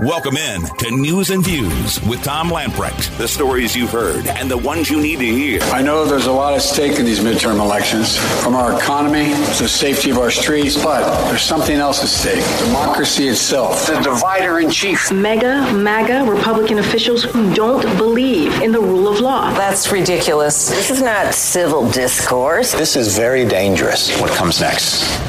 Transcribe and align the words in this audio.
Welcome 0.00 0.36
in 0.36 0.62
to 0.62 0.90
News 0.92 1.30
and 1.30 1.44
Views 1.44 2.00
with 2.02 2.22
Tom 2.22 2.50
Lamprecht. 2.50 3.18
The 3.18 3.26
stories 3.26 3.74
you've 3.74 3.90
heard 3.90 4.28
and 4.28 4.48
the 4.48 4.56
ones 4.56 4.88
you 4.88 5.00
need 5.00 5.18
to 5.18 5.24
hear. 5.26 5.60
I 5.72 5.82
know 5.82 6.04
there's 6.04 6.26
a 6.26 6.32
lot 6.32 6.54
at 6.54 6.62
stake 6.62 7.00
in 7.00 7.04
these 7.04 7.18
midterm 7.18 7.58
elections, 7.58 8.16
from 8.16 8.54
our 8.54 8.78
economy 8.78 9.30
to 9.56 9.62
the 9.64 9.68
safety 9.68 10.10
of 10.10 10.18
our 10.18 10.30
streets, 10.30 10.80
but 10.80 11.02
there's 11.28 11.42
something 11.42 11.74
else 11.74 12.00
at 12.04 12.10
stake 12.10 12.44
democracy 12.64 13.26
itself. 13.26 13.88
The 13.88 13.98
divider 13.98 14.60
in 14.60 14.70
chief. 14.70 15.10
Mega, 15.10 15.68
MAGA 15.72 16.30
Republican 16.30 16.78
officials 16.78 17.24
who 17.24 17.52
don't 17.52 17.82
believe 17.98 18.52
in 18.62 18.70
the 18.70 18.80
rule 18.80 19.08
of 19.08 19.18
law. 19.18 19.52
That's 19.54 19.90
ridiculous. 19.90 20.68
This 20.70 20.90
is 20.90 21.02
not 21.02 21.34
civil 21.34 21.90
discourse. 21.90 22.70
This 22.70 22.94
is 22.94 23.16
very 23.16 23.44
dangerous. 23.44 24.16
What 24.20 24.30
comes 24.30 24.60
next? 24.60 25.20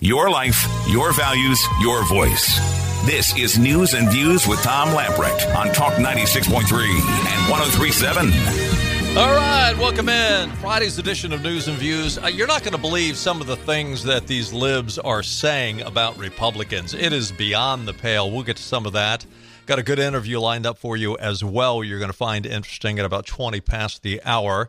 Your 0.00 0.30
life, 0.30 0.66
your 0.88 1.12
values, 1.12 1.64
your 1.80 2.04
voice. 2.08 2.87
This 3.04 3.34
is 3.38 3.58
News 3.58 3.94
and 3.94 4.10
Views 4.10 4.46
with 4.46 4.62
Tom 4.62 4.88
Lamprecht 4.90 5.54
on 5.54 5.68
Talk 5.72 5.94
96.3 5.94 6.60
and 6.60 7.50
1037. 7.50 9.16
All 9.16 9.34
right, 9.34 9.74
welcome 9.78 10.08
in. 10.10 10.50
Friday's 10.56 10.98
edition 10.98 11.32
of 11.32 11.42
News 11.42 11.68
and 11.68 11.78
Views. 11.78 12.18
Uh, 12.18 12.26
you're 12.26 12.46
not 12.46 12.62
going 12.62 12.74
to 12.74 12.80
believe 12.80 13.16
some 13.16 13.40
of 13.40 13.46
the 13.46 13.56
things 13.56 14.04
that 14.04 14.26
these 14.26 14.52
libs 14.52 14.98
are 14.98 15.22
saying 15.22 15.80
about 15.82 16.18
Republicans. 16.18 16.92
It 16.92 17.14
is 17.14 17.32
beyond 17.32 17.88
the 17.88 17.94
pale. 17.94 18.30
We'll 18.30 18.42
get 18.42 18.58
to 18.58 18.62
some 18.62 18.84
of 18.84 18.92
that. 18.92 19.24
Got 19.64 19.78
a 19.78 19.82
good 19.82 19.98
interview 19.98 20.38
lined 20.38 20.66
up 20.66 20.76
for 20.76 20.96
you 20.96 21.16
as 21.16 21.42
well. 21.42 21.82
You're 21.82 21.98
going 21.98 22.10
to 22.10 22.16
find 22.16 22.44
interesting 22.44 22.98
at 22.98 23.06
about 23.06 23.24
20 23.26 23.60
past 23.62 24.02
the 24.02 24.20
hour. 24.24 24.68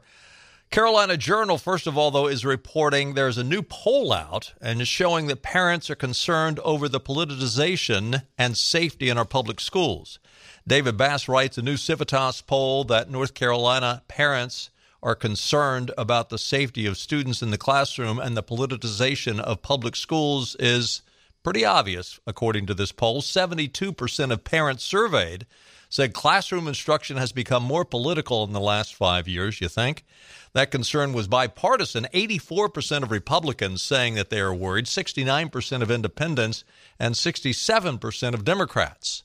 Carolina 0.71 1.17
Journal, 1.17 1.57
first 1.57 1.87
of 1.87 1.97
all, 1.97 2.11
though, 2.11 2.27
is 2.27 2.45
reporting 2.45 3.15
there's 3.15 3.39
a 3.39 3.43
new 3.43 3.63
poll 3.63 4.13
out 4.13 4.53
and 4.61 4.79
is 4.79 4.87
showing 4.87 5.25
that 5.25 5.41
parents 5.41 5.89
are 5.89 5.95
concerned 5.95 6.59
over 6.59 6.87
the 6.87 6.99
politicization 6.99 8.23
and 8.37 8.55
safety 8.55 9.09
in 9.09 9.17
our 9.17 9.25
public 9.25 9.59
schools. 9.59 10.19
David 10.67 10.95
Bass 10.95 11.27
writes 11.27 11.57
a 11.57 11.63
new 11.63 11.75
Civitas 11.75 12.43
poll 12.43 12.83
that 12.83 13.09
North 13.09 13.33
Carolina 13.33 14.03
parents 14.07 14.69
are 15.01 15.15
concerned 15.15 15.89
about 15.97 16.29
the 16.29 16.37
safety 16.37 16.85
of 16.85 16.99
students 16.99 17.41
in 17.41 17.49
the 17.49 17.57
classroom 17.57 18.19
and 18.19 18.37
the 18.37 18.43
politicization 18.43 19.39
of 19.39 19.63
public 19.63 19.95
schools 19.95 20.55
is 20.59 21.01
pretty 21.41 21.65
obvious, 21.65 22.19
according 22.27 22.67
to 22.67 22.75
this 22.75 22.91
poll. 22.91 23.23
72% 23.23 24.31
of 24.31 24.43
parents 24.43 24.83
surveyed 24.83 25.47
said 25.89 26.13
classroom 26.13 26.67
instruction 26.67 27.17
has 27.17 27.31
become 27.31 27.63
more 27.63 27.83
political 27.83 28.43
in 28.43 28.53
the 28.53 28.59
last 28.59 28.93
five 28.93 29.27
years, 29.27 29.59
you 29.59 29.67
think? 29.67 30.05
That 30.53 30.71
concern 30.71 31.13
was 31.13 31.27
bipartisan 31.27 32.07
84% 32.13 33.03
of 33.03 33.11
Republicans 33.11 33.81
saying 33.81 34.13
that 34.15 34.29
they 34.29 34.39
are 34.39 34.53
worried, 34.53 34.85
69% 34.85 35.81
of 35.81 35.91
independents, 35.91 36.63
and 36.99 37.15
67% 37.15 38.33
of 38.33 38.45
Democrats. 38.45 39.23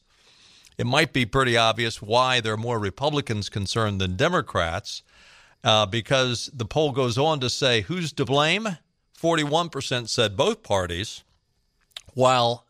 It 0.77 0.87
might 0.87 1.13
be 1.13 1.27
pretty 1.27 1.57
obvious 1.57 2.03
why 2.03 2.41
there 2.41 2.55
are 2.55 2.59
more 2.59 2.79
Republicans 2.79 3.49
concerned 3.49 4.01
than 4.01 4.17
Democrats, 4.17 5.03
uh, 5.63 5.87
because 5.87 6.51
the 6.53 6.65
poll 6.65 6.93
goes 6.93 7.17
on 7.17 7.41
to 7.41 7.51
say 7.51 7.83
who's 7.83 8.13
to 8.15 8.25
blame? 8.25 8.79
41% 9.21 10.09
said 10.09 10.37
both 10.37 10.63
parties, 10.63 11.23
while 12.15 12.67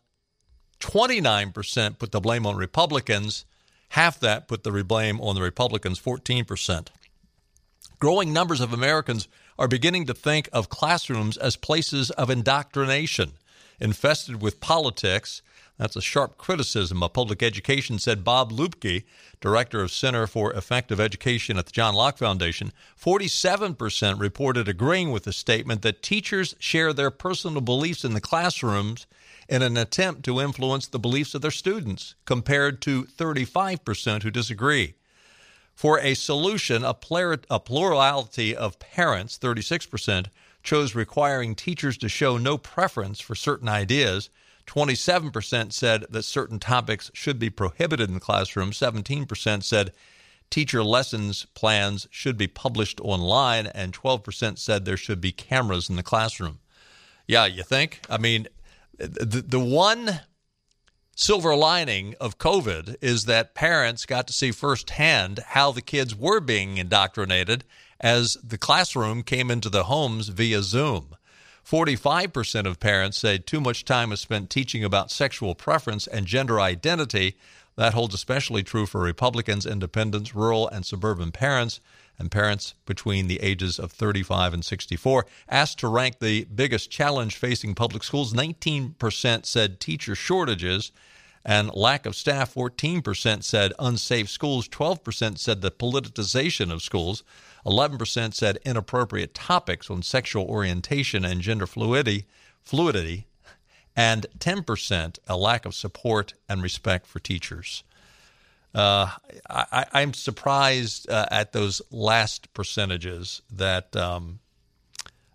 29% 0.79 1.97
put 1.97 2.11
the 2.11 2.21
blame 2.21 2.45
on 2.45 2.55
Republicans 2.55 3.45
Half 3.89 4.19
that 4.19 4.47
put 4.47 4.63
the 4.63 4.83
blame 4.83 5.21
on 5.21 5.35
the 5.35 5.41
Republicans, 5.41 5.99
14%. 5.99 6.87
Growing 7.99 8.33
numbers 8.33 8.59
of 8.59 8.73
Americans 8.73 9.27
are 9.57 9.67
beginning 9.67 10.05
to 10.05 10.13
think 10.13 10.49
of 10.51 10.69
classrooms 10.69 11.37
as 11.37 11.55
places 11.55 12.11
of 12.11 12.29
indoctrination, 12.29 13.33
infested 13.79 14.41
with 14.41 14.59
politics. 14.59 15.41
That's 15.77 15.95
a 15.95 16.01
sharp 16.01 16.37
criticism 16.37 17.01
of 17.01 17.13
public 17.13 17.41
education, 17.41 17.99
said 17.99 18.23
Bob 18.23 18.51
Luebke, 18.51 19.03
director 19.39 19.81
of 19.81 19.91
Center 19.91 20.27
for 20.27 20.53
Effective 20.53 20.99
Education 20.99 21.57
at 21.57 21.67
the 21.67 21.71
John 21.71 21.95
Locke 21.95 22.17
Foundation. 22.17 22.73
47% 23.01 24.19
reported 24.19 24.67
agreeing 24.67 25.11
with 25.11 25.23
the 25.23 25.33
statement 25.33 25.81
that 25.81 26.01
teachers 26.01 26.55
share 26.59 26.91
their 26.91 27.11
personal 27.11 27.61
beliefs 27.61 28.03
in 28.03 28.13
the 28.13 28.21
classrooms 28.21 29.05
in 29.47 29.61
an 29.61 29.77
attempt 29.77 30.23
to 30.23 30.39
influence 30.39 30.87
the 30.87 30.99
beliefs 30.99 31.35
of 31.35 31.41
their 31.41 31.51
students, 31.51 32.15
compared 32.25 32.81
to 32.81 33.03
35% 33.03 34.23
who 34.23 34.31
disagree. 34.31 34.95
For 35.75 35.99
a 35.99 36.13
solution, 36.13 36.83
a, 36.85 36.95
a 37.49 37.59
plurality 37.59 38.55
of 38.55 38.79
parents, 38.79 39.37
36%, 39.37 40.27
chose 40.63 40.95
requiring 40.95 41.53
teachers 41.53 41.97
to 41.97 42.09
show 42.09 42.37
no 42.37 42.57
preference 42.57 43.19
for 43.19 43.35
certain 43.35 43.69
ideas. 43.69 44.29
27% 44.67 45.73
said 45.73 46.05
that 46.09 46.23
certain 46.23 46.59
topics 46.59 47.11
should 47.13 47.37
be 47.37 47.49
prohibited 47.49 48.07
in 48.07 48.15
the 48.15 48.19
classroom. 48.19 48.71
17% 48.71 49.63
said 49.63 49.91
teacher 50.49 50.83
lessons 50.83 51.45
plans 51.53 52.07
should 52.09 52.37
be 52.37 52.47
published 52.47 52.99
online. 53.01 53.67
And 53.67 53.93
12% 53.93 54.57
said 54.57 54.85
there 54.85 54.97
should 54.97 55.21
be 55.21 55.31
cameras 55.31 55.89
in 55.89 55.97
the 55.97 56.03
classroom. 56.03 56.59
Yeah, 57.27 57.45
you 57.45 57.63
think? 57.63 57.99
I 58.09 58.17
mean, 58.17 58.47
the, 58.97 59.43
the 59.45 59.59
one 59.59 60.21
silver 61.15 61.55
lining 61.55 62.13
of 62.19 62.37
COVID 62.37 62.97
is 63.01 63.25
that 63.25 63.55
parents 63.55 64.05
got 64.05 64.27
to 64.27 64.33
see 64.33 64.51
firsthand 64.51 65.39
how 65.47 65.71
the 65.71 65.81
kids 65.81 66.15
were 66.15 66.39
being 66.39 66.77
indoctrinated 66.77 67.63
as 67.99 68.37
the 68.43 68.57
classroom 68.57 69.23
came 69.23 69.49
into 69.49 69.69
the 69.69 69.85
homes 69.85 70.27
via 70.27 70.61
Zoom. 70.61 71.15
45% 71.65 72.67
of 72.67 72.79
parents 72.79 73.17
say 73.17 73.37
too 73.37 73.59
much 73.59 73.85
time 73.85 74.11
is 74.11 74.19
spent 74.19 74.49
teaching 74.49 74.83
about 74.83 75.09
sexual 75.09 75.55
preference 75.55 76.05
and 76.05 76.27
gender 76.27 76.59
identity. 76.59 77.37
That 77.75 77.93
holds 77.93 78.13
especially 78.13 78.61
true 78.61 78.85
for 78.85 79.01
Republicans, 79.01 79.65
independents, 79.65 80.35
rural 80.35 80.67
and 80.67 80.85
suburban 80.85 81.31
parents 81.31 81.79
and 82.17 82.31
parents 82.31 82.73
between 82.85 83.27
the 83.27 83.41
ages 83.41 83.79
of 83.79 83.91
35 83.91 84.53
and 84.53 84.65
64. 84.65 85.25
Asked 85.49 85.79
to 85.79 85.87
rank 85.87 86.19
the 86.19 86.45
biggest 86.45 86.89
challenge 86.89 87.35
facing 87.35 87.75
public 87.75 88.03
schools, 88.03 88.33
19% 88.33 89.45
said 89.45 89.79
teacher 89.79 90.15
shortages 90.15 90.91
and 91.43 91.73
lack 91.73 92.05
of 92.05 92.15
staff. 92.15 92.53
14% 92.53 93.43
said 93.43 93.73
unsafe 93.77 94.29
schools. 94.29 94.67
12% 94.67 95.37
said 95.37 95.61
the 95.61 95.71
politicization 95.71 96.71
of 96.71 96.81
schools. 96.81 97.23
11% 97.65 98.33
said 98.33 98.57
inappropriate 98.65 99.33
topics 99.33 99.89
on 99.89 100.01
sexual 100.01 100.45
orientation 100.45 101.23
and 101.23 101.41
gender 101.41 101.67
fluidity. 101.67 102.25
fluidity 102.63 103.27
and 103.95 104.25
10% 104.39 105.19
a 105.27 105.37
lack 105.37 105.65
of 105.65 105.73
support 105.73 106.33
and 106.49 106.61
respect 106.61 107.07
for 107.07 107.19
teachers. 107.19 107.83
Uh, 108.75 109.09
I, 109.49 110.01
am 110.01 110.13
surprised 110.13 111.09
uh, 111.09 111.25
at 111.31 111.53
those 111.53 111.81
last 111.91 112.53
percentages 112.53 113.41
that 113.49 113.95
um, 113.95 114.39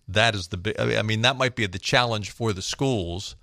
that 0.06 0.34
is 0.34 0.48
the. 0.48 0.74
I 0.78 1.00
mean, 1.00 1.22
that 1.22 1.36
might 1.36 1.56
be 1.56 1.64
the 1.64 1.78
challenge 1.78 2.32
for 2.32 2.52
the 2.52 2.60
schools, 2.60 3.36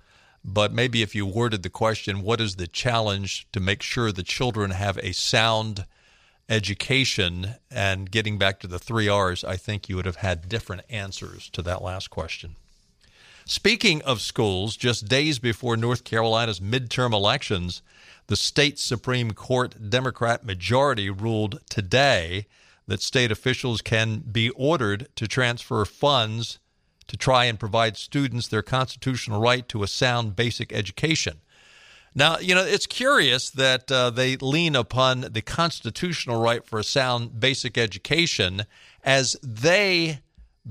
but 0.44 0.72
maybe 0.72 1.02
if 1.02 1.16
you 1.16 1.26
worded 1.26 1.64
the 1.64 1.70
question, 1.70 2.22
what 2.22 2.40
is 2.40 2.54
the 2.54 2.68
challenge 2.68 3.48
to 3.50 3.58
make 3.58 3.82
sure 3.82 4.12
the 4.12 4.22
children 4.22 4.70
have 4.70 4.98
a 4.98 5.12
sound 5.12 5.84
education 6.48 7.56
and 7.68 8.08
getting 8.08 8.38
back 8.38 8.60
to 8.60 8.68
the 8.68 8.78
three 8.78 9.08
R's, 9.08 9.42
I 9.42 9.56
think 9.56 9.88
you 9.88 9.96
would 9.96 10.06
have 10.06 10.16
had 10.16 10.48
different 10.48 10.82
answers 10.88 11.50
to 11.50 11.62
that 11.62 11.82
last 11.82 12.08
question. 12.08 12.54
Speaking 13.50 14.02
of 14.02 14.20
schools, 14.20 14.76
just 14.76 15.08
days 15.08 15.38
before 15.38 15.74
North 15.74 16.04
Carolina's 16.04 16.60
midterm 16.60 17.14
elections, 17.14 17.80
the 18.26 18.36
state 18.36 18.78
Supreme 18.78 19.30
Court 19.30 19.88
Democrat 19.88 20.44
majority 20.44 21.08
ruled 21.08 21.58
today 21.70 22.46
that 22.88 23.00
state 23.00 23.32
officials 23.32 23.80
can 23.80 24.18
be 24.18 24.50
ordered 24.50 25.08
to 25.16 25.26
transfer 25.26 25.82
funds 25.86 26.58
to 27.06 27.16
try 27.16 27.46
and 27.46 27.58
provide 27.58 27.96
students 27.96 28.48
their 28.48 28.60
constitutional 28.60 29.40
right 29.40 29.66
to 29.70 29.82
a 29.82 29.88
sound 29.88 30.36
basic 30.36 30.70
education. 30.70 31.40
Now, 32.14 32.36
you 32.40 32.54
know, 32.54 32.66
it's 32.66 32.86
curious 32.86 33.48
that 33.48 33.90
uh, 33.90 34.10
they 34.10 34.36
lean 34.36 34.76
upon 34.76 35.22
the 35.22 35.40
constitutional 35.40 36.38
right 36.38 36.62
for 36.62 36.78
a 36.78 36.84
sound 36.84 37.40
basic 37.40 37.78
education 37.78 38.66
as 39.02 39.38
they 39.42 40.20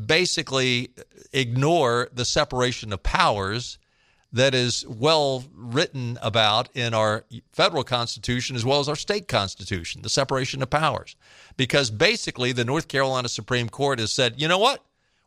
basically 0.05 0.89
ignore 1.33 2.09
the 2.13 2.25
separation 2.25 2.93
of 2.93 3.01
powers 3.03 3.77
that 4.33 4.53
is 4.53 4.85
well 4.87 5.43
written 5.55 6.19
about 6.21 6.69
in 6.75 6.93
our 6.93 7.25
federal 7.51 7.83
constitution 7.83 8.55
as 8.55 8.65
well 8.65 8.79
as 8.79 8.89
our 8.89 8.95
state 8.95 9.27
constitution, 9.27 10.01
the 10.01 10.09
separation 10.09 10.61
of 10.61 10.69
powers. 10.69 11.15
Because 11.55 11.89
basically, 11.89 12.51
the 12.51 12.65
North 12.65 12.87
Carolina 12.87 13.29
Supreme 13.29 13.69
Court 13.69 13.99
has 13.99 14.11
said, 14.11 14.39
you 14.39 14.47
know 14.47 14.59
what? 14.59 14.83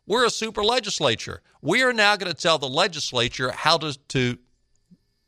We're 0.06 0.26
a 0.26 0.30
super 0.30 0.62
legislature. 0.62 1.40
We 1.62 1.82
are 1.82 1.92
now 1.92 2.16
going 2.16 2.32
to 2.32 2.40
tell 2.40 2.58
the 2.58 2.68
legislature 2.68 3.50
how 3.52 3.78
to, 3.78 3.98
to 4.08 4.38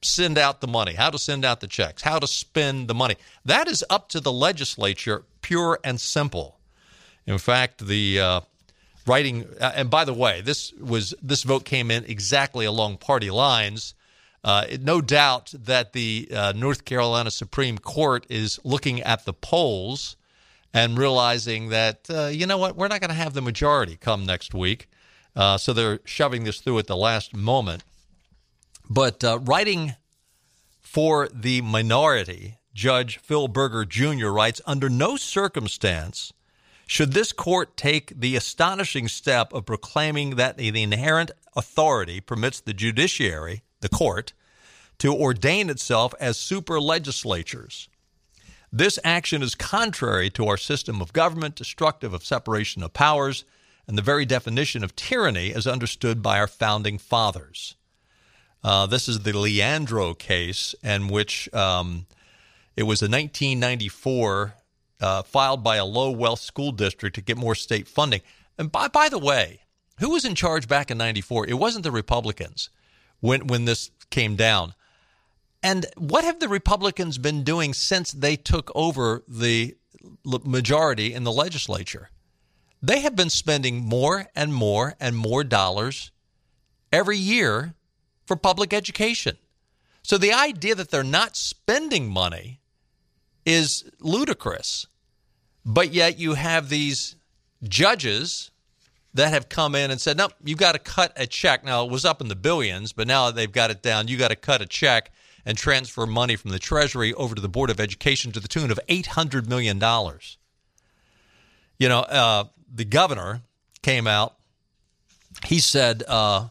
send 0.03 0.38
out 0.38 0.61
the 0.61 0.67
money, 0.67 0.95
how 0.95 1.11
to 1.11 1.19
send 1.19 1.45
out 1.45 1.61
the 1.61 1.67
checks, 1.67 2.03
how 2.03 2.19
to 2.19 2.27
spend 2.27 2.88
the 2.88 2.95
money. 2.95 3.17
That 3.45 3.69
is 3.69 3.85
up 3.88 4.09
to 4.11 4.21
the 4.21 4.33
legislature, 4.33 5.25
pure 5.41 5.79
and 5.83 6.00
simple. 6.00 6.59
In 7.27 7.38
fact, 7.38 7.87
the 7.87 8.21
uh, 8.21 8.41
writing. 9.06 9.46
Uh, 9.60 9.72
and 9.75 9.90
by 9.90 10.04
the 10.04 10.14
way, 10.14 10.40
this 10.40 10.72
was 10.75 11.14
this 11.22 11.43
vote 11.43 11.64
came 11.64 11.90
in 11.90 12.04
exactly 12.04 12.64
along 12.64 12.99
party 12.99 13.31
lines. 13.31 13.94
Uh, 14.44 14.64
no 14.81 15.00
doubt 15.00 15.54
that 15.56 15.93
the 15.93 16.28
uh, 16.34 16.52
North 16.56 16.84
Carolina 16.84 17.31
Supreme 17.31 17.78
Court 17.78 18.26
is 18.28 18.58
looking 18.64 19.00
at 19.00 19.25
the 19.25 19.32
polls 19.32 20.16
and 20.75 20.99
realizing 20.99 21.69
that, 21.69 22.08
uh, 22.10 22.26
you 22.26 22.46
know 22.46 22.58
what, 22.58 22.76
we're 22.76 22.88
not 22.88 23.00
going 23.00 23.10
to 23.10 23.14
have 23.14 23.34
the 23.34 23.43
majority 23.43 23.96
come 23.96 24.26
next 24.26 24.52
week. 24.52 24.88
Uh, 25.37 25.56
so 25.56 25.72
they're 25.72 26.00
shoving 26.04 26.44
this 26.44 26.60
through 26.60 26.78
at 26.78 26.87
the 26.87 26.96
last 26.96 27.34
moment. 27.34 27.84
But 28.90 29.22
uh, 29.22 29.38
writing 29.38 29.94
for 30.81 31.28
the 31.32 31.62
minority, 31.62 32.58
Judge 32.75 33.19
Phil 33.19 33.49
Berger 33.49 33.84
Jr. 33.84 34.28
writes 34.28 34.60
Under 34.66 34.88
no 34.90 35.16
circumstance 35.16 36.32
should 36.87 37.12
this 37.12 37.32
court 37.32 37.76
take 37.76 38.12
the 38.19 38.37
astonishing 38.37 39.08
step 39.08 39.52
of 39.52 39.67
proclaiming 39.67 40.37
that 40.37 40.56
the 40.56 40.82
inherent 40.82 41.31
authority 41.56 42.20
permits 42.20 42.61
the 42.61 42.75
judiciary, 42.75 43.62
the 43.81 43.88
court, 43.88 44.32
to 44.99 45.14
ordain 45.14 45.70
itself 45.70 46.14
as 46.20 46.37
super 46.37 46.81
legislatures. 46.81 47.88
This 48.73 48.99
action 49.05 49.43
is 49.43 49.55
contrary 49.55 50.31
to 50.31 50.46
our 50.46 50.56
system 50.56 51.02
of 51.02 51.12
government, 51.12 51.56
destructive 51.56 52.14
of 52.14 52.25
separation 52.25 52.82
of 52.82 52.93
powers, 52.93 53.44
and 53.87 53.99
the 53.99 54.02
very 54.02 54.25
definition 54.25 54.82
of 54.82 54.96
tyranny 54.96 55.52
as 55.52 55.67
understood 55.67 56.23
by 56.23 56.38
our 56.38 56.46
founding 56.46 56.99
fathers. 56.99 57.75
Uh, 58.64 58.87
this 58.87 59.08
is 59.08 59.20
the 59.20 59.37
Leandro 59.37 60.14
case, 60.14 60.75
in 60.82 61.08
which 61.08 61.52
um, 61.52 62.06
it 62.76 62.85
was 62.85 63.02
a 63.02 63.11
1994 63.11 64.55
uh, 65.02 65.22
filed 65.22 65.62
by 65.62 65.76
a 65.76 65.84
low 65.84 66.10
wealth 66.10 66.40
school 66.40 66.72
district 66.72 67.16
to 67.16 67.20
get 67.20 67.37
more 67.37 67.54
state 67.54 67.88
funding. 67.88 68.22
And 68.56 68.70
by, 68.70 68.88
by 68.88 69.08
the 69.08 69.19
way, 69.19 69.60
who 69.99 70.10
was 70.10 70.25
in 70.25 70.34
charge 70.34 70.69
back 70.69 70.90
in 70.90 70.99
94? 70.99 71.49
It 71.49 71.54
wasn't 71.54 71.84
the 71.84 71.90
Republicans 71.90 72.70
when, 73.20 73.49
when 73.49 73.64
this 73.64 73.90
came 74.10 74.37
down. 74.37 74.75
And 75.62 75.87
what 75.96 76.25
have 76.25 76.40
the 76.40 76.49
Republicans 76.49 77.19
been 77.19 77.44
doing 77.44 77.75
since 77.75 78.12
they 78.12 78.37
took 78.37 78.70
over 78.75 79.22
the 79.28 79.76
majority 80.25 81.12
in 81.12 81.25
the 81.25 81.32
legislature? 81.32 82.10
They 82.81 83.00
have 83.00 83.14
been 83.14 83.31
spending 83.31 83.76
more 83.76 84.26
and 84.34 84.52
more 84.52 84.94
and 84.99 85.16
more 85.16 85.44
dollars 85.44 86.10
every 86.93 87.16
year 87.16 87.75
for 88.26 88.37
public 88.37 88.72
education. 88.72 89.37
So 90.02 90.19
the 90.19 90.32
idea 90.32 90.75
that 90.75 90.90
they're 90.90 91.04
not 91.04 91.37
spending 91.37 92.08
money 92.08 92.60
is 93.46 93.84
ludicrous. 94.00 94.87
But 95.64 95.93
yet 95.93 96.19
you 96.19 96.35
have 96.35 96.69
these 96.69 97.17
judges 97.62 98.50
that 99.14 99.32
have 99.32 99.49
come 99.49 99.75
in 99.75 99.91
and 99.91 100.00
said, 100.00 100.17
no, 100.17 100.29
you've 100.43 100.59
got 100.59 100.73
to 100.73 100.79
cut 100.79 101.12
a 101.17 101.26
check. 101.26 101.64
Now, 101.64 101.85
it 101.85 101.91
was 101.91 102.05
up 102.05 102.20
in 102.20 102.29
the 102.29 102.37
billions, 102.37 102.93
but 102.93 103.06
now 103.06 103.31
they've 103.31 103.53
got 103.53 103.70
it 103.70 103.82
down. 103.82 104.09
You 104.09 104.17
got 104.17 104.29
to 104.29 104.37
cut 104.37 104.62
a 104.62 104.67
check 104.67 105.12
and 105.44 105.59
transfer 105.59 106.06
money 106.06 106.37
from 106.37 106.50
the 106.50 106.59
Treasury 106.59 107.12
over 107.14 107.35
to 107.35 107.41
the 107.41 107.49
Board 107.49 107.70
of 107.70 107.81
Education 107.81 108.32
to 108.32 108.41
the 108.41 108.49
tune 108.49 108.70
of 108.70 108.81
$800 108.88 109.49
million. 109.49 109.76
You 111.79 111.88
know, 111.88 112.00
uh, 112.00 112.44
the 112.73 112.85
governor 112.85 113.43
came 113.82 114.06
out. 114.06 114.37
He 115.47 115.59
said, 115.59 116.03
uh, 116.09 116.49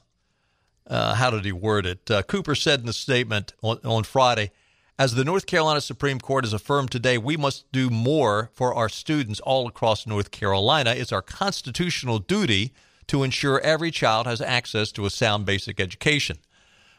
uh, 0.88 1.16
how 1.16 1.30
did 1.32 1.46
he 1.46 1.52
word 1.52 1.86
it? 1.86 2.12
Uh, 2.12 2.22
Cooper 2.24 2.54
said 2.54 2.82
in 2.82 2.86
the 2.86 2.94
statement 2.94 3.54
on, 3.62 3.80
on 3.84 4.04
Friday, 4.04 4.52
as 5.02 5.16
the 5.16 5.26
North 5.26 5.48
Carolina 5.48 5.82
Supreme 5.82 6.20
Court 6.20 6.46
has 6.46 6.54
affirmed 6.54 6.92
today, 6.92 7.18
we 7.18 7.36
must 7.36 7.72
do 7.72 7.90
more 7.90 8.52
for 8.54 8.72
our 8.76 8.88
students 8.88 9.40
all 9.40 9.68
across 9.68 10.06
North 10.06 10.30
Carolina. 10.30 10.92
It's 10.92 11.12
our 11.12 11.24
constitutional 11.24 12.20
duty 12.20 12.72
to 13.08 13.24
ensure 13.24 13.60
every 13.62 13.90
child 13.90 14.28
has 14.28 14.42
access 14.42 14.92
to 14.92 15.08
a 15.08 15.10
sound 15.10 15.48
basic 15.48 15.80
education. 15.80 16.38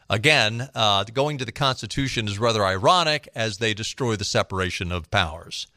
Again, 0.09 0.67
uh, 0.75 1.05
going 1.05 1.37
to 1.37 1.45
the 1.45 1.53
Constitution 1.53 2.27
is 2.27 2.37
rather 2.37 2.65
ironic 2.65 3.29
as 3.35 3.59
they 3.59 3.73
destroy 3.73 4.17
the 4.17 4.25
separation 4.25 4.91
of 4.91 5.09
powers. 5.09 5.67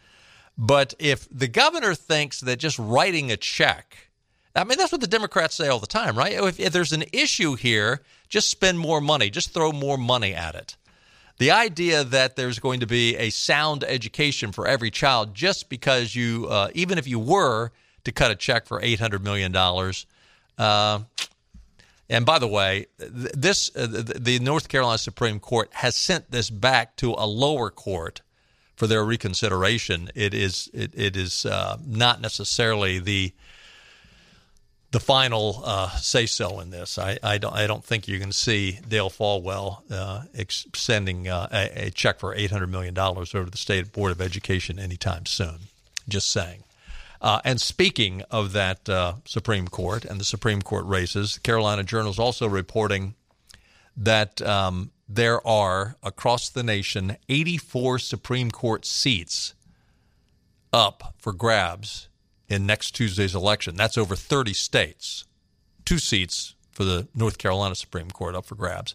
But 0.59 0.95
if 0.99 1.29
the 1.31 1.47
governor 1.47 1.95
thinks 1.95 2.41
that 2.41 2.59
just 2.59 2.77
writing 2.77 3.31
a 3.31 3.37
check, 3.37 4.11
I 4.53 4.65
mean, 4.65 4.79
that's 4.79 4.91
what 4.91 5.01
the 5.01 5.07
Democrats 5.07 5.55
say 5.55 5.69
all 5.69 5.79
the 5.79 5.87
time, 5.87 6.19
right? 6.19 6.33
If, 6.33 6.59
if 6.59 6.73
there's 6.73 6.93
an 6.93 7.05
issue 7.13 7.55
here, 7.55 8.03
just 8.29 8.49
spend 8.49 8.81
more 8.81 9.01
money, 9.01 9.31
just 9.31 9.55
throw 9.55 9.71
more 9.71 9.97
money 9.97 10.35
at 10.35 10.57
it. 10.57 10.77
The 11.39 11.51
idea 11.51 12.03
that 12.03 12.37
there's 12.37 12.59
going 12.59 12.81
to 12.81 12.87
be 12.87 13.17
a 13.17 13.31
sound 13.31 13.85
education 13.85 14.53
for 14.53 14.67
every 14.67 14.91
child 14.91 15.35
just 15.35 15.69
because 15.69 16.15
you, 16.15 16.47
uh, 16.49 16.71
even 16.75 16.97
if 16.97 17.07
you 17.07 17.19
were 17.19 17.73
to 18.05 18.13
cut 18.13 18.31
a 18.31 18.35
check 18.35 18.67
for 18.67 18.81
$800 18.81 19.23
million, 19.23 19.55
uh, 20.59 21.01
and 22.09 22.25
by 22.25 22.39
the 22.39 22.47
way, 22.47 22.87
this 22.99 23.75
uh, 23.75 23.87
the 23.89 24.39
North 24.39 24.69
Carolina 24.69 24.99
Supreme 24.99 25.41
Court 25.41 25.69
has 25.73 25.97
sent 25.97 26.31
this 26.31 26.51
back 26.51 26.95
to 26.97 27.15
a 27.19 27.27
lower 27.27 27.69
court 27.69 28.23
for 28.77 28.87
their 28.87 29.05
reconsideration. 29.05 30.11
It 30.15 30.33
is 30.33 30.71
it, 30.73 30.93
it 30.95 31.17
is 31.17 31.45
uh, 31.45 31.79
not 31.85 32.21
necessarily 32.21 33.01
the 33.01 33.33
the 34.97 35.01
final 35.01 35.61
uh, 35.63 35.91
say 35.97 36.25
so 36.25 36.59
in 36.61 36.71
this. 36.71 36.97
I, 36.97 37.19
I, 37.23 37.37
don't 37.37 37.53
I 37.53 37.67
don't 37.67 37.85
think 37.85 38.09
you 38.09 38.19
can 38.19 38.33
see 38.33 38.79
Dale 38.89 39.11
Folwell 39.11 39.83
uh, 39.91 40.23
sending 40.75 41.29
uh, 41.29 41.49
a, 41.53 41.89
a, 41.89 41.91
check 41.91 42.19
for 42.19 42.35
eight 42.35 42.51
hundred 42.51 42.69
million 42.69 42.95
dollars 42.95 43.35
over 43.35 43.45
to 43.45 43.51
the 43.51 43.59
state 43.59 43.93
board 43.93 44.11
of 44.11 44.23
education 44.23 44.79
anytime 44.79 45.27
soon. 45.27 45.59
Just 46.09 46.33
saying. 46.33 46.65
Uh, 47.21 47.43
and 47.45 47.61
speaking 47.61 48.23
of 48.31 48.55
that 48.55 48.89
uh, 48.89 49.17
Supreme 49.27 49.69
Court 49.69 50.07
and 50.07 50.19
the 50.19 50.25
Supreme 50.25 50.63
Court 50.63 50.87
races, 50.87 51.35
the 51.35 51.41
Carolina 51.41 51.83
Journal 51.83 52.11
is 52.11 52.19
also 52.19 52.49
reporting 52.49 53.17
that 53.99 54.41
um, 54.41 54.93
there 55.07 55.47
are 55.47 55.97
across 56.03 56.49
the 56.49 56.63
nation 56.63 57.19
84 57.29 57.99
Supreme 57.99 58.51
Court 58.51 58.87
seats 58.87 59.53
up 60.73 61.15
for 61.19 61.35
grabs 61.35 62.09
in 62.49 62.67
next 62.67 62.93
Tuesday's 62.93 63.35
election. 63.35 63.77
That's 63.77 63.99
over 63.99 64.17
30 64.17 64.55
states. 64.55 65.25
Two 65.85 65.99
seats 65.99 66.55
for 66.71 66.85
the 66.85 67.09
North 67.15 67.39
Carolina 67.39 67.75
Supreme 67.75 68.11
Court 68.11 68.35
up 68.35 68.47
for 68.47 68.55
grabs. 68.55 68.95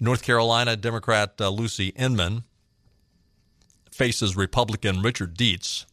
North 0.00 0.22
Carolina 0.22 0.76
Democrat 0.76 1.34
uh, 1.40 1.48
Lucy 1.48 1.88
Inman 1.88 2.44
faces 3.90 4.36
Republican 4.36 5.00
Richard 5.02 5.36
Dietz 5.36 5.86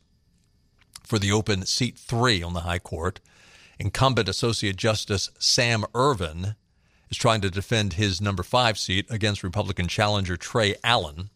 for 1.03 1.17
the 1.19 1.31
open 1.31 1.65
seat 1.65 1.97
three 1.97 2.43
on 2.43 2.53
the 2.53 2.61
High 2.61 2.79
Court. 2.79 3.19
Incumbent 3.79 4.29
Associate 4.29 4.75
Justice 4.75 5.31
Sam 5.39 5.85
Ervin 5.95 6.55
is 7.09 7.17
trying 7.17 7.41
to 7.41 7.49
defend 7.49 7.93
his 7.93 8.21
number 8.21 8.43
five 8.43 8.77
seat 8.77 9.05
against 9.09 9.43
Republican 9.43 9.87
challenger 9.87 10.37
Trey 10.37 10.75
Allen. 10.83 11.29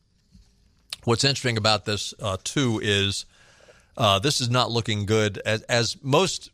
What's 1.03 1.23
interesting 1.23 1.57
about 1.57 1.85
this, 1.85 2.13
uh, 2.21 2.37
too, 2.43 2.79
is 2.83 3.25
uh, 3.97 4.19
this 4.19 4.39
is 4.39 4.49
not 4.49 4.71
looking 4.71 5.05
good. 5.05 5.39
As, 5.39 5.63
as 5.63 5.97
most 6.03 6.51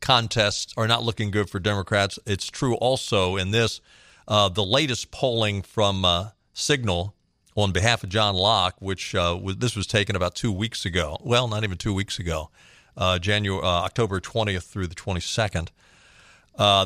contests 0.00 0.74
are 0.76 0.86
not 0.86 1.02
looking 1.02 1.30
good 1.30 1.48
for 1.48 1.58
Democrats, 1.58 2.18
it's 2.26 2.48
true 2.48 2.74
also 2.74 3.36
in 3.36 3.50
this. 3.50 3.80
Uh, 4.28 4.48
the 4.48 4.64
latest 4.64 5.10
polling 5.10 5.62
from 5.62 6.04
uh, 6.04 6.28
Signal 6.52 7.14
on 7.56 7.72
behalf 7.72 8.02
of 8.02 8.10
John 8.10 8.34
Locke, 8.34 8.76
which 8.80 9.14
uh, 9.14 9.38
this 9.56 9.74
was 9.74 9.86
taken 9.86 10.14
about 10.14 10.34
two 10.34 10.52
weeks 10.52 10.84
ago. 10.84 11.16
Well, 11.22 11.48
not 11.48 11.64
even 11.64 11.78
two 11.78 11.94
weeks 11.94 12.18
ago, 12.18 12.50
uh, 12.96 13.18
January, 13.18 13.62
uh, 13.62 13.66
October 13.66 14.20
20th 14.20 14.64
through 14.64 14.86
the 14.86 14.94
22nd. 14.94 15.68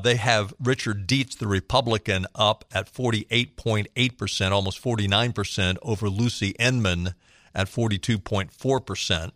they 0.03 0.17
have 0.17 0.55
Richard 0.63 1.07
Dietz, 1.07 1.35
the 1.35 1.49
Republican, 1.49 2.27
up 2.35 2.65
at 2.73 2.93
48.8%, 2.93 4.51
almost 4.53 4.83
49% 4.83 5.77
over 5.83 6.09
Lucy 6.09 6.51
Inman 6.61 7.15
at 7.55 7.67
42.4%. 7.67 9.33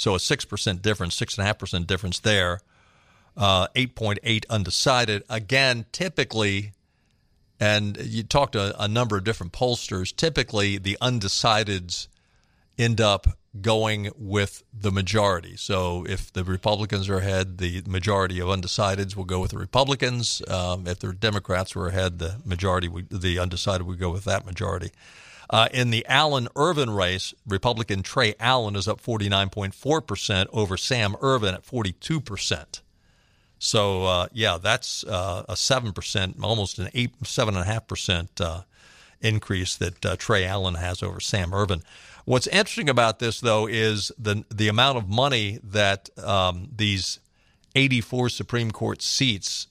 So 0.00 0.14
a 0.14 0.18
6% 0.18 0.80
difference, 0.80 1.20
6.5% 1.20 1.86
difference 1.86 2.20
there. 2.20 2.60
Uh, 3.36 3.66
8.8 3.76 4.44
undecided. 4.48 5.24
Again, 5.28 5.84
typically, 5.92 6.72
and 7.60 7.98
you 7.98 8.22
talk 8.22 8.52
to 8.52 8.74
a 8.82 8.88
number 8.88 9.18
of 9.18 9.24
different 9.24 9.52
pollsters, 9.52 10.16
typically 10.16 10.78
the 10.78 10.96
undecideds 11.02 12.08
end 12.78 12.98
up 12.98 13.26
going 13.60 14.10
with 14.16 14.62
the 14.72 14.90
majority. 14.90 15.54
So 15.56 16.06
if 16.08 16.32
the 16.32 16.44
Republicans 16.44 17.10
are 17.10 17.18
ahead, 17.18 17.58
the 17.58 17.82
majority 17.86 18.40
of 18.40 18.48
undecideds 18.48 19.14
will 19.14 19.24
go 19.24 19.40
with 19.40 19.50
the 19.50 19.58
Republicans. 19.58 20.40
Um, 20.48 20.86
if 20.86 21.00
the 21.00 21.12
Democrats 21.12 21.74
were 21.74 21.88
ahead, 21.88 22.20
the 22.20 22.36
majority, 22.46 22.88
the 23.10 23.38
undecided 23.38 23.86
would 23.86 23.98
go 23.98 24.08
with 24.08 24.24
that 24.24 24.46
majority. 24.46 24.92
Uh, 25.50 25.68
in 25.72 25.90
the 25.90 26.06
Allen 26.06 26.46
Ervin 26.56 26.90
race, 26.90 27.34
Republican 27.44 28.04
Trey 28.04 28.34
Allen 28.38 28.76
is 28.76 28.86
up 28.86 29.02
49.4% 29.02 30.46
over 30.52 30.76
Sam 30.76 31.16
Ervin 31.20 31.54
at 31.54 31.66
42%. 31.66 32.80
So, 33.58 34.04
uh, 34.04 34.28
yeah, 34.32 34.58
that's 34.62 35.04
uh, 35.04 35.44
a 35.48 35.54
7%, 35.54 36.42
almost 36.42 36.78
an 36.78 36.88
8, 36.94 37.20
7.5% 37.22 38.40
uh, 38.40 38.62
increase 39.20 39.76
that 39.76 40.06
uh, 40.06 40.16
Trey 40.16 40.46
Allen 40.46 40.74
has 40.74 41.02
over 41.02 41.18
Sam 41.18 41.52
Ervin. 41.52 41.82
What's 42.24 42.46
interesting 42.46 42.88
about 42.88 43.18
this, 43.18 43.40
though, 43.40 43.66
is 43.66 44.12
the, 44.16 44.44
the 44.50 44.68
amount 44.68 44.98
of 44.98 45.08
money 45.08 45.58
that 45.64 46.10
um, 46.18 46.68
these 46.74 47.18
84 47.74 48.28
Supreme 48.28 48.70
Court 48.70 49.02
seats 49.02 49.66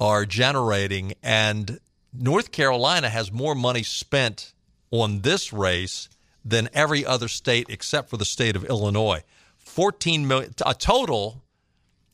are 0.00 0.24
generating. 0.24 1.12
And 1.22 1.80
North 2.14 2.50
Carolina 2.50 3.10
has 3.10 3.30
more 3.30 3.54
money 3.54 3.82
spent 3.82 4.54
on 4.90 5.20
this 5.20 5.52
race 5.52 6.08
than 6.44 6.68
every 6.72 7.04
other 7.04 7.28
state 7.28 7.66
except 7.68 8.08
for 8.08 8.16
the 8.16 8.24
state 8.24 8.56
of 8.56 8.64
Illinois. 8.64 9.22
14 9.58 10.26
million 10.26 10.54
a 10.64 10.74
total 10.74 11.42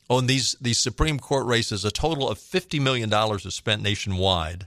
on 0.09 0.27
these 0.27 0.57
these 0.61 0.79
Supreme 0.79 1.19
Court 1.19 1.47
races, 1.47 1.85
a 1.85 1.91
total 1.91 2.29
of 2.29 2.39
50 2.39 2.81
million 2.81 3.09
dollars 3.09 3.47
is 3.47 3.55
spent 3.55 3.83
nationwide. 3.83 4.67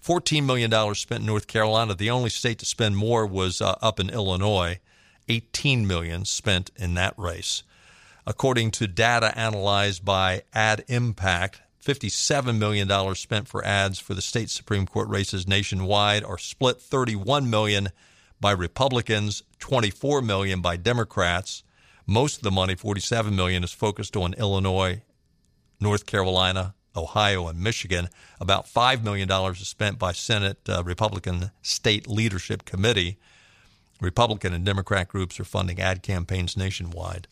14 0.00 0.44
million 0.46 0.70
dollars 0.70 0.98
spent 0.98 1.20
in 1.20 1.26
North 1.26 1.46
Carolina. 1.46 1.94
The 1.94 2.10
only 2.10 2.30
state 2.30 2.58
to 2.60 2.66
spend 2.66 2.96
more 2.96 3.26
was 3.26 3.60
uh, 3.60 3.76
up 3.80 3.98
in 3.98 4.10
Illinois. 4.10 4.80
18 5.28 5.86
million 5.86 6.24
spent 6.24 6.70
in 6.76 6.94
that 6.94 7.14
race. 7.16 7.62
According 8.26 8.72
to 8.72 8.86
data 8.86 9.36
analyzed 9.36 10.04
by 10.04 10.42
Ad 10.52 10.84
Impact, 10.88 11.60
$57 11.86 12.58
million 12.58 13.14
spent 13.14 13.46
for 13.46 13.64
ads 13.64 14.00
for 14.00 14.14
the 14.14 14.22
state 14.22 14.50
Supreme 14.50 14.86
Court 14.86 15.08
races 15.08 15.46
nationwide 15.46 16.24
are 16.24 16.36
split 16.36 16.80
31 16.80 17.48
million 17.48 17.90
by 18.40 18.50
Republicans, 18.50 19.44
24 19.60 20.20
million 20.20 20.60
by 20.60 20.76
Democrats. 20.76 21.62
Most 22.04 22.38
of 22.38 22.42
the 22.42 22.50
money, 22.50 22.74
47 22.74 23.34
million, 23.36 23.62
is 23.62 23.72
focused 23.72 24.16
on 24.16 24.34
Illinois, 24.34 25.02
North 25.80 26.06
Carolina, 26.06 26.74
Ohio, 26.96 27.46
and 27.46 27.60
Michigan. 27.60 28.08
About 28.40 28.66
$5 28.66 29.04
million 29.04 29.30
is 29.30 29.68
spent 29.68 29.96
by 29.96 30.10
Senate 30.10 30.58
uh, 30.68 30.82
Republican 30.84 31.52
State 31.62 32.08
Leadership 32.08 32.64
Committee. 32.64 33.16
Republican 34.00 34.52
and 34.52 34.64
Democrat 34.64 35.06
groups 35.06 35.38
are 35.38 35.44
funding 35.44 35.80
ad 35.80 36.02
campaigns 36.02 36.56
nationwide. 36.56 37.28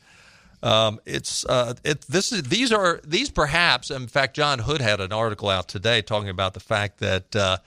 Um, 0.64 0.98
it's 1.04 1.44
uh, 1.44 1.74
it, 1.84 2.00
this 2.02 2.32
is 2.32 2.44
these 2.44 2.72
are 2.72 2.98
these 3.04 3.30
perhaps 3.30 3.90
in 3.90 4.06
fact 4.06 4.34
John 4.34 4.60
Hood 4.60 4.80
had 4.80 4.98
an 4.98 5.12
article 5.12 5.50
out 5.50 5.68
today 5.68 6.00
talking 6.00 6.30
about 6.30 6.54
the 6.54 6.60
fact 6.60 7.00
that 7.00 7.36
uh, 7.36 7.58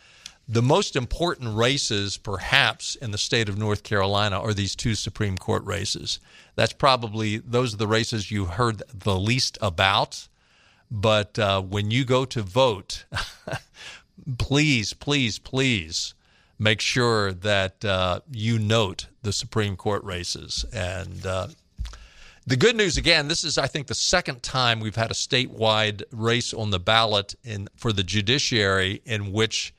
the 0.50 0.63
most 0.63 0.96
important 0.96 1.56
races 1.56 2.18
perhaps 2.18 2.96
in 2.96 3.12
the 3.12 3.20
state 3.20 3.50
of 3.50 3.58
North 3.58 3.84
Carolina 3.84 4.39
are 4.39 4.54
these 4.54 4.75
two 4.75 4.96
Supreme 4.96 5.38
Court 5.38 5.63
races. 5.63 6.20
That's 6.56 6.74
probably 6.74 7.38
those 7.38 7.75
are 7.75 7.77
the 7.77 7.88
races 7.88 8.32
you 8.32 8.46
heard 8.46 8.82
the 8.92 9.16
least 9.16 9.60
about. 9.62 10.27
But 10.89 11.38
uh, 11.38 11.62
when 11.62 11.92
you 11.92 12.04
go 12.04 12.25
to 12.25 12.42
vote, 12.42 13.06
please, 14.39 14.94
please, 14.94 15.38
please 15.38 16.16
make 16.58 16.82
sure 16.82 17.32
that 17.32 17.86
uh, 17.86 18.22
you 18.32 18.58
note 18.58 19.08
the 19.22 19.34
Supreme 19.34 19.75
Court 19.75 20.04
races 20.04 20.66
and 20.74 21.25
uh, 21.25 21.48
the 22.48 22.56
good 22.56 22.77
news 22.77 22.96
again, 22.96 23.27
this 23.27 23.44
is 23.44 23.58
I 23.58 23.68
think 23.68 23.88
the 23.88 23.94
second 23.94 24.42
time 24.42 24.80
we've 24.80 24.96
had 24.96 25.12
a 25.12 25.13
statewide 25.13 26.04
race 26.12 26.54
on 26.54 26.72
the 26.72 26.80
ballot 26.80 27.36
in 27.44 27.68
for 27.75 27.92
the 27.92 28.04
judiciary 28.04 29.01
in 29.06 29.34
which 29.34 29.74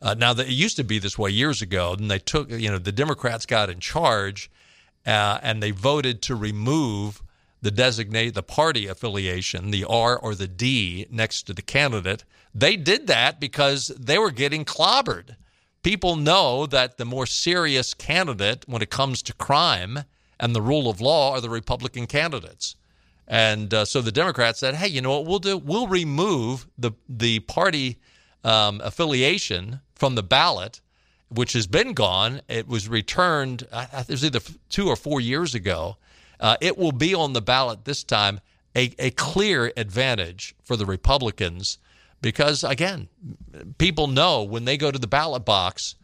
uh, 0.00 0.14
now 0.14 0.32
that 0.32 0.48
it 0.48 0.52
used 0.52 0.76
to 0.76 0.84
be 0.84 0.98
this 0.98 1.18
way 1.18 1.28
years 1.30 1.60
ago, 1.60 1.92
and 1.92 2.10
they 2.10 2.18
took 2.18 2.50
you 2.50 2.70
know 2.70 2.78
the 2.78 2.90
Democrats 2.90 3.44
got 3.44 3.68
in 3.68 3.80
charge 3.80 4.50
uh, 5.06 5.38
and 5.42 5.62
they 5.62 5.70
voted 5.70 6.22
to 6.22 6.34
remove 6.34 7.22
the 7.60 7.70
designate 7.70 8.34
the 8.34 8.42
party 8.42 8.86
affiliation, 8.86 9.70
the 9.70 9.84
R 9.84 10.18
or 10.18 10.34
the 10.34 10.48
D 10.48 11.06
next 11.10 11.42
to 11.44 11.52
the 11.52 11.62
candidate. 11.62 12.24
They 12.54 12.76
did 12.76 13.08
that 13.08 13.38
because 13.40 13.88
they 13.88 14.18
were 14.18 14.30
getting 14.30 14.64
clobbered. 14.64 15.36
People 15.82 16.16
know 16.16 16.64
that 16.64 16.96
the 16.96 17.04
more 17.04 17.26
serious 17.26 17.92
candidate 17.92 18.64
when 18.66 18.80
it 18.80 18.88
comes 18.88 19.22
to 19.22 19.34
crime 19.34 20.04
and 20.38 20.54
the 20.54 20.62
rule 20.62 20.88
of 20.88 21.00
law 21.00 21.32
are 21.32 21.40
the 21.40 21.50
Republican 21.50 22.06
candidates. 22.06 22.76
And 23.28 23.72
uh, 23.74 23.84
so 23.84 24.00
the 24.00 24.12
Democrats 24.12 24.60
said, 24.60 24.76
"Hey, 24.76 24.88
you 24.88 25.00
know 25.00 25.18
what? 25.18 25.26
We'll 25.26 25.38
do. 25.40 25.58
We'll 25.58 25.88
remove 25.88 26.66
the 26.78 26.92
the 27.08 27.40
party 27.40 27.98
um, 28.44 28.80
affiliation 28.84 29.80
from 29.94 30.14
the 30.14 30.22
ballot, 30.22 30.80
which 31.28 31.52
has 31.54 31.66
been 31.66 31.92
gone. 31.92 32.40
It 32.48 32.68
was 32.68 32.88
returned. 32.88 33.66
it 33.72 34.08
was 34.08 34.24
either 34.24 34.40
two 34.68 34.88
or 34.88 34.96
four 34.96 35.20
years 35.20 35.54
ago. 35.54 35.96
Uh, 36.38 36.56
it 36.60 36.78
will 36.78 36.92
be 36.92 37.14
on 37.14 37.32
the 37.32 37.42
ballot 37.42 37.84
this 37.84 38.04
time. 38.04 38.40
A, 38.76 38.94
a 38.98 39.10
clear 39.12 39.72
advantage 39.76 40.54
for 40.62 40.76
the 40.76 40.84
Republicans 40.84 41.78
because 42.20 42.62
again, 42.62 43.08
people 43.78 44.06
know 44.06 44.42
when 44.42 44.66
they 44.66 44.76
go 44.76 44.90
to 44.92 44.98
the 44.98 45.08
ballot 45.08 45.44
box." 45.44 45.96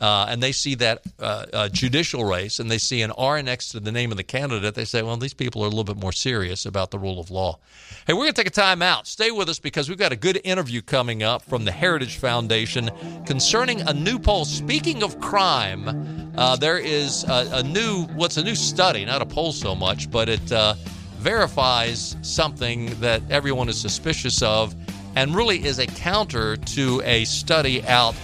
Uh, 0.00 0.26
and 0.28 0.42
they 0.42 0.52
see 0.52 0.74
that 0.76 1.02
uh, 1.18 1.46
uh, 1.52 1.68
judicial 1.68 2.24
race 2.24 2.60
and 2.60 2.70
they 2.70 2.78
see 2.78 3.02
an 3.02 3.10
R 3.12 3.42
next 3.42 3.70
to 3.70 3.80
the 3.80 3.90
name 3.90 4.10
of 4.10 4.16
the 4.16 4.22
candidate, 4.22 4.74
they 4.74 4.84
say, 4.84 5.02
well, 5.02 5.16
these 5.16 5.34
people 5.34 5.62
are 5.62 5.66
a 5.66 5.70
little 5.70 5.84
bit 5.84 5.96
more 5.96 6.12
serious 6.12 6.66
about 6.66 6.90
the 6.90 6.98
rule 6.98 7.18
of 7.18 7.30
law. 7.30 7.58
Hey, 8.06 8.12
we're 8.12 8.20
going 8.20 8.32
to 8.32 8.40
take 8.40 8.46
a 8.46 8.50
time 8.50 8.80
out. 8.80 9.06
Stay 9.06 9.30
with 9.30 9.48
us 9.48 9.58
because 9.58 9.88
we've 9.88 9.98
got 9.98 10.12
a 10.12 10.16
good 10.16 10.40
interview 10.44 10.82
coming 10.82 11.22
up 11.22 11.42
from 11.42 11.64
the 11.64 11.72
Heritage 11.72 12.18
Foundation 12.18 12.90
concerning 13.26 13.80
a 13.82 13.92
new 13.92 14.18
poll. 14.18 14.44
Speaking 14.44 15.02
of 15.02 15.20
crime, 15.20 16.32
uh, 16.36 16.54
there 16.56 16.78
is 16.78 17.24
a, 17.24 17.48
a, 17.54 17.62
new, 17.64 18.04
what's 18.14 18.36
a 18.36 18.44
new 18.44 18.54
study, 18.54 19.04
not 19.04 19.20
a 19.20 19.26
poll 19.26 19.52
so 19.52 19.74
much, 19.74 20.10
but 20.10 20.28
it 20.28 20.52
uh, 20.52 20.74
verifies 21.18 22.16
something 22.22 22.86
that 23.00 23.20
everyone 23.30 23.68
is 23.68 23.80
suspicious 23.80 24.42
of 24.42 24.76
and 25.16 25.34
really 25.34 25.64
is 25.64 25.80
a 25.80 25.86
counter 25.86 26.56
to 26.56 27.02
a 27.04 27.24
study 27.24 27.84
out 27.86 28.14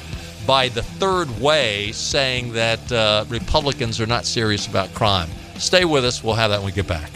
by 0.47 0.69
the 0.69 0.83
third 0.83 1.29
way 1.41 1.93
saying 1.93 2.53
that 2.53 2.93
uh, 2.93 3.25
Republicans 3.29 4.01
are 4.01 4.07
not 4.07 4.25
serious 4.25 4.67
about 4.67 4.93
crime. 4.95 5.29
Stay 5.57 5.85
with 5.85 6.05
us. 6.05 6.23
We'll 6.23 6.35
have 6.35 6.51
that 6.51 6.59
when 6.59 6.67
we 6.67 6.73
get 6.73 6.87
back. 6.87 7.11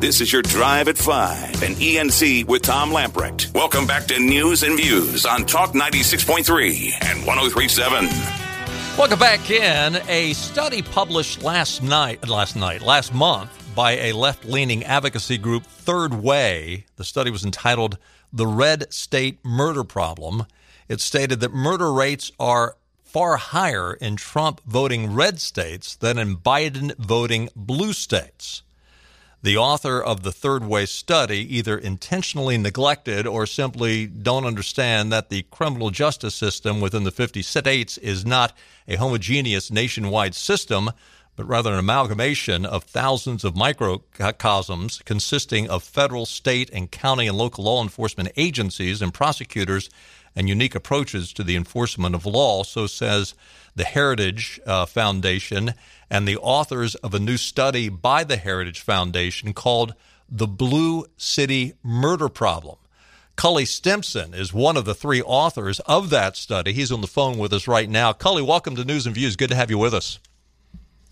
This 0.00 0.20
is 0.20 0.32
your 0.32 0.42
Drive 0.42 0.88
at 0.88 0.98
5 0.98 1.62
and 1.62 1.76
ENC 1.76 2.44
with 2.46 2.62
Tom 2.62 2.90
Lamprecht. 2.90 3.54
Welcome 3.54 3.86
back 3.86 4.06
to 4.06 4.18
News 4.18 4.64
and 4.64 4.76
Views 4.76 5.24
on 5.24 5.46
Talk 5.46 5.74
96.3 5.74 6.92
and 7.02 7.24
1037. 7.24 8.08
Welcome 8.98 9.18
back 9.20 9.48
in. 9.48 9.96
A 10.08 10.32
study 10.32 10.82
published 10.82 11.44
last 11.44 11.84
night, 11.84 12.28
last 12.28 12.56
night, 12.56 12.82
last 12.82 13.14
month 13.14 13.50
by 13.76 13.92
a 13.92 14.12
left 14.12 14.44
leaning 14.44 14.82
advocacy 14.82 15.38
group, 15.38 15.64
Third 15.64 16.14
Way. 16.14 16.84
The 16.96 17.04
study 17.04 17.30
was 17.30 17.44
entitled 17.44 17.96
the 18.32 18.46
red 18.46 18.92
state 18.92 19.44
murder 19.44 19.84
problem. 19.84 20.46
It 20.88 21.00
stated 21.00 21.40
that 21.40 21.52
murder 21.52 21.92
rates 21.92 22.32
are 22.38 22.76
far 23.04 23.36
higher 23.36 23.92
in 23.94 24.16
Trump 24.16 24.60
voting 24.66 25.12
red 25.12 25.40
states 25.40 25.96
than 25.96 26.18
in 26.18 26.36
Biden 26.36 26.96
voting 26.96 27.50
blue 27.54 27.92
states. 27.92 28.62
The 29.42 29.56
author 29.56 30.00
of 30.00 30.22
the 30.22 30.30
Third 30.30 30.64
Way 30.64 30.86
study 30.86 31.56
either 31.56 31.76
intentionally 31.76 32.56
neglected 32.56 33.26
or 33.26 33.44
simply 33.44 34.06
don't 34.06 34.46
understand 34.46 35.12
that 35.12 35.30
the 35.30 35.42
criminal 35.50 35.90
justice 35.90 36.36
system 36.36 36.80
within 36.80 37.02
the 37.02 37.10
50 37.10 37.42
states 37.42 37.98
is 37.98 38.24
not 38.24 38.56
a 38.86 38.96
homogeneous 38.96 39.70
nationwide 39.70 40.36
system, 40.36 40.90
but 41.36 41.48
rather 41.48 41.72
an 41.72 41.78
amalgamation 41.78 42.66
of 42.66 42.84
thousands 42.84 43.44
of 43.44 43.56
microcosms 43.56 45.00
consisting 45.04 45.68
of 45.68 45.82
federal, 45.82 46.26
state, 46.26 46.68
and 46.72 46.90
county 46.90 47.26
and 47.26 47.36
local 47.36 47.64
law 47.64 47.82
enforcement 47.82 48.30
agencies 48.36 49.00
and 49.00 49.14
prosecutors 49.14 49.88
and 50.36 50.48
unique 50.48 50.74
approaches 50.74 51.32
to 51.32 51.42
the 51.42 51.56
enforcement 51.56 52.14
of 52.14 52.26
law, 52.26 52.62
so 52.62 52.86
says 52.86 53.34
the 53.74 53.84
Heritage 53.84 54.60
uh, 54.66 54.86
Foundation 54.86 55.74
and 56.10 56.26
the 56.26 56.38
authors 56.38 56.94
of 56.96 57.14
a 57.14 57.18
new 57.18 57.36
study 57.36 57.88
by 57.88 58.24
the 58.24 58.36
Heritage 58.36 58.80
Foundation 58.80 59.52
called 59.52 59.94
The 60.28 60.46
Blue 60.46 61.06
City 61.16 61.74
Murder 61.82 62.28
Problem. 62.28 62.76
Cully 63.34 63.64
Stimson 63.64 64.34
is 64.34 64.52
one 64.52 64.76
of 64.76 64.84
the 64.84 64.94
three 64.94 65.22
authors 65.22 65.80
of 65.80 66.10
that 66.10 66.36
study. 66.36 66.72
He's 66.72 66.92
on 66.92 67.00
the 67.00 67.06
phone 67.06 67.38
with 67.38 67.52
us 67.52 67.66
right 67.66 67.88
now. 67.88 68.12
Cully, 68.12 68.42
welcome 68.42 68.76
to 68.76 68.84
News 68.84 69.06
and 69.06 69.14
Views. 69.14 69.36
Good 69.36 69.50
to 69.50 69.56
have 69.56 69.70
you 69.70 69.78
with 69.78 69.94
us. 69.94 70.18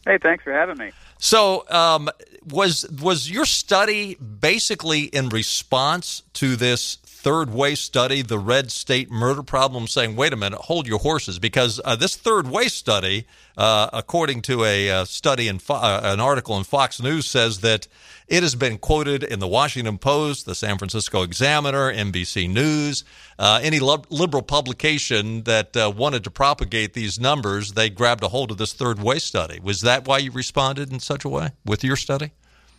Hey, 0.07 0.19
thanks 0.19 0.45
for 0.45 0.52
having 0.52 0.78
me. 0.78 0.92
So, 1.19 1.64
um, 1.69 2.09
was 2.49 2.87
was 3.02 3.30
your 3.30 3.45
study 3.45 4.14
basically 4.14 5.02
in 5.02 5.28
response 5.28 6.23
to 6.35 6.57
this 6.57 6.99
third 7.23 7.53
way 7.53 7.75
study, 7.75 8.23
the 8.23 8.39
red 8.39 8.73
state 8.73 9.11
murder 9.11 9.43
problem, 9.43 9.87
saying, 9.87 10.17
"Wait 10.17 10.33
a 10.33 10.37
minute, 10.37 10.59
hold 10.62 10.87
your 10.87 10.99
horses," 11.00 11.39
because 11.39 11.79
uh, 11.85 11.95
this 11.95 12.17
third 12.17 12.49
way 12.49 12.69
study, 12.69 13.27
uh, 13.59 13.91
according 13.93 14.41
to 14.43 14.65
a 14.65 14.91
uh, 14.91 15.05
study 15.05 15.47
in 15.47 15.59
Fo- 15.59 15.75
uh, 15.75 16.00
an 16.03 16.21
article 16.21 16.57
in 16.57 16.65
Fox 16.65 17.00
News, 17.00 17.27
says 17.27 17.61
that 17.61 17.87
it 18.27 18.43
has 18.43 18.55
been 18.55 18.79
quoted 18.79 19.23
in 19.23 19.39
the 19.39 19.47
Washington 19.47 19.99
Post, 19.99 20.47
the 20.47 20.55
San 20.55 20.79
Francisco 20.79 21.23
Examiner, 21.23 21.93
NBC 21.93 22.49
News, 22.49 23.05
uh, 23.39 23.61
any 23.62 23.81
liberal 23.81 24.43
publication 24.43 25.43
that 25.43 25.77
uh, 25.77 25.93
wanted 25.95 26.25
to 26.25 26.31
propagate 26.31 26.95
these 26.95 27.21
numbers. 27.21 27.73
They 27.73 27.91
grabbed 27.91 28.25
a 28.25 28.29
hold 28.29 28.50
of 28.50 28.57
this 28.57 28.73
third 28.73 29.03
way 29.03 29.19
study. 29.19 29.61
Was 29.61 29.83
that 29.83 30.07
why 30.07 30.19
you 30.19 30.31
responded 30.31 30.91
in 30.91 31.00
such 31.00 31.25
a 31.27 31.29
way 31.29 31.50
with 31.67 31.85
your 31.85 31.97
study? 31.97 32.31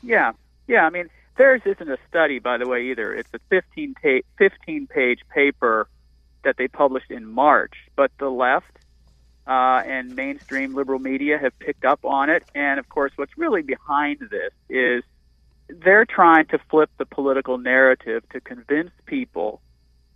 Yeah, 0.01 0.31
yeah. 0.67 0.85
I 0.85 0.89
mean, 0.89 1.09
theirs 1.37 1.61
isn't 1.65 1.89
a 1.89 1.97
study, 2.09 2.39
by 2.39 2.57
the 2.57 2.67
way, 2.67 2.91
either. 2.91 3.13
It's 3.13 3.29
a 3.33 3.39
15, 3.49 3.95
ta- 4.01 4.27
15 4.37 4.87
page 4.87 5.19
paper 5.33 5.87
that 6.43 6.57
they 6.57 6.67
published 6.67 7.11
in 7.11 7.25
March, 7.25 7.73
but 7.95 8.11
the 8.17 8.29
left 8.29 8.71
uh, 9.47 9.81
and 9.85 10.15
mainstream 10.15 10.73
liberal 10.73 10.99
media 10.99 11.37
have 11.37 11.57
picked 11.59 11.85
up 11.85 12.03
on 12.05 12.29
it. 12.29 12.43
And 12.55 12.79
of 12.79 12.89
course, 12.89 13.11
what's 13.15 13.37
really 13.37 13.61
behind 13.61 14.19
this 14.29 14.53
is 14.69 15.03
they're 15.67 16.05
trying 16.05 16.45
to 16.47 16.59
flip 16.69 16.89
the 16.97 17.05
political 17.05 17.57
narrative 17.57 18.23
to 18.29 18.41
convince 18.41 18.91
people 19.05 19.61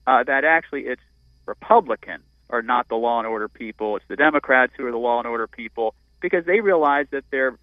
uh, 0.08 0.24
that 0.24 0.44
actually 0.44 0.82
it's 0.82 1.02
Republicans 1.46 2.24
are 2.50 2.62
not 2.62 2.88
the 2.88 2.96
law 2.96 3.20
and 3.20 3.28
order 3.28 3.48
people, 3.48 3.96
it's 3.96 4.06
the 4.08 4.16
Democrats 4.16 4.74
who 4.78 4.86
are 4.86 4.92
the 4.92 4.98
law 4.98 5.20
and 5.20 5.28
order 5.28 5.48
people, 5.48 5.96
because 6.22 6.46
they 6.46 6.60
realize 6.60 7.08
that 7.12 7.24
there 7.32 7.58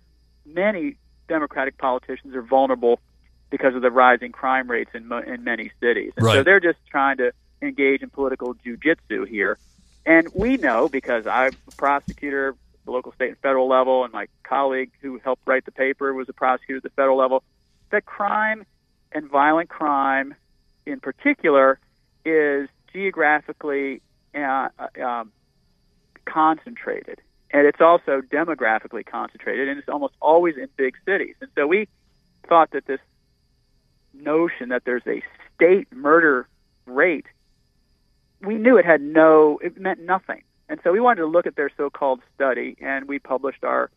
many 0.44 0.96
Democratic 1.28 1.78
politicians 1.78 2.34
are 2.34 2.42
vulnerable 2.42 3.00
because 3.52 3.74
of 3.76 3.82
the 3.82 3.90
rising 3.90 4.32
crime 4.32 4.68
rates 4.68 4.90
in, 4.94 5.06
mo- 5.06 5.22
in 5.24 5.44
many 5.44 5.70
cities. 5.78 6.12
And 6.16 6.26
right. 6.26 6.36
so 6.36 6.42
they're 6.42 6.58
just 6.58 6.78
trying 6.90 7.18
to 7.18 7.32
engage 7.60 8.02
in 8.02 8.08
political 8.10 8.54
jujitsu 8.54 9.28
here. 9.28 9.58
And 10.04 10.26
we 10.34 10.56
know 10.56 10.88
because 10.88 11.26
I'm 11.26 11.52
a 11.68 11.70
prosecutor, 11.76 12.48
at 12.48 12.84
the 12.86 12.90
local, 12.90 13.12
state, 13.12 13.28
and 13.28 13.38
federal 13.38 13.68
level, 13.68 14.04
and 14.04 14.12
my 14.12 14.26
colleague 14.42 14.90
who 15.02 15.20
helped 15.22 15.42
write 15.46 15.66
the 15.66 15.70
paper 15.70 16.12
was 16.14 16.28
a 16.28 16.32
prosecutor 16.32 16.78
at 16.78 16.82
the 16.82 16.90
federal 16.90 17.18
level, 17.18 17.44
that 17.90 18.06
crime 18.06 18.64
and 19.12 19.30
violent 19.30 19.68
crime 19.68 20.34
in 20.86 20.98
particular 20.98 21.78
is 22.24 22.68
geographically 22.90 24.00
uh, 24.34 24.68
um, 25.00 25.30
concentrated. 26.24 27.20
And 27.50 27.66
it's 27.66 27.82
also 27.82 28.22
demographically 28.22 29.04
concentrated, 29.04 29.68
and 29.68 29.78
it's 29.78 29.90
almost 29.90 30.14
always 30.20 30.56
in 30.56 30.68
big 30.78 30.94
cities. 31.04 31.34
And 31.42 31.50
so 31.54 31.66
we 31.66 31.86
thought 32.48 32.70
that 32.70 32.86
this 32.86 32.98
notion 34.14 34.70
that 34.70 34.82
there's 34.84 35.06
a 35.06 35.22
state 35.54 35.92
murder 35.92 36.48
rate, 36.86 37.26
we 38.40 38.54
knew 38.54 38.76
it 38.76 38.84
had 38.84 39.00
no, 39.00 39.58
it 39.62 39.80
meant 39.80 40.00
nothing. 40.00 40.42
And 40.68 40.80
so 40.82 40.92
we 40.92 41.00
wanted 41.00 41.20
to 41.20 41.26
look 41.26 41.46
at 41.46 41.56
their 41.56 41.70
so-called 41.76 42.20
study, 42.34 42.76
and 42.80 43.06
we 43.06 43.18
published 43.18 43.64
our 43.64 43.90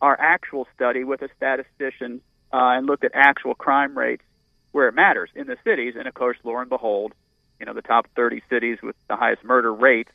our 0.00 0.20
actual 0.20 0.66
study 0.74 1.04
with 1.04 1.22
a 1.22 1.28
statistician 1.36 2.20
uh, 2.52 2.74
and 2.74 2.86
looked 2.86 3.04
at 3.04 3.12
actual 3.14 3.54
crime 3.54 3.96
rates 3.96 4.24
where 4.72 4.88
it 4.88 4.94
matters 4.94 5.30
in 5.34 5.46
the 5.46 5.56
cities. 5.62 5.94
And 5.96 6.08
of 6.08 6.14
course, 6.14 6.36
lo 6.42 6.56
and 6.58 6.68
behold, 6.68 7.12
you 7.60 7.66
know, 7.66 7.72
the 7.72 7.82
top 7.82 8.08
30 8.16 8.42
cities 8.50 8.78
with 8.82 8.96
the 9.08 9.14
highest 9.14 9.44
murder 9.44 9.72
rates, 9.72 10.10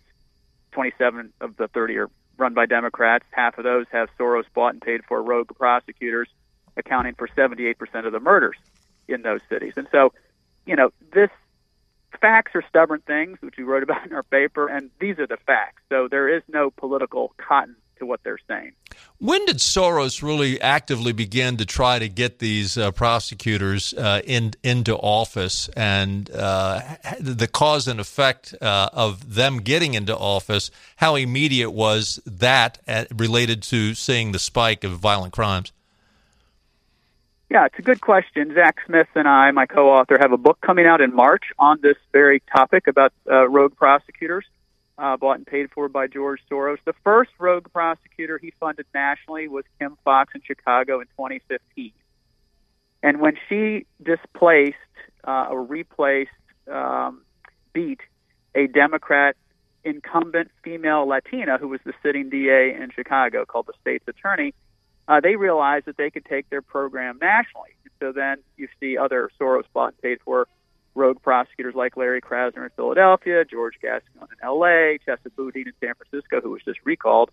27 0.73 1.31
of 1.39 1.55
the 1.55 1.69
30 1.69 1.97
are 1.99 2.09
run 2.37 2.53
by 2.53 2.65
Democrats. 2.65 3.23
Half 3.31 3.57
of 3.57 3.63
those 3.63 3.85
have 3.93 4.09
Soros 4.19 4.43
bought 4.53 4.73
and 4.73 4.81
paid 4.81 5.05
for 5.07 5.23
rogue 5.23 5.55
prosecutors, 5.55 6.27
accounting 6.75 7.15
for 7.15 7.29
78% 7.29 8.05
of 8.05 8.11
the 8.11 8.19
murders 8.19 8.57
in 9.07 9.21
those 9.21 9.41
cities. 9.49 9.73
And 9.77 9.87
so, 9.91 10.13
you 10.65 10.75
know, 10.75 10.91
this 11.13 11.29
facts 12.19 12.51
are 12.55 12.63
stubborn 12.67 13.01
things, 13.01 13.37
which 13.41 13.55
we 13.57 13.63
wrote 13.63 13.83
about 13.83 14.05
in 14.05 14.13
our 14.13 14.23
paper, 14.23 14.67
and 14.67 14.89
these 14.99 15.19
are 15.19 15.27
the 15.27 15.37
facts. 15.37 15.81
So 15.89 16.07
there 16.09 16.27
is 16.27 16.43
no 16.47 16.71
political 16.71 17.33
cotton 17.37 17.75
to 17.99 18.05
what 18.05 18.23
they're 18.23 18.39
saying. 18.47 18.73
When 19.19 19.43
did 19.45 19.57
Soros 19.57 20.21
really 20.21 20.61
actively 20.61 21.11
begin 21.11 21.57
to 21.57 21.65
try 21.65 21.99
to 21.99 22.07
get 22.07 22.39
these 22.39 22.77
uh, 22.77 22.91
prosecutors 22.91 23.93
uh, 23.93 24.21
in 24.23 24.53
into 24.63 24.95
office, 24.95 25.69
and 25.69 26.29
uh, 26.31 26.81
the 27.19 27.47
cause 27.47 27.87
and 27.87 27.99
effect 27.99 28.53
uh, 28.61 28.89
of 28.93 29.33
them 29.35 29.57
getting 29.57 29.95
into 29.95 30.15
office? 30.15 30.69
How 30.97 31.15
immediate 31.15 31.71
was 31.71 32.19
that 32.25 32.79
uh, 32.87 33.05
related 33.15 33.63
to 33.63 33.95
seeing 33.95 34.31
the 34.31 34.39
spike 34.39 34.83
of 34.83 34.91
violent 34.93 35.33
crimes? 35.33 35.71
Yeah, 37.49 37.65
it's 37.65 37.79
a 37.79 37.81
good 37.81 38.01
question. 38.01 38.53
Zach 38.53 38.77
Smith 38.85 39.07
and 39.15 39.27
I, 39.27 39.51
my 39.51 39.65
co-author, 39.65 40.17
have 40.19 40.33
a 40.33 40.37
book 40.37 40.59
coming 40.59 40.85
out 40.85 40.99
in 40.99 41.15
March 41.15 41.43
on 41.57 41.79
this 41.81 41.95
very 42.11 42.41
topic 42.53 42.87
about 42.87 43.13
uh, 43.29 43.47
rogue 43.47 43.75
prosecutors 43.75 44.45
uh, 44.97 45.15
bought 45.15 45.37
and 45.37 45.47
paid 45.47 45.71
for 45.71 45.87
by 45.87 46.07
George 46.07 46.41
Soros. 46.51 46.77
The 46.85 46.93
first 47.03 47.31
rogue 47.39 47.71
prosecutor 47.71 48.37
he 48.37 48.51
funded 48.59 48.85
nationally 48.93 49.47
was 49.47 49.63
Kim 49.79 49.97
Foxx 50.03 50.33
in 50.35 50.41
Chicago 50.45 50.99
in 50.99 51.07
2015. 51.07 51.93
And 53.03 53.21
when 53.21 53.37
she 53.47 53.85
displaced 54.03 54.75
uh, 55.25 55.47
or 55.49 55.63
replaced, 55.63 56.31
um, 56.69 57.21
beat 57.73 57.99
a 58.55 58.67
Democrat 58.67 59.35
incumbent 59.83 60.51
female 60.63 61.07
Latina 61.07 61.57
who 61.57 61.69
was 61.69 61.79
the 61.85 61.93
sitting 62.03 62.29
DA 62.29 62.73
in 62.73 62.89
Chicago 62.93 63.45
called 63.45 63.67
the 63.67 63.73
state's 63.79 64.07
attorney, 64.07 64.53
uh, 65.07 65.19
they 65.21 65.35
realized 65.35 65.85
that 65.85 65.97
they 65.97 66.09
could 66.09 66.25
take 66.25 66.49
their 66.49 66.61
program 66.61 67.17
nationally. 67.21 67.69
So 67.99 68.11
then 68.11 68.37
you 68.57 68.67
see 68.79 68.97
other 68.97 69.29
Soros 69.39 69.63
bought 69.73 69.93
and 69.93 70.01
paid 70.01 70.19
for 70.23 70.47
rogue 70.95 71.21
prosecutors 71.21 71.75
like 71.75 71.95
Larry 71.95 72.21
Krasner 72.21 72.63
in 72.63 72.69
Philadelphia, 72.75 73.45
George 73.45 73.75
Gascon 73.81 74.27
in 74.31 74.37
L.A., 74.43 74.99
Chesa 75.07 75.33
Boudin 75.35 75.67
in 75.67 75.73
San 75.79 75.93
Francisco, 75.95 76.41
who 76.41 76.51
was 76.51 76.61
just 76.63 76.79
recalled, 76.83 77.31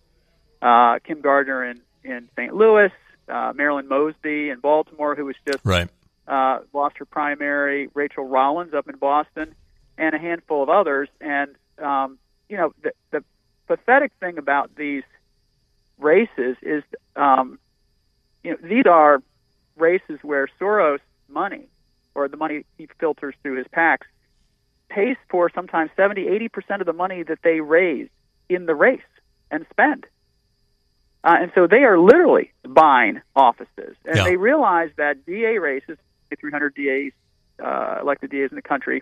uh, 0.61 0.99
Kim 0.99 1.21
Gardner 1.21 1.65
in, 1.65 1.81
in 2.03 2.29
St. 2.35 2.53
Louis, 2.53 2.91
uh, 3.27 3.53
Marilyn 3.55 3.87
Mosby 3.87 4.49
in 4.49 4.59
Baltimore, 4.59 5.15
who 5.15 5.25
was 5.25 5.35
just 5.45 5.59
right. 5.63 5.89
uh, 6.27 6.59
lost 6.73 6.97
her 6.99 7.05
primary, 7.05 7.89
Rachael 7.93 8.25
Rollins 8.25 8.73
up 8.73 8.87
in 8.87 8.97
Boston, 8.97 9.55
and 9.97 10.15
a 10.15 10.19
handful 10.19 10.63
of 10.63 10.69
others. 10.69 11.09
And, 11.19 11.55
um, 11.79 12.19
you 12.47 12.57
know, 12.57 12.73
the, 12.83 12.91
the 13.11 13.23
pathetic 13.67 14.11
thing 14.19 14.37
about 14.37 14.75
these 14.75 15.03
races 15.97 16.57
is 16.61 16.83
um, 17.15 17.57
you 18.45 18.51
know, 18.51 18.57
these 18.61 18.85
are 18.85 19.21
races 19.75 20.19
where 20.21 20.47
Soros 20.61 20.99
money 21.27 21.67
or 22.13 22.27
the 22.27 22.37
money 22.37 22.63
he 22.77 22.87
filters 22.99 23.33
through 23.41 23.57
his 23.57 23.65
PACs 23.75 24.05
pays 24.89 25.17
for 25.29 25.49
sometimes 25.53 25.89
70, 25.97 26.25
80% 26.25 26.79
of 26.79 26.85
the 26.85 26.93
money 26.93 27.23
that 27.23 27.39
they 27.43 27.59
raise 27.59 28.07
in 28.47 28.67
the 28.67 28.75
race 28.75 29.01
and 29.49 29.65
spend. 29.71 30.05
Uh, 31.23 31.37
and 31.41 31.51
so 31.55 31.65
they 31.65 31.83
are 31.83 31.97
literally 31.97 32.53
buying 32.67 33.19
offices. 33.35 33.97
And 34.05 34.17
Yeah. 34.17 34.23
they 34.23 34.37
realize 34.37 34.91
that 34.97 35.25
DA 35.25 35.57
races, 35.57 35.97
300 36.39 36.75
DAs, 36.75 37.13
uh, 37.63 37.99
elected 38.01 38.29
DAs 38.29 38.51
in 38.51 38.55
the 38.55 38.61
country, 38.61 39.01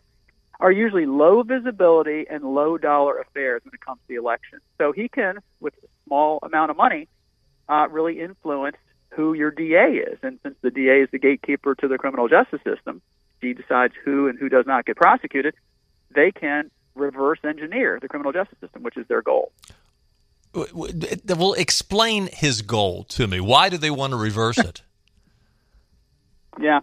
are 0.62 0.72
usually 0.72 1.06
low 1.06 1.44
visibility 1.44 2.26
and 2.30 2.46
low 2.46 2.78
dollar 2.78 3.20
affairs 3.20 3.62
when 3.66 3.74
it 3.74 3.82
comes 3.82 4.00
to 4.02 4.08
the 4.08 4.16
election. 4.16 4.60
So 4.78 4.94
he 4.94 5.10
can, 5.10 5.40
with 5.60 5.74
a 5.84 5.88
small 6.08 6.40
amount 6.44 6.72
of 6.72 6.78
money, 6.78 7.10
uh, 7.68 7.88
really 7.90 8.22
influence 8.22 8.78
who 9.16 9.34
your 9.34 9.52
DA 9.52 9.98
is. 9.98 10.18
And 10.24 10.40
since 10.44 10.56
the 10.62 10.72
DA 10.72 11.02
is 11.02 11.10
the 11.12 11.20
gatekeeper 11.20 11.76
to 11.76 11.88
the 11.88 11.98
criminal 11.98 12.28
justice 12.28 12.62
system, 12.64 13.02
he 13.42 13.54
decides 13.54 13.94
who 14.04 14.28
and 14.28 14.38
who 14.40 14.50
does 14.50 14.66
not 14.66 14.86
get 14.86 14.96
prosecuted. 14.96 15.56
They 16.14 16.32
can 16.32 16.70
reverse 16.96 17.40
engineer 17.44 18.00
the 18.02 18.08
criminal 18.08 18.32
justice 18.32 18.58
system, 18.60 18.84
which 18.84 18.98
is 18.98 19.08
their 19.08 19.22
goal. 19.22 19.52
W- 20.54 20.72
w- 20.72 21.18
Well, 21.36 21.54
explain 21.54 22.30
his 22.32 22.62
goal 22.62 23.04
to 23.06 23.28
me. 23.28 23.40
Why 23.40 23.70
do 23.70 23.78
they 23.78 23.90
want 23.90 24.12
to 24.12 24.18
reverse 24.18 24.58
it? 24.58 24.82
Yeah, 26.60 26.82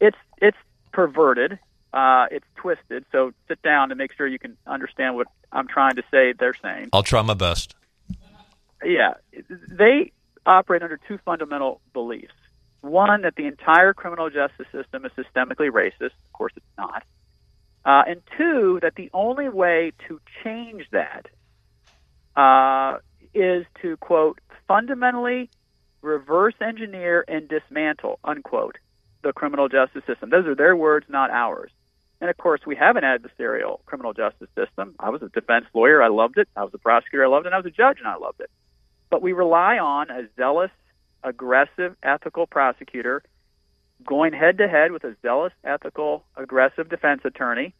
it's 0.00 0.16
it's 0.40 0.56
perverted. 0.92 1.58
Uh, 1.92 2.26
it's 2.30 2.46
twisted. 2.54 3.04
So 3.10 3.32
sit 3.48 3.60
down 3.62 3.90
and 3.90 3.98
make 3.98 4.12
sure 4.12 4.28
you 4.28 4.38
can 4.38 4.56
understand 4.64 5.16
what 5.16 5.26
I'm 5.50 5.66
trying 5.66 5.96
to 5.96 6.02
say. 6.08 6.32
They're 6.38 6.54
saying. 6.62 6.90
I'll 6.92 7.02
try 7.02 7.20
my 7.22 7.34
best. 7.34 7.74
Yeah, 8.84 9.14
they 9.68 10.12
operate 10.46 10.82
under 10.82 10.98
two 11.08 11.18
fundamental 11.24 11.80
beliefs. 11.92 12.34
One, 12.80 13.22
that 13.22 13.36
the 13.36 13.46
entire 13.46 13.94
criminal 13.94 14.28
justice 14.28 14.66
system 14.72 15.04
is 15.04 15.12
systemically 15.12 15.70
racist. 15.70 16.06
Of 16.26 16.32
course, 16.32 16.52
it's 16.56 16.66
not. 16.76 17.04
Uh, 17.84 18.02
and 18.06 18.22
two, 18.36 18.78
that 18.82 18.94
the 18.96 19.10
only 19.12 19.48
way 19.48 19.92
to 20.08 20.20
change 20.42 20.84
that 20.90 21.26
uh, 22.36 22.98
is 23.34 23.64
to, 23.82 23.96
quote, 23.98 24.40
fundamentally 24.66 25.50
reverse 26.00 26.54
engineer 26.60 27.24
and 27.28 27.48
dismantle, 27.48 28.18
unquote, 28.24 28.78
the 29.22 29.32
criminal 29.32 29.68
justice 29.68 30.02
system. 30.06 30.30
Those 30.30 30.46
are 30.46 30.54
their 30.54 30.76
words, 30.76 31.06
not 31.08 31.30
ours. 31.30 31.70
And 32.20 32.30
of 32.30 32.36
course, 32.36 32.60
we 32.66 32.76
have 32.76 32.96
an 32.96 33.02
adversarial 33.02 33.84
criminal 33.86 34.12
justice 34.12 34.48
system. 34.56 34.94
I 34.98 35.10
was 35.10 35.22
a 35.22 35.28
defense 35.28 35.66
lawyer. 35.74 36.02
I 36.02 36.08
loved 36.08 36.38
it. 36.38 36.48
I 36.56 36.62
was 36.62 36.72
a 36.74 36.78
prosecutor. 36.78 37.24
I 37.24 37.28
loved 37.28 37.46
it. 37.46 37.48
And 37.48 37.54
I 37.54 37.58
was 37.58 37.66
a 37.66 37.70
judge, 37.70 37.98
and 37.98 38.06
I 38.06 38.16
loved 38.16 38.40
it. 38.40 38.50
But 39.12 39.20
we 39.20 39.34
rely 39.34 39.76
on 39.76 40.10
a 40.10 40.22
zealous, 40.38 40.70
aggressive, 41.22 41.94
ethical 42.02 42.46
prosecutor 42.46 43.22
going 44.06 44.32
head 44.32 44.56
to 44.56 44.66
head 44.66 44.90
with 44.90 45.04
a 45.04 45.14
zealous, 45.20 45.52
ethical, 45.62 46.24
aggressive 46.34 46.88
defense 46.88 47.20
attorney 47.26 47.74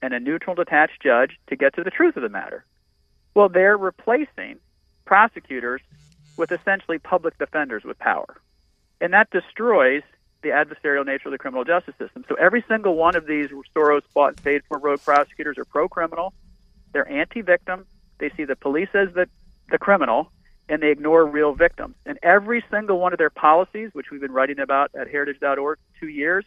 and 0.00 0.14
a 0.14 0.18
neutral, 0.18 0.56
detached 0.56 1.02
judge 1.02 1.32
to 1.48 1.56
get 1.56 1.74
to 1.74 1.84
the 1.84 1.90
truth 1.90 2.16
of 2.16 2.22
the 2.22 2.30
matter. 2.30 2.64
Well, 3.34 3.50
they're 3.50 3.76
replacing 3.76 4.60
prosecutors 5.04 5.82
with 6.38 6.52
essentially 6.52 6.98
public 6.98 7.36
defenders 7.36 7.84
with 7.84 7.98
power. 7.98 8.40
And 8.98 9.12
that 9.12 9.28
destroys 9.30 10.02
the 10.40 10.48
adversarial 10.48 11.04
nature 11.04 11.28
of 11.28 11.32
the 11.32 11.38
criminal 11.38 11.64
justice 11.64 11.96
system. 11.98 12.24
So 12.30 12.34
every 12.36 12.64
single 12.66 12.94
one 12.94 13.14
of 13.14 13.26
these 13.26 13.50
Soros 13.76 14.04
bought 14.14 14.28
and 14.28 14.42
paid 14.42 14.62
for 14.66 14.78
rogue 14.78 15.02
prosecutors 15.02 15.58
are 15.58 15.66
pro 15.66 15.86
criminal. 15.86 16.32
They're 16.94 17.06
anti 17.06 17.42
victim. 17.42 17.84
They 18.16 18.30
see 18.38 18.44
the 18.44 18.56
police 18.56 18.88
as 18.94 19.12
the, 19.12 19.28
the 19.70 19.76
criminal 19.76 20.32
and 20.68 20.82
they 20.82 20.90
ignore 20.90 21.24
real 21.26 21.54
victims. 21.54 21.94
And 22.04 22.18
every 22.22 22.64
single 22.70 22.98
one 22.98 23.12
of 23.12 23.18
their 23.18 23.30
policies, 23.30 23.90
which 23.92 24.10
we've 24.10 24.20
been 24.20 24.32
writing 24.32 24.58
about 24.58 24.90
at 24.98 25.08
heritage.org 25.08 25.78
two 25.98 26.08
years, 26.08 26.44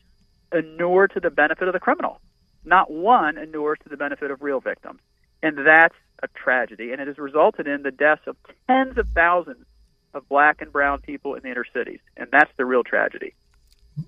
inure 0.53 1.07
to 1.07 1.19
the 1.19 1.29
benefit 1.29 1.67
of 1.67 1.73
the 1.73 1.79
criminal. 1.79 2.19
Not 2.63 2.91
one 2.91 3.37
inures 3.37 3.79
to 3.83 3.89
the 3.89 3.97
benefit 3.97 4.31
of 4.31 4.41
real 4.41 4.59
victims. 4.59 4.99
And 5.41 5.57
that's 5.57 5.95
a 6.21 6.27
tragedy. 6.35 6.91
And 6.91 7.01
it 7.01 7.07
has 7.07 7.17
resulted 7.17 7.67
in 7.67 7.81
the 7.81 7.91
deaths 7.91 8.21
of 8.27 8.35
tens 8.67 8.97
of 8.97 9.07
thousands 9.09 9.65
of 10.13 10.27
black 10.29 10.61
and 10.61 10.71
brown 10.71 10.99
people 11.01 11.33
in 11.35 11.41
the 11.41 11.49
inner 11.49 11.65
cities. 11.73 11.99
And 12.17 12.27
that's 12.31 12.51
the 12.57 12.65
real 12.65 12.83
tragedy. 12.83 13.33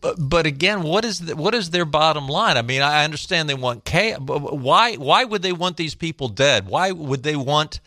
But, 0.01 0.15
but 0.17 0.45
again, 0.45 0.83
what 0.83 1.03
is 1.03 1.19
the, 1.19 1.35
what 1.35 1.53
is 1.53 1.71
their 1.71 1.85
bottom 1.85 2.27
line? 2.27 2.57
I 2.57 2.61
mean, 2.61 2.81
I 2.81 3.03
understand 3.03 3.49
they 3.49 3.53
want 3.53 3.83
chaos. 3.83 4.19
Why 4.21 4.95
why 4.95 5.25
would 5.25 5.41
they 5.41 5.51
want 5.51 5.77
these 5.77 5.93
people 5.93 6.29
dead? 6.29 6.67
Why 6.67 6.91
would 6.91 7.23
they 7.23 7.35
want 7.35 7.81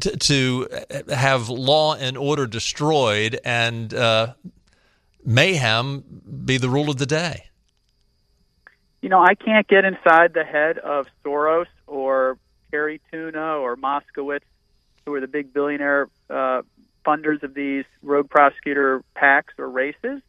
to, 0.00 0.16
to 0.16 0.68
have 1.08 1.48
law 1.48 1.94
and 1.94 2.16
order 2.16 2.46
destroyed 2.46 3.38
and 3.44 3.92
uh, 3.94 4.34
mayhem 5.24 6.04
be 6.44 6.58
the 6.58 6.68
rule 6.68 6.90
of 6.90 6.98
the 6.98 7.06
day? 7.06 7.44
You 9.00 9.08
know, 9.08 9.20
I 9.20 9.34
can't 9.34 9.66
get 9.68 9.84
inside 9.84 10.32
the 10.32 10.44
head 10.44 10.78
of 10.78 11.06
Soros 11.24 11.66
or 11.86 12.38
Cari 12.70 13.00
Tuna 13.10 13.56
or 13.56 13.76
Moskovitz, 13.76 14.40
who 15.04 15.14
are 15.14 15.20
the 15.20 15.26
big 15.26 15.52
billionaire 15.52 16.08
uh, 16.30 16.62
funders 17.04 17.42
of 17.42 17.54
these 17.54 17.84
rogue 18.02 18.30
prosecutor 18.30 19.04
packs 19.14 19.52
or 19.58 19.68
races. 19.68 20.22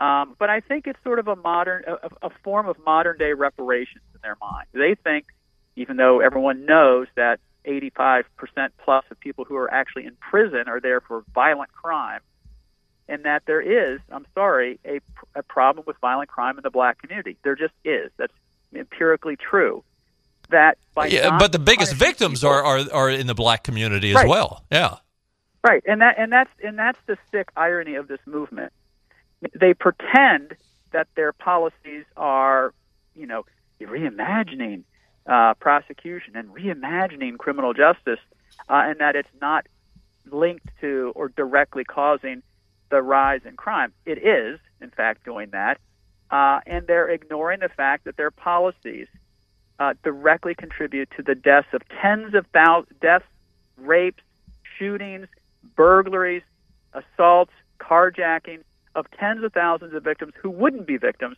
Um, 0.00 0.34
but 0.38 0.48
I 0.48 0.60
think 0.60 0.86
it's 0.86 0.98
sort 1.04 1.18
of 1.18 1.28
a 1.28 1.36
modern, 1.36 1.84
a, 1.86 2.26
a 2.26 2.30
form 2.42 2.66
of 2.66 2.76
modern 2.86 3.18
day 3.18 3.34
reparations 3.34 4.04
in 4.14 4.20
their 4.22 4.36
mind. 4.40 4.66
They 4.72 4.94
think, 4.94 5.26
even 5.76 5.98
though 5.98 6.20
everyone 6.20 6.64
knows 6.64 7.06
that 7.16 7.38
85% 7.66 8.24
plus 8.82 9.04
of 9.10 9.20
people 9.20 9.44
who 9.44 9.56
are 9.56 9.72
actually 9.72 10.06
in 10.06 10.16
prison 10.20 10.64
are 10.66 10.80
there 10.80 11.00
for 11.00 11.24
violent 11.34 11.72
crime, 11.72 12.20
and 13.08 13.24
that 13.24 13.42
there 13.46 13.60
is, 13.60 14.00
I'm 14.10 14.26
sorry, 14.34 14.78
a, 14.84 15.00
a 15.34 15.42
problem 15.42 15.84
with 15.86 15.96
violent 16.00 16.28
crime 16.28 16.56
in 16.56 16.62
the 16.62 16.70
black 16.70 17.00
community. 17.00 17.36
There 17.42 17.56
just 17.56 17.74
is. 17.84 18.10
That's 18.16 18.32
empirically 18.74 19.36
true. 19.36 19.84
That 20.50 20.78
by 20.94 21.06
yeah, 21.06 21.38
but 21.38 21.52
the 21.52 21.60
biggest 21.60 21.94
victims 21.94 22.40
people, 22.40 22.54
are, 22.54 22.64
are 22.64 22.92
are 22.92 23.10
in 23.10 23.28
the 23.28 23.34
black 23.34 23.62
community 23.62 24.10
as 24.10 24.16
right. 24.16 24.28
well. 24.28 24.64
Yeah, 24.72 24.96
right, 25.62 25.80
and 25.86 26.00
that 26.00 26.18
and 26.18 26.32
that's 26.32 26.50
and 26.60 26.76
that's 26.76 26.98
the 27.06 27.16
sick 27.30 27.50
irony 27.56 27.94
of 27.94 28.08
this 28.08 28.18
movement 28.26 28.72
they 29.54 29.74
pretend 29.74 30.56
that 30.92 31.08
their 31.14 31.32
policies 31.32 32.04
are, 32.16 32.74
you 33.14 33.26
know, 33.26 33.44
reimagining 33.80 34.82
uh, 35.26 35.54
prosecution 35.54 36.36
and 36.36 36.48
reimagining 36.48 37.38
criminal 37.38 37.72
justice, 37.72 38.20
uh, 38.68 38.82
and 38.86 39.00
that 39.00 39.16
it's 39.16 39.28
not 39.40 39.66
linked 40.30 40.66
to 40.80 41.12
or 41.14 41.28
directly 41.28 41.84
causing 41.84 42.42
the 42.90 43.02
rise 43.02 43.40
in 43.44 43.56
crime. 43.56 43.92
It 44.04 44.18
is, 44.18 44.58
in 44.80 44.90
fact, 44.90 45.24
doing 45.24 45.50
that, 45.50 45.78
uh, 46.30 46.60
and 46.66 46.86
they're 46.86 47.08
ignoring 47.08 47.60
the 47.60 47.68
fact 47.68 48.04
that 48.04 48.16
their 48.16 48.30
policies 48.30 49.06
uh, 49.78 49.94
directly 50.04 50.54
contribute 50.54 51.08
to 51.16 51.22
the 51.22 51.34
deaths 51.34 51.68
of 51.72 51.82
tens 52.00 52.34
of 52.34 52.46
thousands, 52.52 52.96
deaths, 53.00 53.24
rapes, 53.78 54.22
shootings, 54.78 55.26
burglaries, 55.74 56.42
assaults, 56.92 57.52
carjacking, 57.78 58.62
of 58.94 59.06
tens 59.18 59.42
of 59.44 59.52
thousands 59.52 59.94
of 59.94 60.02
victims 60.02 60.32
who 60.40 60.50
wouldn't 60.50 60.86
be 60.86 60.96
victims 60.96 61.36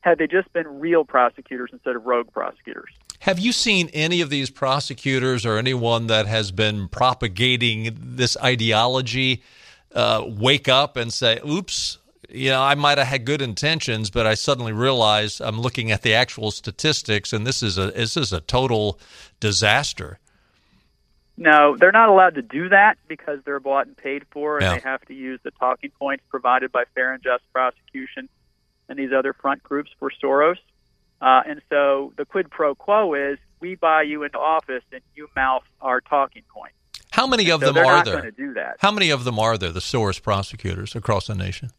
had 0.00 0.18
they 0.18 0.26
just 0.26 0.52
been 0.52 0.80
real 0.80 1.04
prosecutors 1.04 1.70
instead 1.72 1.96
of 1.96 2.06
rogue 2.06 2.32
prosecutors. 2.32 2.90
Have 3.20 3.38
you 3.38 3.52
seen 3.52 3.90
any 3.92 4.20
of 4.22 4.30
these 4.30 4.48
prosecutors 4.48 5.44
or 5.44 5.58
anyone 5.58 6.06
that 6.06 6.26
has 6.26 6.50
been 6.50 6.88
propagating 6.88 7.94
this 8.00 8.36
ideology 8.42 9.42
uh, 9.94 10.24
wake 10.26 10.68
up 10.68 10.96
and 10.96 11.12
say, 11.12 11.38
oops, 11.46 11.98
you 12.30 12.48
know, 12.48 12.62
I 12.62 12.74
might 12.76 12.96
have 12.96 13.08
had 13.08 13.24
good 13.24 13.42
intentions, 13.42 14.08
but 14.08 14.26
I 14.26 14.34
suddenly 14.34 14.72
realized 14.72 15.40
I'm 15.40 15.60
looking 15.60 15.90
at 15.90 16.02
the 16.02 16.14
actual 16.14 16.50
statistics, 16.50 17.32
and 17.32 17.46
this 17.46 17.62
is 17.62 17.76
a 17.76 17.90
this 17.90 18.16
is 18.16 18.32
a 18.32 18.40
total 18.40 18.98
disaster. 19.40 20.18
No, 21.36 21.76
they're 21.76 21.90
not 21.92 22.08
allowed 22.08 22.34
to 22.36 22.42
do 22.42 22.68
that 22.68 22.98
because 23.08 23.40
they're 23.44 23.60
bought 23.60 23.86
and 23.86 23.96
paid 23.96 24.24
for, 24.30 24.58
and 24.58 24.62
Yeah. 24.64 24.74
they 24.74 24.80
have 24.80 25.04
to 25.06 25.14
use 25.14 25.40
the 25.42 25.50
talking 25.52 25.90
points 25.98 26.22
provided 26.28 26.70
by 26.70 26.84
Fair 26.94 27.12
and 27.14 27.22
Just 27.22 27.42
Prosecution 27.52 28.28
and 28.90 28.98
these 28.98 29.12
other 29.16 29.32
front 29.32 29.62
groups 29.62 29.90
for 29.98 30.10
Soros. 30.22 30.56
Uh, 31.22 31.42
and 31.46 31.62
so 31.70 32.12
the 32.16 32.24
quid 32.26 32.50
pro 32.50 32.74
quo 32.74 33.14
is 33.14 33.38
we 33.60 33.74
buy 33.76 34.02
you 34.02 34.22
into 34.24 34.38
office 34.38 34.82
and 34.92 35.00
you 35.14 35.28
mouth 35.36 35.62
our 35.80 36.00
talking 36.02 36.42
point. 36.54 36.72
How 37.12 37.26
many 37.26 37.50
of 37.50 37.60
So 37.60 37.66
them 37.66 37.74
they're 37.76 37.84
not 37.84 38.04
there? 38.04 38.20
going 38.20 38.24
to 38.24 38.30
do 38.30 38.54
that. 38.54 38.76
How 38.80 38.90
many 38.90 39.10
of 39.10 39.24
them 39.24 39.38
are 39.38 39.56
there, 39.56 39.70
the 39.72 39.80
Soros 39.80 40.22
prosecutors 40.22 40.94
across 40.94 41.26
the 41.26 41.34
nation? 41.34 41.70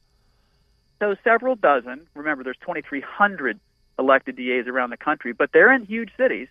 So 1.00 1.16
several 1.24 1.56
dozen. 1.56 2.08
Remember, 2.14 2.44
there's 2.44 2.58
2,300 2.62 3.60
elected 3.98 4.36
DAs 4.36 4.68
around 4.68 4.92
the 4.92 4.98
country, 4.98 5.34
but 5.34 5.52
they're 5.52 5.72
in 5.72 5.86
huge 5.86 6.12
cities. 6.18 6.48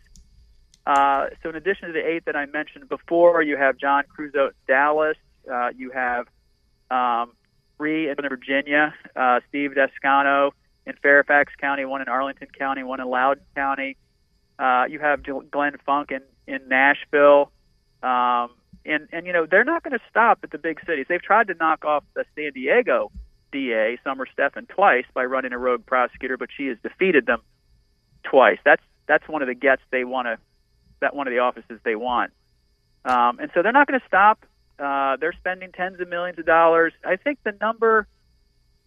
Uh, 0.87 1.27
so 1.43 1.51
in 1.51 1.57
addition 1.57 1.89
to 1.89 1.93
the 1.93 2.05
eight 2.05 2.25
that 2.25 2.35
I 2.37 2.47
mentioned 2.47 2.89
before, 2.89 3.43
you 3.43 3.57
have 3.57 3.77
John 3.77 4.05
Creuzot 4.19 4.53
Dallas. 4.67 5.17
Uh, 5.51 5.71
you 5.77 5.91
have 5.91 6.27
um, 6.91 7.33
three 7.81 8.11
in 8.11 8.17
Virginia, 8.29 8.95
uh, 9.17 9.41
Steve 9.49 9.73
Descano 9.73 10.51
in 10.85 10.95
Fairfax 11.03 11.55
County, 11.59 11.87
one 11.87 12.03
in 12.03 12.09
Arlington 12.09 12.49
County, 12.57 12.83
one 12.83 13.01
in 13.01 13.09
Loudoun 13.09 13.43
County. 13.55 13.97
Uh, 14.59 14.85
you 14.91 14.99
have 14.99 15.23
Glenn 15.51 15.77
Funk 15.87 16.11
in, 16.11 16.21
in 16.47 16.69
Nashville. 16.69 17.51
Um, 18.03 18.51
and, 18.85 19.09
and, 19.13 19.27
you 19.27 19.33
know, 19.33 19.47
they're 19.51 19.65
not 19.65 19.83
going 19.83 19.99
to 19.99 20.05
stop 20.11 20.41
at 20.43 20.51
the 20.51 20.59
big 20.59 20.79
cities. 20.87 21.07
They've 21.09 21.23
tried 21.23 21.47
to 21.47 21.55
knock 21.55 21.87
off 21.87 22.05
the 22.15 22.25
San 22.37 22.53
Diego 22.53 23.11
DA, 23.51 23.99
Summer 24.05 24.27
Stephan, 24.31 24.67
twice 24.67 25.07
by 25.15 25.25
running 25.25 25.55
a 25.55 25.59
rogue 25.59 25.87
prosecutor, 25.87 26.37
but 26.37 26.51
she 26.55 26.67
has 26.67 26.77
defeated 26.83 27.25
them 27.25 27.41
twice. 28.23 28.59
That's 28.65 28.83
that's 29.07 29.27
one 29.27 29.43
of 29.43 29.49
the 29.49 29.55
gets 29.55 29.83
they 29.91 30.05
want 30.05 30.27
to 30.27 30.39
that 31.01 31.17
one 31.17 31.27
of 31.27 31.33
the 31.33 31.39
offices 31.39 31.81
they 31.83 31.97
want. 31.97 32.31
Um, 33.07 33.39
and 33.39 33.51
so 33.55 33.63
they're 33.63 33.73
not 33.73 33.89
going 33.89 33.99
to 33.99 34.07
stop. 34.07 34.45
Uh, 34.81 35.17
they're 35.21 35.35
spending 35.35 35.71
tens 35.73 36.01
of 36.01 36.09
millions 36.09 36.39
of 36.39 36.47
dollars. 36.47 36.93
I 37.05 37.17
think 37.17 37.39
the 37.45 37.53
number, 37.61 38.07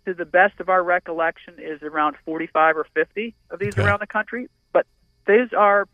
to 0.05 0.13
the 0.13 0.25
best 0.25 0.59
of 0.59 0.69
our 0.69 0.83
recollection, 0.83 1.55
is 1.59 1.81
around 1.83 2.15
45 2.25 2.77
or 2.77 2.85
50 2.93 3.35
of 3.51 3.59
these 3.59 3.73
Okay. 3.73 3.83
around 3.83 3.99
the 4.01 4.07
country. 4.07 4.47
But 4.71 4.85
these 5.27 5.53
are 5.55 5.87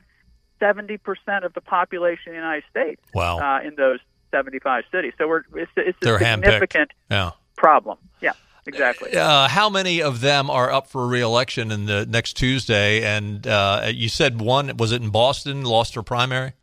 70% 0.62 1.00
of 1.44 1.54
the 1.54 1.62
population 1.62 2.30
of 2.30 2.34
the 2.34 2.38
United 2.38 2.64
States 2.70 3.02
Wow. 3.14 3.40
uh, 3.40 3.62
in 3.68 3.76
those 3.76 4.00
75 4.32 4.84
cities. 4.92 5.14
So 5.18 5.28
we're 5.28 5.44
it's, 5.56 5.72
it's 5.76 5.98
a 6.02 6.06
They're 6.06 6.20
significant 6.20 6.92
Yeah. 7.10 7.32
problem. 7.58 7.98
Yeah, 8.22 8.34
exactly. 8.66 9.14
Uh, 9.16 9.48
how 9.48 9.70
many 9.70 10.02
of 10.02 10.22
them 10.22 10.50
are 10.50 10.72
up 10.72 10.88
for 10.88 11.08
reelection 11.08 11.72
in 11.72 11.86
the 11.88 12.06
next 12.06 12.34
Tuesday? 12.34 13.04
And 13.04 13.46
uh, 13.48 13.88
you 13.94 14.10
said 14.10 14.40
one 14.42 14.76
was 14.78 14.92
it 14.92 15.02
in 15.02 15.10
Boston 15.10 15.64
lost 15.64 15.96
her 15.96 16.04
primary? 16.04 16.54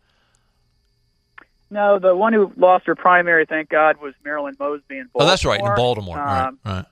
No, 1.70 1.98
the 1.98 2.14
one 2.14 2.32
who 2.32 2.52
lost 2.56 2.86
her 2.86 2.94
primary, 2.94 3.44
thank 3.44 3.68
God, 3.68 3.96
was 4.00 4.14
Marilyn 4.24 4.56
Mosby 4.58 4.98
in 4.98 5.08
Baltimore. 5.12 5.26
Oh, 5.26 5.26
that's 5.26 5.44
right, 5.44 5.60
in 5.60 5.74
Baltimore. 5.74 6.18
Um, 6.18 6.58
right, 6.64 6.74
right. 6.76 6.84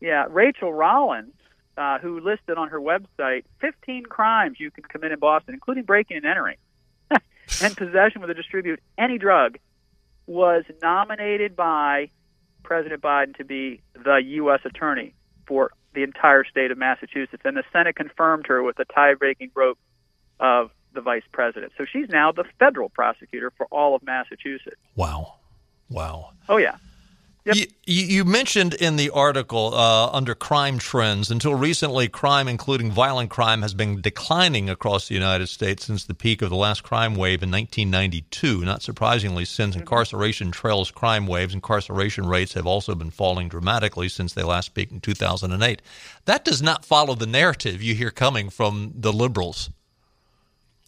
Yeah, 0.00 0.24
Rachael 0.30 0.72
Rollins, 0.72 1.34
uh, 1.76 1.98
who 1.98 2.18
listed 2.20 2.56
on 2.56 2.68
her 2.68 2.80
website 2.80 3.44
15 3.60 4.04
crimes 4.06 4.58
you 4.58 4.70
can 4.70 4.84
commit 4.84 5.12
in 5.12 5.18
Boston, 5.18 5.54
including 5.54 5.84
breaking 5.84 6.16
and 6.18 6.26
entering, 6.26 6.56
and 7.10 7.76
possession 7.76 8.20
with 8.20 8.30
or 8.30 8.34
distribute 8.34 8.80
any 8.96 9.18
drug, 9.18 9.58
was 10.26 10.64
nominated 10.82 11.54
by 11.54 12.08
President 12.62 13.02
Biden 13.02 13.36
to 13.36 13.44
be 13.44 13.82
the 13.94 14.20
U.S. 14.24 14.60
Attorney 14.64 15.14
for 15.46 15.72
the 15.94 16.02
entire 16.02 16.44
state 16.44 16.70
of 16.70 16.78
Massachusetts, 16.78 17.42
and 17.44 17.56
the 17.56 17.64
Senate 17.72 17.96
confirmed 17.96 18.46
her 18.46 18.62
with 18.62 18.78
a 18.78 18.84
tie-breaking 18.86 19.50
vote 19.54 19.78
of 20.40 20.70
the 20.94 21.00
vice 21.00 21.22
president. 21.32 21.72
So 21.78 21.84
she's 21.84 22.08
now 22.08 22.32
the 22.32 22.44
federal 22.58 22.88
prosecutor 22.88 23.52
for 23.56 23.66
all 23.66 23.94
of 23.94 24.02
Massachusetts. 24.02 24.76
Wow. 24.96 25.34
Wow. 25.88 26.30
Oh 26.48 26.56
yeah. 26.56 26.76
Yep. 27.44 27.56
You, 27.56 27.66
you 28.04 28.24
mentioned 28.24 28.74
in 28.74 28.94
the 28.94 29.10
article 29.10 29.74
uh, 29.74 30.10
under 30.10 30.32
crime 30.32 30.78
trends, 30.78 31.28
until 31.28 31.56
recently, 31.56 32.06
crime, 32.06 32.46
including 32.46 32.92
violent 32.92 33.30
crime, 33.30 33.62
has 33.62 33.74
been 33.74 34.00
declining 34.00 34.70
across 34.70 35.08
the 35.08 35.14
United 35.14 35.48
States 35.48 35.84
since 35.84 36.04
the 36.04 36.14
peak 36.14 36.40
of 36.40 36.50
the 36.50 36.56
last 36.56 36.84
crime 36.84 37.16
wave 37.16 37.42
in 37.42 37.50
1992. 37.50 38.64
Not 38.64 38.82
surprisingly, 38.82 39.44
since 39.44 39.74
incarceration 39.74 40.52
trails 40.52 40.92
crime 40.92 41.26
waves, 41.26 41.52
incarceration 41.52 42.26
rates 42.26 42.52
have 42.52 42.66
also 42.66 42.94
been 42.94 43.10
falling 43.10 43.48
dramatically 43.48 44.08
since 44.08 44.34
they 44.34 44.44
last 44.44 44.72
peaked 44.72 44.92
in 44.92 45.00
2008. 45.00 45.82
That 46.26 46.44
does 46.44 46.62
not 46.62 46.84
follow 46.84 47.16
the 47.16 47.26
narrative 47.26 47.82
you 47.82 47.96
hear 47.96 48.12
coming 48.12 48.50
from 48.50 48.92
the 48.94 49.12
liberals. 49.12 49.68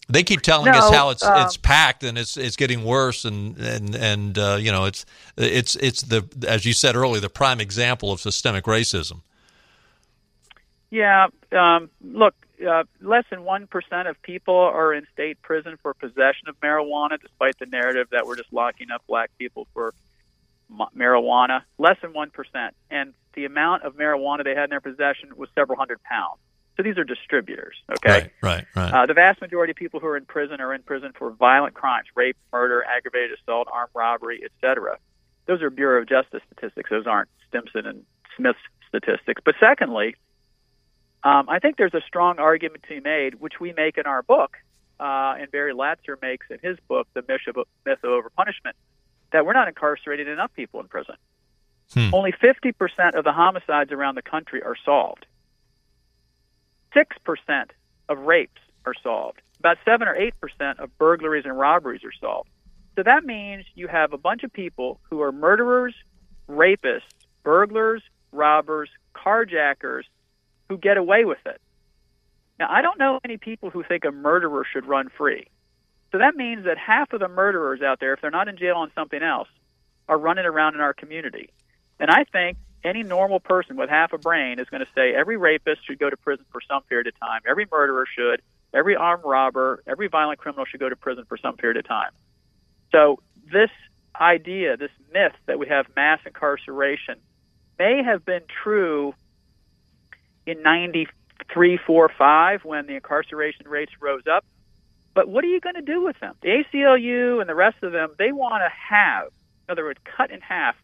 They 0.07 0.21
keep 0.23 0.41
telling 0.41 0.71
us 0.71 0.91
how 0.91 1.09
it's 1.09 1.23
um, 1.23 1.45
it's 1.45 1.57
packed 1.57 2.03
and 2.03 2.17
it's 2.17 2.37
it's 2.37 2.55
getting 2.55 2.83
worse 2.83 3.25
and 3.25 3.57
and 3.57 3.95
and 3.95 4.37
uh, 4.37 4.57
you 4.59 4.71
know 4.71 4.85
it's 4.85 5.05
it's 5.35 5.75
it's 5.77 6.03
the 6.03 6.27
as 6.47 6.63
you 6.63 6.73
said 6.73 6.95
earlier 6.95 7.19
the 7.19 7.29
prime 7.29 7.59
example 7.59 8.11
of 8.11 8.19
systemic 8.19 8.65
racism. 8.65 9.21
Yeah. 10.91 11.27
Um, 11.51 11.89
look, 12.01 12.35
uh, 12.65 12.83
less 13.01 13.25
than 13.29 13.39
1% 13.41 14.09
of 14.09 14.21
people 14.21 14.55
are 14.55 14.93
in 14.93 15.05
state 15.13 15.41
prison 15.41 15.77
for 15.81 15.93
possession 15.93 16.47
of 16.47 16.59
marijuana, 16.61 17.19
despite 17.19 17.59
the 17.59 17.65
narrative 17.65 18.07
that 18.11 18.25
we're 18.25 18.37
just 18.37 18.53
locking 18.53 18.91
up 18.91 19.03
black 19.07 19.31
people 19.37 19.67
for 19.73 19.93
ma- 20.69 20.89
marijuana. 20.95 21.63
Less 21.77 21.97
than 22.01 22.13
1%. 22.13 22.69
And 22.89 23.13
the 23.33 23.45
amount 23.45 23.83
of 23.83 23.95
marijuana 23.95 24.43
they 24.43 24.55
had 24.55 24.65
in 24.65 24.69
their 24.69 24.81
possession 24.81 25.35
was 25.35 25.49
several 25.55 25.77
hundred 25.77 26.01
pounds. 26.03 26.39
So 26.77 26.83
these 26.83 26.97
are 26.97 27.05
distributors, 27.05 27.75
okay? 27.89 28.11
Right, 28.11 28.31
right, 28.41 28.65
right. 28.75 28.93
Uh, 28.93 29.05
the 29.05 29.13
vast 29.13 29.39
majority 29.39 29.71
of 29.71 29.77
people 29.77 30.01
who 30.01 30.07
are 30.07 30.17
in 30.17 30.25
prison 30.25 30.59
are 30.59 30.73
in 30.73 30.83
prison 30.83 31.13
for 31.17 31.31
violent 31.31 31.73
crimes 31.73 32.07
rape, 32.15 32.35
murder, 32.51 32.83
aggravated 32.83 33.37
assault, 33.39 33.69
armed 33.71 33.91
robbery, 33.93 34.41
etc. 34.43 34.97
Those 35.45 35.61
are 35.61 35.69
Bureau 35.69 36.01
of 36.01 36.09
Justice 36.09 36.41
statistics. 36.51 36.89
Those 36.89 37.07
aren't 37.07 37.29
Stimson 37.47 37.85
and 37.85 38.03
Smith's 38.35 38.59
statistics. 38.89 39.41
But 39.45 39.55
secondly, 39.59 40.15
um, 41.23 41.47
I 41.49 41.59
think 41.59 41.77
there's 41.77 41.93
a 41.93 42.01
strong 42.05 42.39
argument 42.39 42.83
to 42.83 42.89
be 42.89 42.99
made, 42.99 43.35
which 43.35 43.59
we 43.59 43.71
make 43.73 43.97
in 43.97 44.05
our 44.05 44.21
book, 44.21 44.57
uh, 44.99 45.35
and 45.39 45.49
Barry 45.51 45.73
Latzer 45.73 46.21
makes 46.21 46.47
in 46.49 46.59
his 46.61 46.77
book, 46.87 47.07
The 47.13 47.23
Myth 47.27 47.41
of, 47.47 47.55
Myth 47.85 47.99
of 48.03 48.09
Overpunishment, 48.09 48.73
that 49.31 49.45
we're 49.45 49.53
not 49.53 49.67
incarcerating 49.67 50.27
enough 50.27 50.53
people 50.53 50.81
in 50.81 50.87
prison. 50.87 51.15
Hmm. 51.93 52.13
Only 52.13 52.31
50% 52.31 53.15
of 53.15 53.23
the 53.23 53.31
homicides 53.31 53.91
around 53.91 54.15
the 54.15 54.21
country 54.21 54.61
are 54.61 54.75
solved. 54.83 55.25
6% 56.95 57.65
of 58.09 58.17
rapes 58.19 58.61
are 58.85 58.93
solved. 59.01 59.41
About 59.59 59.77
7 59.85 60.07
or 60.07 60.15
8% 60.15 60.79
of 60.79 60.97
burglaries 60.97 61.45
and 61.45 61.57
robberies 61.57 62.03
are 62.03 62.13
solved. 62.19 62.49
So 62.95 63.03
that 63.03 63.25
means 63.25 63.65
you 63.75 63.87
have 63.87 64.13
a 64.13 64.17
bunch 64.17 64.43
of 64.43 64.53
people 64.53 64.99
who 65.09 65.21
are 65.21 65.31
murderers, 65.31 65.93
rapists, 66.49 67.01
burglars, 67.43 68.01
robbers, 68.31 68.89
carjackers 69.15 70.03
who 70.69 70.77
get 70.77 70.97
away 70.97 71.25
with 71.25 71.39
it. 71.45 71.59
Now, 72.59 72.67
I 72.69 72.81
don't 72.81 72.97
know 72.97 73.19
any 73.25 73.37
people 73.37 73.69
who 73.69 73.83
think 73.83 74.05
a 74.05 74.11
murderer 74.11 74.65
should 74.71 74.85
run 74.85 75.09
free. 75.17 75.47
So 76.11 76.19
that 76.19 76.35
means 76.35 76.65
that 76.65 76.77
half 76.77 77.11
of 77.11 77.19
the 77.19 77.27
murderers 77.27 77.81
out 77.81 77.99
there, 77.99 78.13
if 78.13 78.21
they're 78.21 78.31
not 78.31 78.47
in 78.47 78.57
jail 78.57 78.75
on 78.77 78.91
something 78.95 79.21
else, 79.21 79.49
are 80.07 80.17
running 80.17 80.45
around 80.45 80.75
in 80.75 80.81
our 80.81 80.93
community. 80.93 81.49
And 81.99 82.09
I 82.09 82.23
think 82.23 82.57
any 82.85 83.03
normal 83.03 83.39
person 83.39 83.75
with 83.75 83.89
half 83.89 84.13
a 84.13 84.17
brain 84.17 84.59
is 84.59 84.69
going 84.69 84.85
to 84.85 84.91
say 84.95 85.13
every 85.13 85.37
rapist 85.37 85.85
should 85.85 85.99
go 85.99 86.09
to 86.09 86.15
prison 86.15 86.45
for 86.51 86.61
some 86.61 86.83
period 86.83 87.07
of 87.07 87.19
time. 87.19 87.41
Every 87.47 87.65
murderer 87.69 88.05
should. 88.15 88.41
Every 88.73 88.95
armed 88.95 89.23
robber, 89.25 89.81
every 89.87 90.07
violent 90.07 90.39
criminal 90.39 90.65
should 90.65 90.79
go 90.79 90.89
to 90.89 90.95
prison 90.95 91.25
for 91.27 91.37
some 91.37 91.55
period 91.55 91.77
of 91.77 91.87
time. 91.87 92.11
So 92.91 93.19
this 93.51 93.69
idea, 94.19 94.77
this 94.77 94.91
myth 95.13 95.33
that 95.45 95.57
we 95.57 95.67
have 95.67 95.87
mass 95.95 96.19
incarceration, 96.25 97.15
may 97.79 98.03
have 98.03 98.25
been 98.25 98.41
true 98.63 99.13
in 100.45 100.61
93, 100.61 101.79
4, 101.85 102.11
5 102.17 102.65
when 102.65 102.85
the 102.85 102.95
incarceration 102.95 103.67
rates 103.67 103.91
rose 103.99 104.27
up. 104.31 104.45
But 105.13 105.29
what 105.29 105.43
are 105.45 105.47
you 105.47 105.61
going 105.61 105.75
to 105.75 105.81
do 105.81 106.03
with 106.03 106.19
them? 106.19 106.35
The 106.41 106.63
ACLU 106.63 107.39
and 107.39 107.49
the 107.49 107.55
rest 107.55 107.77
of 107.81 107.93
them, 107.93 108.11
they 108.19 108.33
want 108.33 108.61
to 108.61 108.69
have, 108.69 109.27
in 109.67 109.71
other 109.71 109.85
words, 109.85 109.99
cut 110.17 110.31
in 110.31 110.41
half 110.41 110.75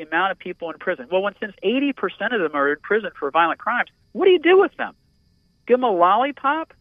the 0.00 0.08
amount 0.08 0.32
of 0.32 0.38
people 0.38 0.70
in 0.70 0.78
prison. 0.78 1.06
Well, 1.10 1.22
when 1.22 1.34
since 1.40 1.54
80% 1.62 1.94
of 2.34 2.40
them 2.40 2.54
are 2.54 2.72
in 2.72 2.78
prison 2.82 3.10
for 3.18 3.30
violent 3.30 3.58
crimes, 3.58 3.90
what 4.12 4.24
do 4.24 4.30
you 4.30 4.38
do 4.38 4.58
with 4.58 4.74
them? 4.76 4.94
Give 5.66 5.78
them 5.78 5.84
a 5.84 5.90
lollipop? 5.90 6.72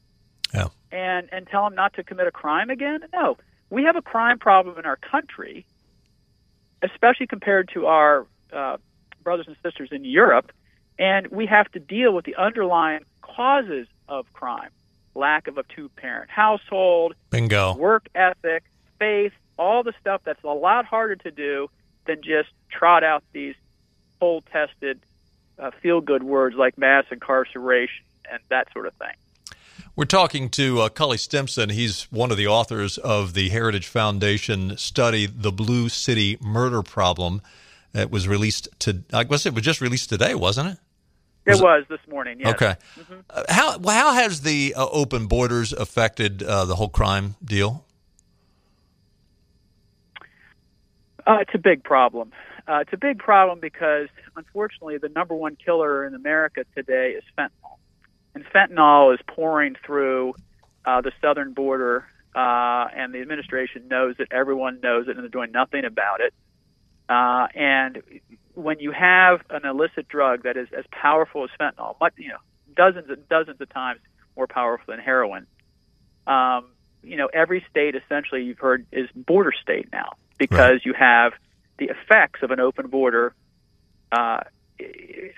Yeah. 0.54 0.68
And 0.92 1.30
and 1.32 1.46
tell 1.48 1.64
them 1.66 1.76
not 1.76 1.94
to 1.96 2.04
commit 2.04 2.28
a 2.28 2.32
crime 2.32 2.70
again? 2.70 3.02
No. 3.14 3.38
We 3.70 3.84
have 3.84 3.96
a 3.96 4.02
crime 4.02 4.40
problem 4.40 4.80
in 4.80 4.86
our 4.86 4.96
country, 4.96 5.66
especially 6.82 7.28
compared 7.28 7.70
to 7.74 7.86
our 7.86 8.26
uh, 8.52 8.78
brothers 9.24 9.46
and 9.48 9.56
sisters 9.62 9.90
in 9.92 10.06
Europe, 10.06 10.52
and 10.98 11.28
we 11.28 11.46
have 11.46 11.72
to 11.74 11.80
deal 11.80 12.12
with 12.14 12.26
the 12.26 12.36
underlying 12.36 13.02
causes 13.22 13.86
of 14.08 14.26
crime: 14.34 14.72
lack 15.14 15.48
of 15.48 15.60
a 15.60 15.64
two-parent 15.76 16.32
household, 16.32 17.14
bingo, 17.30 17.76
work 17.76 18.08
ethic, 18.16 18.64
faith, 18.98 19.34
all 19.60 19.84
the 19.84 19.94
stuff 20.02 20.22
that's 20.24 20.44
a 20.44 20.48
lot 20.48 20.86
harder 20.86 21.16
to 21.18 21.30
do 21.30 21.70
than 22.08 22.24
just 22.24 22.50
trot 22.70 23.04
out 23.04 23.24
these 23.34 23.56
full 24.20 24.42
tested 24.42 25.00
uh, 25.58 25.72
feel 25.82 26.02
good 26.02 26.24
words 26.24 26.56
like 26.56 26.78
mass 26.78 27.06
incarceration 27.12 28.06
and 28.32 28.40
that 28.50 28.72
sort 28.74 28.86
of 28.86 28.94
thing. 28.94 29.14
We're 29.96 30.06
talking 30.06 30.50
to 30.52 30.82
uh, 30.82 30.90
Cully 30.90 31.18
Stimson. 31.18 31.70
He's 31.70 32.04
one 32.12 32.32
of 32.32 32.38
the 32.38 32.48
authors 32.48 32.98
of 32.98 33.34
the 33.34 33.50
Heritage 33.50 33.88
Foundation 33.88 34.78
study, 34.78 35.26
The 35.26 35.52
Blue 35.52 35.90
City 35.90 36.38
Murder 36.40 36.82
Problem. 36.82 37.42
It 37.94 38.12
was 38.12 38.28
released 38.28 38.70
to, 38.80 39.04
I 39.12 39.24
guess 39.24 39.46
it 39.46 39.54
was 39.54 39.64
just 39.64 39.82
released 39.82 40.10
today, 40.10 40.36
wasn't 40.36 40.70
it? 40.70 40.78
Was 41.48 41.60
it 41.60 41.64
was 41.64 41.86
this 41.90 42.00
morning. 42.08 42.40
Yes. 42.40 42.54
Okay. 42.54 42.76
Mm-hmm. 43.00 43.14
Uh, 43.30 43.44
how 43.50 43.80
how 43.80 44.14
has 44.14 44.42
the 44.42 44.76
uh, 44.76 44.88
open 44.88 45.28
borders 45.28 45.74
affected 45.74 46.44
uh, 46.44 46.66
the 46.66 46.76
whole 46.76 46.90
crime 46.90 47.36
deal? 47.44 47.86
Uh, 51.26 51.38
it's 51.42 51.54
a 51.54 51.60
big 51.60 51.84
problem. 51.84 52.32
Uh, 52.70 52.82
it's 52.82 52.94
a 52.94 52.98
big 52.98 53.18
problem 53.18 53.60
because, 53.60 54.10
unfortunately, 54.36 55.00
the 55.00 55.10
number 55.10 55.34
one 55.34 55.56
killer 55.56 56.06
in 56.06 56.14
America 56.14 56.64
today 56.76 57.16
is 57.18 57.24
fentanyl. 57.36 57.78
And 58.36 58.46
fentanyl 58.46 59.12
is 59.12 59.20
pouring 59.28 59.76
through 59.84 60.36
uh, 60.86 61.02
the 61.02 61.12
southern 61.20 61.54
border, 61.54 62.06
uh, 62.36 62.86
and 62.96 63.12
the 63.12 63.22
administration 63.22 63.88
knows 63.88 64.16
it. 64.20 64.28
Everyone 64.30 64.80
knows 64.84 65.08
it, 65.08 65.12
and 65.12 65.22
they're 65.22 65.30
doing 65.30 65.52
nothing 65.52 65.84
about 65.84 66.22
it. 66.22 66.32
Uh, 67.10 67.48
and 67.56 68.04
when 68.54 68.80
you 68.80 68.92
have 68.92 69.42
an 69.50 69.66
illicit 69.66 70.08
drug 70.08 70.44
that 70.44 70.56
is 70.56 70.68
as 70.78 70.86
powerful 70.92 71.44
as 71.44 71.50
fentanyl, 71.60 71.96
much, 72.00 72.14
you 72.18 72.30
know, 72.30 72.38
dozens 72.76 73.10
and 73.10 73.28
dozens 73.30 73.60
of 73.60 73.70
times 73.70 74.00
more 74.38 74.46
powerful 74.46 74.86
than 74.94 75.00
heroin, 75.00 75.48
um, 76.28 76.68
you 77.02 77.18
know, 77.18 77.30
every 77.34 77.66
state 77.72 77.96
essentially 77.96 78.44
you've 78.44 78.60
heard 78.60 78.86
is 78.92 79.10
border 79.16 79.54
state 79.60 79.88
now 79.92 80.12
because 80.38 80.74
right. 80.74 80.86
you 80.86 80.94
have 80.94 81.34
the 81.80 81.86
effects 81.86 82.42
of 82.44 82.52
an 82.52 82.60
open 82.60 82.88
border 82.88 83.34
uh, 84.12 84.42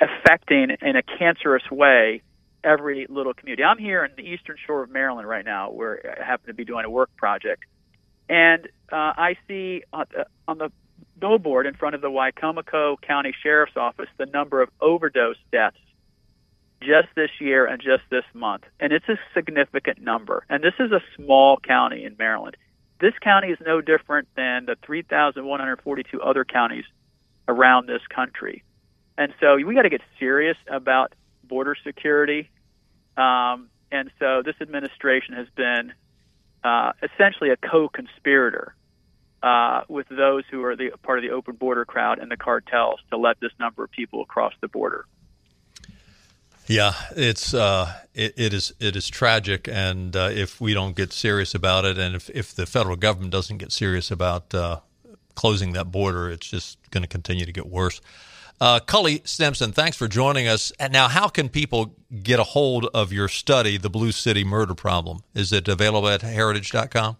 affecting 0.02 0.76
in 0.82 0.96
a 0.96 1.02
cancerous 1.02 1.64
way 1.72 2.22
every 2.64 3.08
little 3.10 3.34
community. 3.34 3.64
I'm 3.64 3.78
here 3.78 4.04
in 4.04 4.12
the 4.16 4.24
eastern 4.24 4.56
shore 4.66 4.84
of 4.84 4.90
Maryland 4.90 5.28
right 5.28 5.46
now, 5.46 5.72
where 5.72 6.18
I 6.20 6.24
happen 6.24 6.48
to 6.48 6.54
be 6.54 6.66
doing 6.66 6.86
a 6.86 6.90
work 6.90 7.16
project, 7.16 7.64
and 8.30 8.68
uh, 8.92 9.14
I 9.18 9.38
see 9.48 9.84
on, 9.92 10.06
uh, 10.18 10.24
on 10.48 10.58
the 10.58 10.72
billboard 11.20 11.66
in 11.66 11.74
front 11.76 11.96
of 11.96 12.02
the 12.02 12.10
Wicomico 12.10 13.00
County 13.02 13.34
Sheriff's 13.44 13.78
Office 13.78 14.10
the 14.18 14.26
number 14.26 14.62
of 14.62 14.70
overdose 14.80 15.38
deaths 15.52 15.78
just 16.82 17.08
this 17.16 17.30
year 17.40 17.66
and 17.66 17.82
just 17.82 18.04
this 18.10 18.24
month, 18.34 18.64
and 18.80 18.92
it's 18.92 19.08
a 19.08 19.20
significant 19.34 20.02
number. 20.02 20.46
And 20.50 20.64
this 20.64 20.74
is 20.80 20.92
a 20.92 21.02
small 21.16 21.58
county 21.58 22.06
in 22.06 22.16
Maryland. 22.18 22.58
This 23.02 23.14
county 23.20 23.48
is 23.48 23.58
no 23.66 23.82
different 23.82 24.28
than 24.36 24.66
the 24.66 24.76
3,142 24.86 26.22
other 26.22 26.46
counties 26.46 26.86
around 27.48 27.88
this 27.88 28.02
country. 28.14 28.64
And 29.18 29.34
so 29.40 29.56
we 29.56 29.74
got 29.74 29.82
to 29.82 29.90
get 29.90 30.02
serious 30.20 30.58
about 30.70 31.14
border 31.44 31.76
security. 31.84 32.52
Um, 33.18 33.70
and 33.92 34.12
so 34.20 34.44
this 34.46 34.56
administration 34.62 35.34
has 35.34 35.48
been 35.56 35.94
uh, 36.64 36.92
essentially 37.02 37.50
a 37.50 37.58
co-conspirator 37.58 38.76
uh, 39.42 39.82
with 39.90 40.08
those 40.10 40.44
who 40.52 40.64
are 40.64 40.76
the 40.76 40.92
part 41.02 41.18
of 41.18 41.24
the 41.24 41.32
open 41.32 41.56
border 41.56 41.86
crowd 41.86 42.20
and 42.20 42.30
the 42.30 42.38
cartels 42.38 43.00
to 43.10 43.18
let 43.18 43.40
this 43.40 43.52
number 43.60 43.84
of 43.84 43.90
people 43.90 44.22
across 44.22 44.54
the 44.62 44.68
border. 44.68 45.06
Yeah, 46.72 46.94
it's 47.18 47.54
uh, 47.54 47.92
it, 48.14 48.34
it 48.38 48.54
is 48.54 48.74
it 48.80 48.96
is 48.96 49.10
tragic, 49.10 49.68
and 49.68 50.16
uh, 50.16 50.30
if 50.32 50.62
we 50.62 50.74
don't 50.74 50.96
get 50.96 51.12
serious 51.12 51.54
about 51.54 51.84
it, 51.84 51.98
and 51.98 52.16
if, 52.16 52.30
if 52.30 52.56
the 52.56 52.66
federal 52.66 52.96
government 52.96 53.34
doesn't 53.34 53.58
get 53.58 53.74
serious 53.74 54.10
about 54.10 54.56
uh, 54.56 54.80
closing 55.36 55.74
that 55.74 55.92
border, 55.92 56.30
it's 56.30 56.48
just 56.48 56.78
going 56.90 57.02
to 57.02 57.10
continue 57.10 57.46
to 57.46 57.52
get 57.52 57.68
worse. 57.68 58.00
Uh, 58.62 58.80
Cully 58.80 59.22
Stimson, 59.26 59.74
thanks 59.74 59.98
for 59.98 60.08
joining 60.08 60.48
us. 60.48 60.72
And 60.80 60.94
now, 60.94 61.10
how 61.10 61.28
can 61.28 61.50
people 61.50 61.94
get 62.24 62.40
a 62.40 62.44
hold 62.44 62.86
of 62.94 63.12
your 63.12 63.28
study, 63.28 63.76
The 63.76 63.90
Blue 63.90 64.14
City 64.14 64.46
Murder 64.46 64.74
Problem? 64.74 65.24
Is 65.36 65.52
it 65.52 65.68
available 65.68 66.08
at 66.08 66.22
heritage.com? 66.22 67.18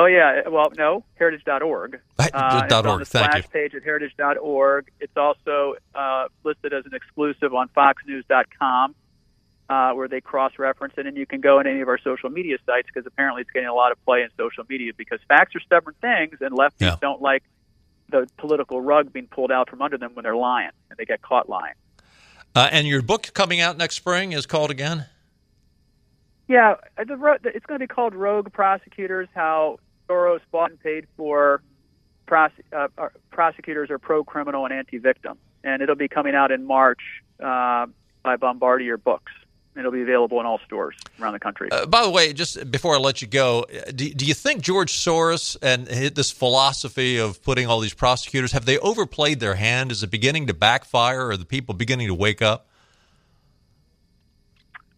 Oh 0.00 0.04
yeah, 0.04 0.48
well 0.48 0.70
no, 0.78 1.04
heritage.org. 1.16 2.00
Uh, 2.20 2.62
it's 2.64 2.72
on 2.72 2.98
the 3.00 3.04
splash 3.04 3.32
Thank 3.32 3.44
you. 3.46 3.50
page 3.50 3.74
at 3.74 3.82
heritage.org. 3.82 4.92
It's 5.00 5.16
also 5.16 5.74
uh, 5.92 6.28
listed 6.44 6.72
as 6.72 6.86
an 6.86 6.94
exclusive 6.94 7.52
on 7.52 7.68
FoxNews.com, 7.70 8.94
uh, 9.68 9.92
where 9.94 10.06
they 10.06 10.20
cross-reference 10.20 10.94
it, 10.98 11.06
and 11.06 11.16
you 11.16 11.26
can 11.26 11.40
go 11.40 11.58
on 11.58 11.66
any 11.66 11.80
of 11.80 11.88
our 11.88 11.98
social 11.98 12.30
media 12.30 12.58
sites 12.64 12.86
because 12.86 13.06
apparently 13.06 13.42
it's 13.42 13.50
getting 13.50 13.68
a 13.68 13.74
lot 13.74 13.90
of 13.90 14.00
play 14.04 14.22
in 14.22 14.28
social 14.36 14.62
media 14.68 14.92
because 14.96 15.18
facts 15.26 15.56
are 15.56 15.60
stubborn 15.60 15.94
things, 16.00 16.36
and 16.40 16.52
lefties 16.52 16.80
Yeah. 16.80 16.96
don't 17.00 17.20
like 17.20 17.42
the 18.08 18.28
political 18.36 18.80
rug 18.80 19.12
being 19.12 19.26
pulled 19.26 19.50
out 19.50 19.68
from 19.68 19.82
under 19.82 19.98
them 19.98 20.12
when 20.14 20.22
they're 20.22 20.36
lying 20.36 20.70
and 20.90 20.96
they 20.96 21.04
get 21.06 21.22
caught 21.22 21.48
lying. 21.48 21.74
Uh, 22.54 22.68
and 22.70 22.86
your 22.86 23.02
book 23.02 23.30
coming 23.34 23.60
out 23.60 23.76
next 23.76 23.96
spring 23.96 24.30
is 24.30 24.46
called 24.46 24.70
again? 24.70 25.06
Yeah, 26.48 26.76
uh, 26.96 27.04
the, 27.04 27.40
it's 27.54 27.66
going 27.66 27.78
to 27.78 27.82
be 27.82 27.86
called 27.86 28.14
Rogue 28.14 28.50
Prosecutors: 28.52 29.28
How 29.34 29.78
Soros 30.08 30.40
bought 30.50 30.70
and 30.70 30.80
paid 30.80 31.06
for 31.16 31.62
prose- 32.26 32.50
uh, 32.72 32.88
uh, 32.96 33.08
prosecutors 33.30 33.90
are 33.90 33.98
pro-criminal 33.98 34.64
and 34.64 34.74
anti-victim, 34.74 35.38
and 35.64 35.82
it'll 35.82 35.94
be 35.94 36.08
coming 36.08 36.34
out 36.34 36.50
in 36.50 36.64
March 36.64 37.00
uh, 37.42 37.86
by 38.22 38.36
Bombardier 38.36 38.96
Books. 38.96 39.32
It'll 39.76 39.92
be 39.92 40.02
available 40.02 40.40
in 40.40 40.46
all 40.46 40.58
stores 40.66 40.96
around 41.20 41.34
the 41.34 41.38
country. 41.38 41.70
Uh, 41.70 41.86
by 41.86 42.02
the 42.02 42.10
way, 42.10 42.32
just 42.32 42.68
before 42.68 42.96
I 42.96 42.98
let 42.98 43.22
you 43.22 43.28
go, 43.28 43.64
do, 43.94 44.12
do 44.12 44.24
you 44.26 44.34
think 44.34 44.60
George 44.60 44.92
Soros 44.92 45.56
and 45.62 45.86
this 45.86 46.32
philosophy 46.32 47.18
of 47.18 47.40
putting 47.44 47.68
all 47.68 47.78
these 47.78 47.94
prosecutors 47.94 48.50
have 48.52 48.64
they 48.64 48.78
overplayed 48.78 49.38
their 49.38 49.54
hand? 49.54 49.92
Is 49.92 50.02
it 50.02 50.10
beginning 50.10 50.48
to 50.48 50.54
backfire? 50.54 51.26
Or 51.26 51.30
are 51.30 51.36
the 51.36 51.44
people 51.44 51.76
beginning 51.76 52.08
to 52.08 52.14
wake 52.14 52.42
up? 52.42 52.66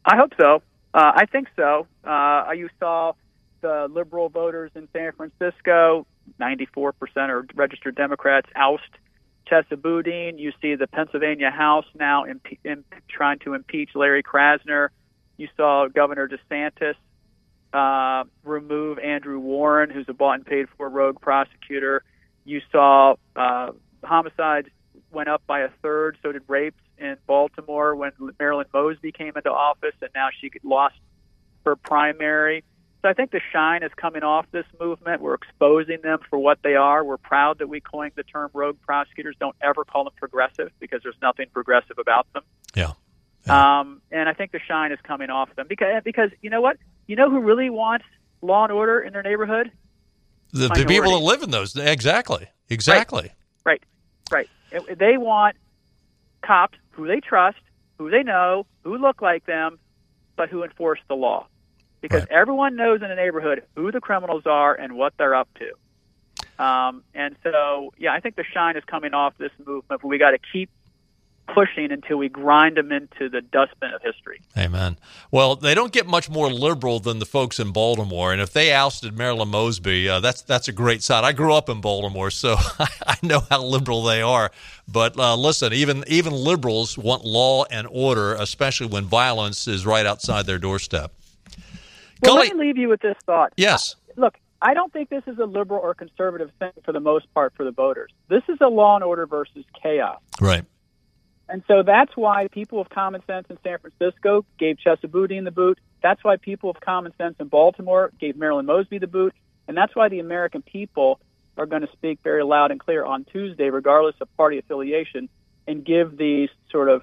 I 0.07 0.17
hope 0.17 0.33
so. 0.39 0.63
Uh, 0.95 1.13
I 1.15 1.27
think 1.27 1.49
so. 1.57 1.87
Uh, 2.03 2.53
you 2.57 2.71
saw 2.79 3.13
the 3.61 3.89
liberal 3.91 4.29
voters 4.29 4.71
in 4.75 4.89
San 4.93 5.13
Francisco, 5.13 6.07
94% 6.41 6.93
are 7.17 7.47
registered 7.55 7.95
Democrats, 7.97 8.49
oust 8.57 8.83
Chesa 9.51 9.81
Boudin. 9.81 10.39
You 10.39 10.53
see 10.61 10.75
the 10.75 10.87
Pennsylvania 10.87 11.51
House 11.51 11.87
now 11.99 12.25
impe- 12.25 12.59
in, 12.65 12.85
trying 13.09 13.39
to 13.41 13.55
impeach 13.55 13.91
Larry 13.95 14.23
Krasner. 14.23 14.89
You 15.37 15.49
saw 15.57 15.89
Governor 15.89 16.29
DeSantis 16.29 16.95
uh, 17.73 18.25
remove 18.45 18.99
Andrew 18.99 19.39
Warren, 19.39 19.91
who's 19.91 20.07
a 20.09 20.13
bought 20.13 20.35
and 20.35 20.47
paid 20.47 20.67
for 20.77 20.89
rogue 20.89 21.21
prosecutor. 21.21 22.03
You 22.45 22.61
saw 22.73 23.15
uh, 23.37 23.71
homicides 24.05 24.69
went 25.13 25.29
up 25.29 25.43
by 25.47 25.61
a 25.61 25.69
third. 25.83 26.19
So 26.23 26.33
did 26.33 26.43
rapes 26.49 26.81
in 26.99 27.17
Baltimore 27.27 27.95
when 27.95 28.13
Marilyn 28.39 28.67
Mosby 28.73 29.13
came 29.13 29.33
into 29.37 29.51
office, 29.51 29.95
and 30.01 30.11
now 30.15 30.29
she 30.41 30.51
lost 30.63 30.97
her 31.65 31.77
primary. 31.77 32.65
So 33.03 33.09
I 33.09 33.15
think 33.15 33.31
the 33.31 33.41
shine 33.53 33.83
is 33.83 33.91
coming 33.97 34.23
off 34.23 34.47
this 34.53 34.67
movement. 34.79 35.23
We're 35.23 35.35
exposing 35.35 35.99
them 36.03 36.19
for 36.29 36.39
what 36.39 36.59
they 36.63 36.75
are. 36.75 37.03
We're 37.03 37.17
proud 37.17 37.59
that 37.59 37.69
we 37.69 37.81
coined 37.81 38.13
the 38.15 38.25
term 38.25 38.51
rogue 38.53 38.77
prosecutors. 38.83 39.37
Don't 39.41 39.57
ever 39.63 39.85
call 39.85 40.05
them 40.05 40.13
progressive 40.17 40.71
because 40.81 41.01
there's 41.03 41.17
nothing 41.23 41.47
progressive 41.53 41.99
about 41.99 42.27
them. 42.35 42.43
Yeah. 42.75 42.93
yeah. 43.47 43.81
Um, 43.81 44.03
and 44.11 44.29
I 44.29 44.35
think 44.35 44.53
the 44.53 44.61
shine 44.69 44.93
is 44.93 44.99
coming 45.03 45.31
off 45.31 45.55
them 45.57 45.67
because 45.67 46.03
because 46.05 46.31
you 46.43 46.51
know 46.51 46.61
what? 46.61 46.77
You 47.07 47.17
know 47.17 47.31
who 47.31 47.41
really 47.41 47.71
wants 47.71 48.05
law 48.43 48.65
and 48.65 48.73
order 48.73 49.01
in 49.01 49.15
their 49.15 49.23
neighborhood? 49.23 49.73
The, 50.53 50.69
the 50.69 50.85
people 50.85 51.13
that 51.13 51.25
live 51.25 51.43
in 51.43 51.51
those. 51.51 51.77
Exactly. 51.77 52.49
Exactly. 52.69 53.33
Right. 53.65 53.83
Right. 54.31 54.49
right. 54.73 54.99
They 54.99 55.17
want 55.17 55.57
cops 56.43 56.77
who 56.91 57.07
they 57.07 57.21
trust, 57.21 57.59
who 57.99 58.11
they 58.11 58.23
know, 58.23 58.67
who 58.85 58.99
look 58.99 59.23
like 59.23 59.47
them, 59.47 59.79
but 60.37 60.51
who 60.51 60.65
enforce 60.65 61.01
the 61.09 61.15
law 61.15 61.47
because 62.01 62.23
right. 62.23 62.31
everyone 62.31 62.77
knows 62.77 63.03
in 63.03 63.09
the 63.09 63.15
neighborhood 63.15 63.65
who 63.77 63.93
the 63.93 64.01
criminals 64.01 64.47
are 64.47 64.75
and 64.75 64.95
what 64.95 65.15
they're 65.17 65.35
up 65.35 65.49
to. 65.55 66.63
Um, 66.63 67.03
and 67.15 67.37
so, 67.43 67.93
yeah, 67.99 68.13
I 68.13 68.21
think 68.21 68.37
the 68.37 68.45
shine 68.45 68.77
is 68.77 68.85
coming 68.85 69.15
off 69.15 69.37
this 69.39 69.53
movement, 69.59 69.85
but 69.89 70.05
we 70.05 70.19
got 70.19 70.33
to 70.33 70.39
keep 70.53 70.71
pushing 71.55 71.91
until 71.91 72.17
we 72.17 72.29
grind 72.29 72.77
them 72.77 72.93
into 72.93 73.29
the 73.29 73.41
dustbin 73.41 73.93
of 73.93 74.03
history. 74.03 74.41
Amen. 74.57 74.97
Well, 75.31 75.57
they 75.57 75.75
don't 75.75 75.93
get 75.93 76.07
much 76.07 76.31
more 76.31 76.51
liberal 76.51 77.01
than 77.01 77.19
the 77.19 77.27
folks 77.27 77.59
in 77.59 77.73
Baltimore, 77.73 78.33
and 78.33 78.41
if 78.41 78.53
they 78.53 78.73
ousted 78.73 79.17
Marilyn 79.17 79.49
Mosby, 79.49 80.09
uh, 80.09 80.21
that's 80.21 80.43
that's 80.43 80.69
a 80.69 80.73
great 80.73 81.03
sign. 81.03 81.25
I 81.25 81.33
grew 81.33 81.53
up 81.53 81.69
in 81.69 81.81
Baltimore, 81.81 82.31
so 82.31 82.57
I 82.79 83.17
know 83.23 83.41
how 83.51 83.63
liberal 83.63 84.03
they 84.05 84.23
are. 84.23 84.51
But 84.87 85.19
uh, 85.19 85.37
listen, 85.37 85.73
even 85.73 86.05
even 86.07 86.33
liberals 86.33 86.97
want 86.97 87.25
law 87.25 87.65
and 87.71 87.87
order, 87.91 88.35
especially 88.35 88.87
when 88.87 89.05
violence 89.05 89.67
is 89.67 89.85
right 89.87 90.07
outside 90.07 90.47
their 90.47 90.59
doorstep. 90.59 91.13
Well, 92.23 92.37
let 92.37 92.55
me 92.55 92.67
leave 92.67 92.77
you 92.77 92.89
with 92.89 93.01
this 93.01 93.17
thought. 93.25 93.53
Yes. 93.57 93.95
Uh, 93.95 94.21
look, 94.21 94.35
I 94.63 94.75
don't 94.75 94.93
think 94.93 95.09
this 95.09 95.23
is 95.27 95.39
a 95.39 95.47
liberal 95.47 95.81
or 95.81 95.95
conservative 95.95 96.51
thing 96.59 96.73
for 96.85 96.93
the 96.93 97.01
most 97.01 97.33
part 97.33 97.55
for 97.57 97.65
the 97.65 97.71
voters. 97.71 98.11
This 98.29 98.43
is 98.49 98.59
a 98.61 98.69
law 98.69 98.95
and 98.97 99.05
order 99.05 99.27
versus 99.27 99.65
chaos. 99.83 100.21
Right. 100.41 100.65
And 101.49 101.63
so 101.67 101.83
that's 101.83 102.17
why 102.17 102.47
people 102.49 102.81
of 102.81 102.89
common 102.91 103.23
sense 103.27 103.47
in 103.51 103.59
San 103.65 103.79
Francisco 103.79 104.45
gave 104.59 104.77
Chesa 104.77 105.11
Boudin 105.11 105.45
the 105.45 105.51
boot. 105.51 105.79
That's 106.03 106.23
why 106.23 106.37
people 106.37 106.71
of 106.71 106.81
common 106.81 107.13
sense 107.17 107.35
in 107.41 107.49
Baltimore 107.49 108.13
gave 108.21 108.37
Marilyn 108.37 108.67
Mosby 108.67 108.99
the 108.99 109.09
boot. 109.09 109.35
And 109.67 109.77
that's 109.77 109.95
why 109.97 110.09
the 110.09 110.21
American 110.21 110.63
people 110.63 111.21
are 111.57 111.67
going 111.67 111.83
to 111.83 111.93
speak 111.93 112.21
very 112.23 112.45
loud 112.45 112.71
and 112.71 112.79
clear 112.79 113.05
on 113.05 113.25
Tuesday, 113.25 113.71
regardless 113.71 114.15
of 114.21 114.35
party 114.37 114.59
affiliation, 114.59 115.29
and 115.67 115.85
give 115.85 116.17
these 116.17 116.49
sort 116.71 116.89
of 116.89 117.03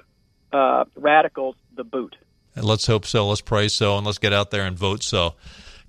uh, 0.53 0.85
radicals 0.95 1.55
the 1.75 1.83
boot. 1.83 2.15
And 2.57 2.65
let's 2.65 2.87
hope 2.87 3.05
so. 3.05 3.27
Let's 3.27 3.41
pray 3.41 3.67
so, 3.67 3.97
and 3.97 4.05
let's 4.05 4.17
get 4.17 4.33
out 4.33 4.49
there 4.49 4.65
and 4.65 4.75
vote 4.77 5.03
so. 5.03 5.35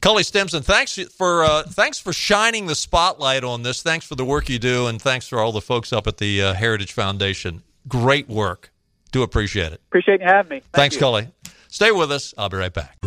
Cully 0.01 0.23
Stimson, 0.23 0.63
thanks 0.63 0.97
for 1.17 1.45
uh, 1.45 1.63
thanks 1.65 1.99
for 1.99 2.13
shining 2.13 2.67
the 2.67 2.75
spotlight 2.75 3.43
on 3.43 3.63
this. 3.63 3.83
Thanks 3.83 4.07
for 4.07 4.15
the 4.15 4.25
work 4.25 4.49
you 4.49 4.59
do, 4.59 4.87
and 4.87 5.03
thanks 5.03 5.27
for 5.27 5.41
all 5.41 5.51
the 5.51 5.63
folks 5.63 5.93
up 5.93 6.07
at 6.07 6.19
the 6.19 6.43
uh, 6.43 6.55
Heritage 6.55 6.93
Foundation. 6.93 7.63
Great 7.89 8.29
work. 8.29 8.71
Do 9.11 9.23
appreciate 9.23 9.73
it. 9.73 9.81
Appreciate 9.89 10.21
you 10.21 10.27
having 10.27 10.51
me. 10.51 10.61
Thank 10.61 10.73
Thanks, 10.73 10.95
you. 10.97 11.01
Cully. 11.01 11.29
Stay 11.69 11.91
with 11.91 12.13
us. 12.13 12.35
I'll 12.37 12.49
be 12.51 12.59
right 12.59 12.73
back. 12.73 12.99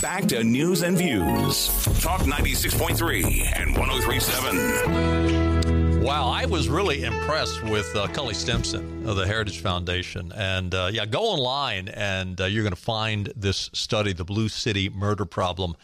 Back 0.00 0.28
to 0.28 0.42
news 0.42 0.82
and 0.82 0.96
views. 0.96 1.66
Talk 2.00 2.22
96.3 2.22 3.60
and 3.60 3.76
1037. 3.76 5.39
Wow, 6.10 6.30
I 6.30 6.44
was 6.44 6.68
really 6.68 7.04
impressed 7.04 7.62
with 7.62 7.94
uh, 7.94 8.08
Cully 8.08 8.34
Stimson 8.34 9.06
of 9.08 9.14
the 9.14 9.24
Heritage 9.24 9.60
Foundation. 9.60 10.32
And 10.32 10.74
uh, 10.74 10.90
yeah, 10.92 11.06
go 11.06 11.20
online 11.20 11.86
and 11.86 12.40
uh, 12.40 12.46
you're 12.46 12.64
going 12.64 12.74
to 12.74 12.80
find 12.80 13.32
this 13.36 13.70
study, 13.74 14.12
The 14.12 14.24
Blue 14.24 14.48
City 14.48 14.88
Murder 14.88 15.24
Problem. 15.24 15.76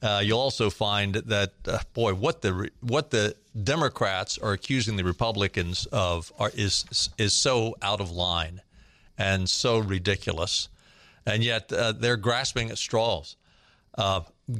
Uh, 0.00 0.22
you'll 0.24 0.38
also 0.38 0.70
find 0.70 1.16
that 1.16 1.54
uh, 1.66 1.80
boy, 1.94 2.14
what 2.14 2.42
the 2.42 2.70
what 2.80 3.10
the 3.10 3.34
Democrats 3.60 4.38
are 4.38 4.52
accusing 4.52 4.94
the 4.94 5.02
Republicans 5.02 5.86
of 5.86 6.32
are, 6.38 6.52
is 6.54 7.10
is 7.18 7.32
so 7.32 7.74
out 7.82 8.00
of 8.00 8.12
line 8.12 8.60
and 9.18 9.50
so 9.50 9.80
ridiculous, 9.80 10.68
and 11.26 11.42
yet 11.42 11.72
uh, 11.72 11.90
they're 11.90 12.16
grasping 12.16 12.70
at 12.70 12.78
straws. 12.78 13.34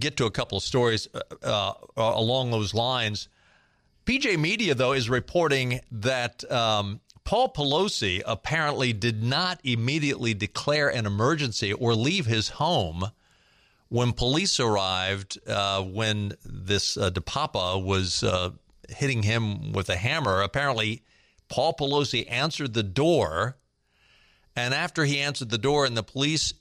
Get 0.01 0.17
to 0.17 0.27
a 0.27 0.33
couple 0.33 0.59
of 0.59 0.65
stories 0.65 1.07
along 1.97 2.51
those 2.51 2.75
lines. 2.75 3.29
PJ 4.05 4.39
Media 4.39 4.75
though 4.75 4.93
is 4.93 5.09
reporting 5.09 5.81
that. 5.91 6.51
Um, 6.51 7.01
Paul 7.25 7.53
Pelosi 7.53 8.21
apparently 8.27 8.93
did 8.93 9.23
not 9.23 9.61
immediately 9.63 10.35
declare 10.35 10.89
an 10.89 11.07
emergency 11.07 11.73
or 11.73 11.95
leave 11.95 12.27
his 12.27 12.49
home 12.49 13.13
when 13.93 14.13
police 14.13 14.59
arrived, 14.59 15.39
uh, 15.47 15.83
when 15.83 16.33
this 16.47 16.97
uh, 16.97 17.11
DePape 17.11 17.85
was 17.85 18.23
uh, 18.23 18.51
hitting 18.89 19.23
him 19.23 19.73
with 19.73 19.91
a 19.91 19.97
hammer, 19.97 20.41
apparently 20.41 21.03
Paul 21.51 21.75
Pelosi 21.75 22.25
answered 22.31 22.73
the 22.73 22.83
door. 22.83 23.59
And 24.57 24.73
after 24.73 25.05
he 25.05 25.21
answered 25.21 25.51
the 25.51 25.59
door 25.59 25.85
and 25.85 25.95
the 25.95 26.03
police 26.03 26.55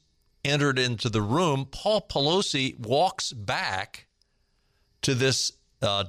entered 0.43 0.77
into 0.77 1.09
the 1.09 1.21
room, 1.21 1.67
Paul 1.71 2.01
Pelosi 2.01 2.77
walks 2.77 3.31
back 3.31 4.07
to 5.03 5.15
this 5.15 5.53
uh. 5.81 6.03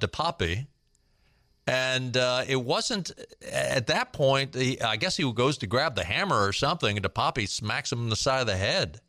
And 1.67 2.17
uh, 2.17 2.45
it 2.49 2.61
wasn't 2.61 3.13
at 3.51 3.87
that 3.87 4.13
point, 4.13 4.55
he, 4.55 4.81
I 4.81 4.97
guess 4.97 5.17
he 5.17 5.33
goes 5.33 5.59
to 5.59 5.67
grab 5.67 5.95
the 5.95 6.05
hammer 6.05 6.45
or 6.45 6.53
something, 6.53 6.97
and 6.97 7.07
DePape 7.07 7.49
smacks 7.49 7.93
him 7.93 8.01
in 8.01 8.09
the 8.09 8.17
side 8.17 8.41
of 8.41 8.47
the 8.49 8.57
head. 8.57 9.01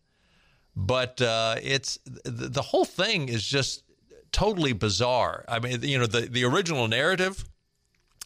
But 0.76 1.22
uh, 1.22 1.56
it's 1.62 2.00
the 2.06 2.62
whole 2.62 2.86
thing 2.86 3.30
is 3.30 3.44
just 3.44 3.84
totally 4.32 4.74
bizarre. 4.74 5.46
I 5.48 5.60
mean, 5.60 5.82
you 5.84 5.98
know, 6.00 6.08
the, 6.08 6.22
the 6.22 6.44
original 6.46 6.88
narrative 6.88 7.46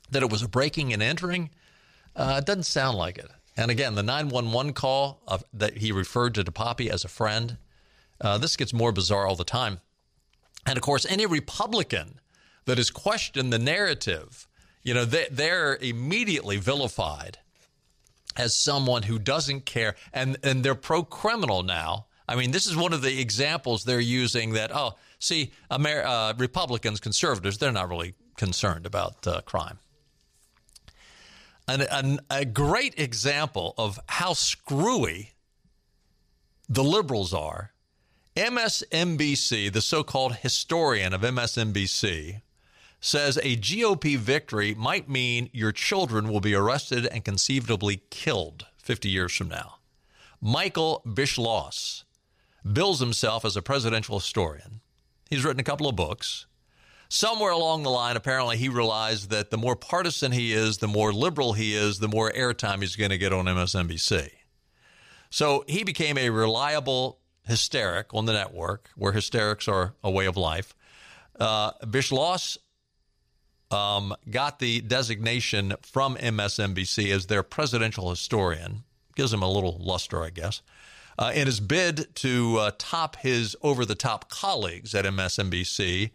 that 0.09 0.23
it 0.23 0.31
was 0.31 0.41
a 0.41 0.47
breaking 0.47 0.93
and 0.93 1.03
entering 1.03 1.49
uh, 2.15 2.39
doesn't 2.41 2.63
sound 2.63 2.97
like 2.97 3.17
it. 3.17 3.29
And 3.57 3.71
again, 3.71 3.95
the 3.95 4.03
911 4.03 4.73
call 4.73 5.21
of, 5.27 5.43
that 5.53 5.77
he 5.77 5.91
referred 5.91 6.35
to 6.35 6.43
DePape 6.43 6.89
as 6.89 7.03
a 7.03 7.09
friend, 7.09 7.57
uh, 8.21 8.37
this 8.37 8.55
gets 8.55 8.73
more 8.73 8.91
bizarre 8.91 9.25
all 9.25 9.35
the 9.35 9.43
time. 9.43 9.79
And 10.65 10.77
of 10.77 10.83
course, 10.83 11.05
any 11.09 11.25
Republican 11.25 12.19
that 12.67 12.77
has 12.77 12.91
questioned 12.91 13.51
the 13.51 13.59
narrative, 13.59 14.47
you 14.83 14.93
know, 14.93 15.03
they, 15.03 15.27
they're 15.31 15.75
immediately 15.81 16.57
vilified 16.57 17.39
as 18.37 18.55
someone 18.55 19.03
who 19.03 19.17
doesn't 19.17 19.65
care, 19.65 19.95
and 20.13 20.37
and 20.43 20.63
they're 20.63 20.75
pro 20.75 21.03
criminal 21.03 21.63
now 21.63 22.05
I 22.29 22.35
mean, 22.35 22.51
this 22.51 22.67
is 22.67 22.75
one 22.75 22.93
of 22.93 23.01
the 23.01 23.19
examples 23.19 23.83
they're 23.85 23.99
using 23.99 24.53
that, 24.53 24.71
oh, 24.73 24.95
see, 25.17 25.53
Amer- 25.71 26.03
uh, 26.05 26.33
Republicans, 26.37 26.99
conservatives, 26.99 27.57
they're 27.57 27.71
not 27.71 27.89
really 27.89 28.15
concerned 28.35 28.85
about 28.85 29.25
uh, 29.25 29.41
crime. 29.41 29.79
An, 31.69 31.81
an, 31.81 32.19
a 32.29 32.43
great 32.45 32.99
example 32.99 33.73
of 33.77 33.99
how 34.07 34.33
screwy 34.33 35.33
the 36.67 36.83
liberals 36.83 37.33
are. 37.33 37.71
MSNBC, 38.35 39.71
the 39.71 39.81
so 39.81 40.03
called 40.03 40.35
historian 40.35 41.13
of 41.13 41.21
MSNBC, 41.21 42.41
says 42.99 43.37
a 43.37 43.55
GOP 43.57 44.17
victory 44.17 44.73
might 44.73 45.09
mean 45.09 45.49
your 45.53 45.71
children 45.71 46.29
will 46.29 46.41
be 46.41 46.55
arrested 46.55 47.05
and 47.05 47.23
conceivably 47.23 48.01
killed 48.09 48.67
50 48.77 49.09
years 49.09 49.35
from 49.35 49.49
now. 49.49 49.75
Michael 50.41 51.01
Beschloss, 51.05 52.03
bills 52.71 52.99
himself 52.99 53.45
as 53.45 53.55
a 53.55 53.61
presidential 53.61 54.19
historian. 54.19 54.81
He's 55.29 55.43
written 55.43 55.59
a 55.59 55.63
couple 55.63 55.87
of 55.87 55.95
books. 55.95 56.45
Somewhere 57.09 57.51
along 57.51 57.83
the 57.83 57.89
line, 57.89 58.17
apparently, 58.17 58.57
he 58.57 58.67
realized 58.67 59.29
that 59.29 59.49
the 59.49 59.57
more 59.57 59.75
partisan 59.75 60.33
he 60.33 60.51
is, 60.51 60.79
the 60.79 60.87
more 60.87 61.13
liberal 61.13 61.53
he 61.53 61.73
is, 61.73 61.99
the 61.99 62.07
more 62.07 62.31
airtime 62.31 62.81
he's 62.81 62.97
going 62.97 63.11
to 63.11 63.17
get 63.17 63.31
on 63.31 63.45
MSNBC. 63.45 64.29
So 65.29 65.63
he 65.67 65.83
became 65.83 66.17
a 66.17 66.29
reliable 66.29 67.19
hysteric 67.45 68.13
on 68.13 68.25
the 68.25 68.33
network, 68.33 68.89
where 68.95 69.13
hysterics 69.13 69.67
are 69.67 69.95
a 70.03 70.11
way 70.11 70.25
of 70.25 70.35
life. 70.35 70.75
Uh, 71.39 71.71
Beschloss 71.83 72.57
um, 73.71 74.15
got 74.29 74.59
the 74.59 74.81
designation 74.81 75.73
from 75.81 76.15
MSNBC 76.15 77.11
as 77.11 77.27
their 77.27 77.43
presidential 77.43 78.09
historian. 78.09 78.83
Gives 79.15 79.33
him 79.33 79.41
a 79.41 79.51
little 79.51 79.77
luster, 79.79 80.23
I 80.23 80.29
guess. 80.29 80.61
Uh, 81.19 81.31
in 81.33 81.47
his 81.47 81.59
bid 81.59 82.13
to 82.15 82.57
uh, 82.57 82.71
top 82.77 83.17
his 83.17 83.55
over 83.63 83.85
the 83.85 83.95
top 83.95 84.29
colleagues 84.29 84.93
at 84.93 85.05
MSNBC, 85.05 86.11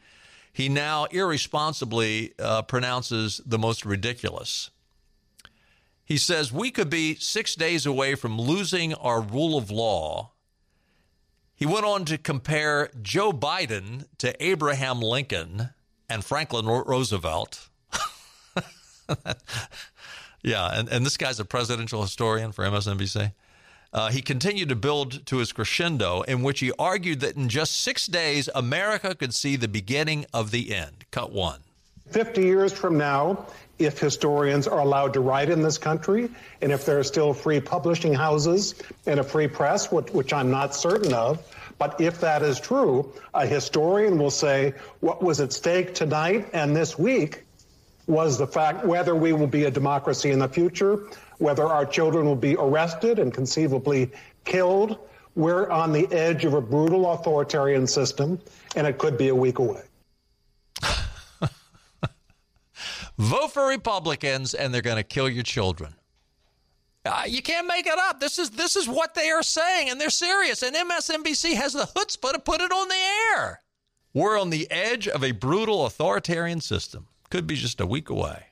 he 0.53 0.69
now 0.69 1.07
irresponsibly 1.07 2.35
uh, 2.39 2.63
pronounces 2.63 3.41
the 3.45 3.59
most 3.59 3.85
ridiculous. 3.85 4.71
He 6.05 6.19
says, 6.19 6.53
We 6.53 6.71
could 6.71 6.91
be 6.91 7.17
six 7.17 7.55
days 7.55 7.87
away 7.87 8.15
from 8.15 8.39
losing 8.39 8.95
our 8.95 9.21
rule 9.21 9.59
of 9.59 9.71
law. 9.71 10.31
He 11.55 11.67
went 11.67 11.87
on 11.87 12.05
to 12.07 12.19
compare 12.19 12.91
Joe 13.01 13.33
Biden 13.33 14.07
to 14.19 14.45
Abraham 14.45 15.01
Lincoln 15.01 15.71
and 16.09 16.25
Franklin 16.25 16.67
Roosevelt. 16.67 17.69
yeah, 20.43 20.79
and, 20.79 20.89
and 20.89 21.05
this 21.05 21.17
guy's 21.17 21.41
a 21.41 21.45
presidential 21.45 22.03
historian 22.03 22.53
for 22.53 22.65
MSNBC. 22.65 23.33
Uh, 23.93 24.11
he 24.11 24.23
continued 24.23 24.71
to 24.71 24.77
build 24.77 25.25
to 25.27 25.37
his 25.37 25.53
crescendo, 25.53 26.23
in 26.23 26.43
which 26.43 26.61
he 26.61 26.73
argued 26.79 27.21
that 27.21 27.37
in 27.37 27.49
just 27.49 27.83
six 27.83 28.07
days, 28.07 28.49
America 28.55 29.15
could 29.15 29.35
see 29.35 29.57
the 29.57 29.69
beginning 29.69 30.25
of 30.33 30.51
the 30.51 30.75
end. 30.75 31.05
Cut 31.11 31.31
one. 31.31 31.61
50 32.11 32.43
years 32.43 32.73
from 32.73 32.97
now, 32.97 33.47
if 33.79 33.99
historians 33.99 34.67
are 34.67 34.81
allowed 34.81 35.13
to 35.15 35.21
write 35.21 35.51
in 35.51 35.63
this 35.63 35.77
country, 35.77 36.31
and 36.63 36.73
if 36.73 36.87
there 36.87 36.99
are 36.99 37.05
still 37.05 37.35
free 37.35 37.61
publishing 37.61 38.15
houses 38.15 38.75
and 39.07 39.21
a 39.21 39.25
free 39.25 39.49
press, 39.49 39.93
which, 39.93 40.11
which 40.11 40.33
I'm 40.33 40.51
not 40.51 40.75
certain 40.75 41.13
of, 41.13 41.43
but 41.83 42.01
if 42.01 42.21
that 42.21 42.45
is 42.45 42.61
true, 42.61 43.13
a 43.35 43.45
historian 43.45 44.17
will 44.17 44.31
say 44.31 44.73
what 45.01 45.21
was 45.21 45.41
at 45.41 45.53
stake 45.53 45.97
tonight 45.97 46.49
and 46.53 46.77
this 46.77 46.97
week 46.97 47.43
was 48.07 48.39
the 48.39 48.47
fact 48.47 48.85
whether 48.85 49.17
we 49.17 49.33
will 49.33 49.49
be 49.49 49.65
a 49.65 49.71
democracy 49.71 50.31
in 50.31 50.39
the 50.39 50.49
future, 50.49 51.01
whether 51.39 51.67
our 51.67 51.85
children 51.85 52.25
will 52.25 52.37
be 52.37 52.55
arrested 52.55 53.19
and 53.19 53.35
conceivably 53.35 54.13
killed. 54.45 54.97
We're 55.35 55.69
on 55.71 55.93
the 55.93 56.07
edge 56.13 56.45
of 56.45 56.55
a 56.55 56.61
brutal 56.61 57.13
authoritarian 57.15 57.89
system, 57.89 58.39
and 58.77 58.87
it 58.87 58.99
could 58.99 59.19
be 59.19 59.31
a 59.31 59.35
week 59.35 59.59
away. 59.59 59.83
Vote 63.19 63.53
for 63.53 63.67
Republicans, 63.67 64.55
and 64.55 64.73
they're 64.73 64.83
going 64.83 64.99
to 64.99 65.03
kill 65.03 65.29
your 65.29 65.43
children. 65.43 65.97
Uh, 67.05 67.25
you 67.27 67.43
can't 67.43 67.67
make 67.67 67.87
it 67.87 67.99
up. 67.99 68.21
This 68.21 68.39
is 68.39 68.51
this 68.51 68.77
is 68.77 68.89
what 68.89 69.15
they 69.15 69.31
are 69.31 69.43
saying, 69.43 69.91
and 69.91 70.01
they're 70.01 70.11
serious. 70.11 70.63
And 70.63 70.77
MSNBC 70.77 71.55
has 71.55 71.73
the 71.73 71.85
chutzpah 71.85 72.33
to 72.33 72.39
put 72.39 72.61
it 72.61 72.71
on 72.71 72.89
the 72.89 73.39
air. 73.39 73.61
We're 74.15 74.39
on 74.39 74.51
the 74.51 74.71
edge 74.71 75.09
of 75.09 75.25
a 75.25 75.33
brutal 75.33 75.87
authoritarian 75.87 76.61
system. 76.61 77.09
Could 77.31 77.47
be 77.47 77.57
just 77.57 77.81
a 77.81 77.87
week 77.87 78.11
away. 78.11 78.47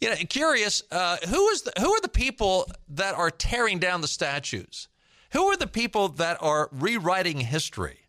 You 0.00 0.10
know, 0.10 0.16
curious. 0.28 0.82
Uh, 0.90 1.18
who 1.28 1.48
is 1.50 1.62
the, 1.62 1.72
who 1.78 1.92
are 1.92 2.00
the 2.00 2.08
people 2.08 2.68
that 2.88 3.14
are 3.14 3.30
tearing 3.30 3.78
down 3.78 4.00
the 4.00 4.08
statues? 4.08 4.88
Who 5.32 5.44
are 5.44 5.56
the 5.56 5.68
people 5.68 6.08
that 6.08 6.38
are 6.40 6.68
rewriting 6.72 7.40
history? 7.40 8.00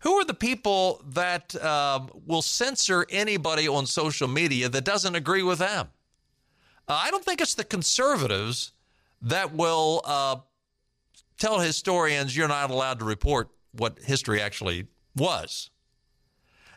Who 0.00 0.14
are 0.14 0.24
the 0.24 0.34
people 0.34 1.02
that 1.10 1.62
um, 1.62 2.10
will 2.26 2.42
censor 2.42 3.06
anybody 3.10 3.68
on 3.68 3.86
social 3.86 4.28
media 4.28 4.68
that 4.70 4.84
doesn't 4.84 5.14
agree 5.14 5.42
with 5.42 5.58
them? 5.58 5.88
Uh, 6.90 7.02
I 7.04 7.12
don't 7.12 7.24
think 7.24 7.40
it's 7.40 7.54
the 7.54 7.62
conservatives 7.62 8.72
that 9.22 9.54
will 9.54 10.02
uh, 10.04 10.36
tell 11.38 11.60
historians 11.60 12.36
you're 12.36 12.48
not 12.48 12.72
allowed 12.72 12.98
to 12.98 13.04
report 13.04 13.48
what 13.70 14.00
history 14.00 14.42
actually 14.42 14.88
was. 15.14 15.70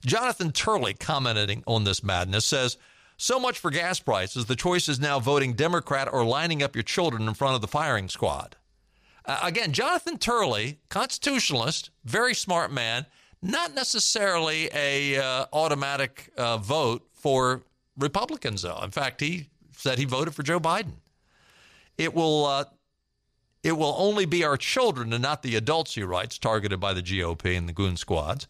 Jonathan 0.06 0.52
Turley, 0.52 0.94
commenting 0.94 1.64
on 1.66 1.84
this 1.84 2.04
madness, 2.04 2.46
says, 2.46 2.78
So 3.18 3.40
much 3.40 3.58
for 3.58 3.72
gas 3.72 4.00
prices. 4.00 4.46
The 4.46 4.56
choice 4.56 4.88
is 4.88 5.00
now 5.00 5.20
voting 5.20 5.54
Democrat 5.54 6.08
or 6.14 6.24
lining 6.24 6.62
up 6.62 6.76
your 6.76 6.84
children 6.84 7.28
in 7.28 7.34
front 7.34 7.56
of 7.56 7.62
the 7.62 7.68
firing 7.68 8.08
squad. 8.08 8.56
Uh, 9.26 9.40
again, 9.42 9.72
Jonathan 9.72 10.20
Turley, 10.20 10.78
constitutionalist, 10.90 11.90
very 12.06 12.36
smart 12.36 12.72
man, 12.72 13.08
not 13.42 13.74
necessarily 13.74 14.70
a 14.76 15.18
uh, 15.18 15.48
automatic 15.52 16.30
uh, 16.38 16.58
vote 16.58 17.02
for 17.14 17.64
Republicans, 17.98 18.62
though. 18.62 18.80
In 18.84 18.92
fact, 18.92 19.20
he 19.20 19.48
said 19.76 19.98
he 19.98 20.06
voted 20.06 20.34
for 20.34 20.44
Joe 20.44 20.60
Biden. 20.60 20.94
It 21.98 22.14
will 22.14 22.46
uh, 22.46 22.66
it 23.64 23.78
will 23.78 23.96
only 23.98 24.26
be 24.26 24.44
our 24.44 24.58
children 24.58 25.14
and 25.14 25.22
not 25.22 25.42
the 25.42 25.56
adults, 25.56 25.96
he 25.96 26.04
writes, 26.04 26.38
targeted 26.38 26.80
by 26.80 26.94
the 26.94 27.02
GOP 27.02 27.58
and 27.58 27.68
the 27.68 27.74
goon 27.74 27.96
squads. 27.96 28.48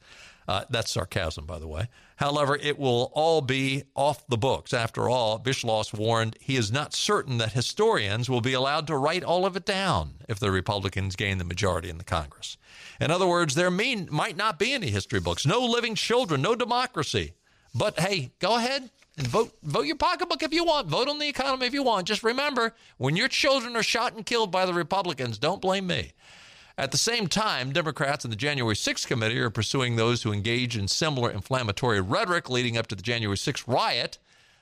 Uh, 0.47 0.65
that's 0.69 0.91
sarcasm, 0.91 1.45
by 1.45 1.57
the 1.59 1.67
way. 1.67 1.88
However, 2.17 2.57
it 2.61 2.78
will 2.78 3.11
all 3.13 3.41
be 3.41 3.84
off 3.95 4.28
the 4.28 4.38
books. 4.38 4.74
After 4.74 5.09
all, 5.09 5.39
Beschloss 5.39 5.93
warned 5.93 6.36
he 6.41 6.57
is 6.57 6.71
not 6.71 6.93
certain 6.93 7.38
that 7.38 7.53
historians 7.53 8.30
will 8.30 8.41
be 8.41 8.53
allowed 8.53 8.88
to 8.88 8.97
write 8.97 9.24
all 9.24 9.45
of 9.45 9.55
it 9.55 9.65
down 9.65 10.15
if 10.28 10.39
the 10.39 10.51
Republicans 10.51 11.15
gain 11.15 11.38
the 11.38 11.43
majority 11.45 11.89
in 11.89 11.97
the 11.97 12.03
Congress. 12.03 12.57
In 12.99 13.09
other 13.09 13.28
words, 13.28 13.55
there 13.55 13.71
mean, 13.71 14.09
might 14.11 14.36
not 14.36 14.59
be 14.59 14.74
any 14.74 14.89
history 14.89 15.19
books, 15.19 15.45
no 15.45 15.63
living 15.65 15.95
children, 15.95 16.41
no 16.41 16.55
democracy. 16.55 17.34
But 17.74 17.99
hey, 17.99 18.32
go 18.39 18.57
ahead 18.57 18.89
and 19.18 19.28
vote 19.28 19.51
vote 19.64 19.86
your 19.86 19.95
pocketbook 19.95 20.43
if 20.43 20.53
you 20.53 20.66
want. 20.66 20.88
Vote 20.88 21.07
on 21.07 21.20
the 21.20 21.28
economy 21.28 21.66
if 21.66 21.74
you 21.74 21.84
want. 21.84 22.07
Just 22.07 22.24
remember, 22.24 22.74
when 22.97 23.16
your 23.16 23.28
children 23.28 23.76
are 23.76 23.84
shot 23.84 24.14
and 24.16 24.26
killed 24.26 24.51
by 24.51 24.66
the 24.66 24.74
Republicans, 24.74 25.38
don't 25.38 25.61
blame 25.61 25.88
me. 25.88 26.14
At 26.78 26.91
the 26.91 26.97
same 26.97 27.28
time, 27.28 27.72
Democrats 27.72 28.26
in 28.26 28.32
the 28.32 28.36
January 28.36 28.74
6th 28.74 29.05
committee 29.05 29.38
are 29.39 29.51
pursuing 29.51 29.95
those 29.95 30.24
who 30.24 30.34
engage 30.34 30.76
in 30.76 30.88
similar 30.88 31.30
inflammatory 31.30 32.01
rhetoric 32.01 32.49
leading 32.49 32.78
up 32.78 32.88
to 32.88 32.95
the 32.95 33.03
January 33.03 33.38
6th 33.38 33.68
riot. 33.68 34.18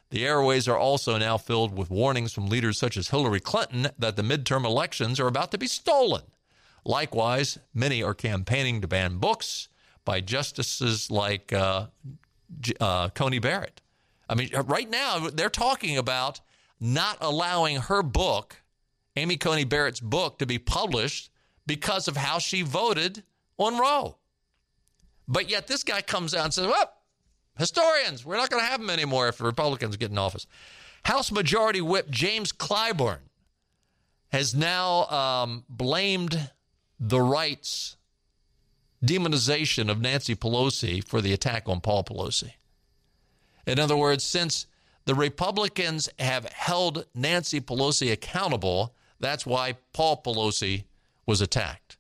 The 0.10 0.26
airways 0.26 0.68
are 0.68 0.78
also 0.78 1.18
now 1.18 1.38
filled 1.38 1.78
with 1.78 1.90
warnings 1.90 2.34
from 2.34 2.48
leaders 2.48 2.78
such 2.78 2.98
as 2.98 3.08
Hillary 3.08 3.40
Clinton 3.40 3.88
that 3.98 4.18
the 4.18 4.24
midterm 4.24 4.66
elections 4.66 5.22
are 5.22 5.28
about 5.28 5.52
to 5.52 5.58
be 5.58 5.68
stolen. 5.68 6.24
Likewise, 6.84 7.60
many 7.74 8.04
are 8.04 8.14
campaigning 8.14 8.82
to 8.82 8.90
ban 8.90 9.18
books 9.18 9.70
by 10.04 10.20
justices 10.20 11.10
like 11.10 11.54
uh, 11.54 11.88
uh, 12.82 13.08
Coney 13.10 13.40
Barrett. 13.40 13.80
I 14.32 14.36
mean, 14.36 14.50
right 14.66 14.90
now 14.90 15.28
they're 15.28 15.50
talking 15.50 15.98
about 15.98 16.40
not 16.80 17.18
allowing 17.20 17.76
her 17.76 18.02
book, 18.02 18.62
Amy 19.18 19.36
Coney 19.36 19.66
Barrett's 19.66 20.00
book, 20.00 20.40
to 20.40 20.46
be 20.46 20.58
published 20.58 21.30
because 21.68 22.08
of 22.08 22.16
how 22.16 22.40
she 22.40 22.62
voted 22.62 23.24
on 23.58 23.78
Roe. 23.78 24.16
But 25.28 25.50
yet 25.50 25.68
this 25.68 25.84
guy 25.84 26.02
comes 26.02 26.34
out 26.34 26.46
and 26.46 26.54
says, 26.54 26.66
well, 26.66 26.94
historians, 27.58 28.26
we're 28.26 28.38
not 28.38 28.50
going 28.50 28.64
to 28.64 28.70
have 28.70 28.80
them 28.80 28.90
anymore 28.90 29.28
if 29.28 29.38
the 29.38 29.44
Republicans 29.44 29.98
get 29.98 30.12
in 30.12 30.18
office. 30.18 30.48
House 31.04 31.30
Majority 31.30 31.82
Whip 31.82 32.10
James 32.10 32.54
Clyburn 32.54 33.20
has 34.30 34.56
now 34.56 35.08
um, 35.08 35.66
blamed 35.68 36.52
the 37.02 37.20
right's 37.20 37.98
demonization 39.04 39.90
of 39.90 40.00
Nancy 40.00 40.36
Pelosi 40.36 41.04
for 41.04 41.20
the 41.20 41.34
attack 41.34 41.68
on 41.68 41.82
Paul 41.82 42.06
Pelosi. 42.06 42.54
In 43.66 43.80
other 43.80 43.98
words, 43.98 44.24
since 44.24 44.66
the 45.06 45.16
Republicans 45.16 46.10
have 46.20 46.46
held 46.46 47.06
Nancy 47.14 47.62
Pelosi 47.62 48.12
accountable, 48.12 48.96
that's 49.20 49.46
why 49.46 49.78
Paul 49.94 50.22
Pelosi 50.24 50.86
was 51.26 51.42
attacked. 51.42 51.98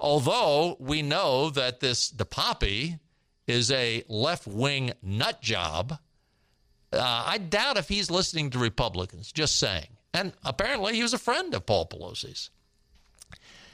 Although 0.00 0.76
we 0.78 1.02
know 1.02 1.50
that 1.50 1.80
this 1.80 2.10
DePape 2.10 2.98
is 3.46 3.70
a 3.70 4.04
left 4.08 4.46
wing 4.46 4.92
nut 5.02 5.40
job, 5.40 5.98
uh, 6.92 7.24
I 7.26 7.38
doubt 7.38 7.76
if 7.76 7.88
he's 7.88 8.10
listening 8.10 8.50
to 8.50 8.58
Republicans, 8.58 9.32
just 9.32 9.56
saying. 9.56 9.88
And 10.12 10.32
apparently 10.44 10.94
he 10.94 11.02
was 11.02 11.12
a 11.12 11.18
friend 11.18 11.54
of 11.54 11.66
Paul 11.66 11.86
Pelosi's. 11.86 12.50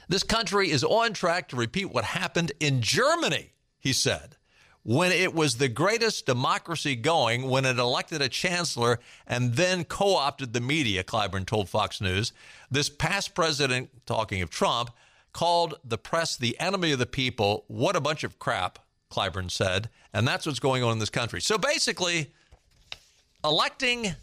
This 0.07 0.23
country 0.23 0.71
is 0.71 0.83
on 0.83 1.13
track 1.13 1.49
to 1.49 1.55
repeat 1.55 1.85
what 1.85 2.03
happened 2.03 2.51
in 2.59 2.81
Germany, 2.81 3.53
he 3.79 3.93
said, 3.93 4.35
when 4.83 5.11
it 5.11 5.33
was 5.33 5.57
the 5.57 5.67
greatest 5.67 6.25
democracy 6.25 6.95
going, 6.95 7.49
when 7.49 7.65
it 7.65 7.77
elected 7.77 8.21
a 8.21 8.29
chancellor 8.29 8.99
and 9.27 9.53
then 9.53 9.83
co 9.83 10.15
opted 10.15 10.53
the 10.53 10.61
media, 10.61 11.03
Clyburn 11.03 11.45
told 11.45 11.69
Fox 11.69 12.01
News. 12.01 12.33
This 12.69 12.89
past 12.89 13.35
president, 13.35 13.89
talking 14.05 14.41
of 14.41 14.49
Trump, 14.49 14.91
called 15.33 15.75
the 15.83 15.97
press 15.97 16.35
the 16.35 16.59
enemy 16.59 16.91
of 16.91 16.99
the 16.99 17.05
people. 17.05 17.65
What 17.67 17.95
a 17.95 18.01
bunch 18.01 18.23
of 18.23 18.39
crap, 18.39 18.79
Clyburn 19.11 19.51
said. 19.51 19.89
And 20.13 20.27
that's 20.27 20.45
what's 20.45 20.59
going 20.59 20.83
on 20.83 20.93
in 20.93 20.99
this 20.99 21.09
country. 21.09 21.41
So 21.41 21.57
basically, 21.57 22.31
electing 23.43 24.15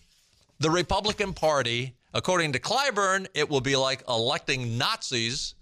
the 0.59 0.71
Republican 0.71 1.35
Party, 1.35 1.95
according 2.13 2.53
to 2.53 2.59
Clyburn, 2.59 3.27
it 3.35 3.49
will 3.49 3.61
be 3.61 3.77
like 3.77 4.03
electing 4.09 4.77
Nazis. 4.77 5.55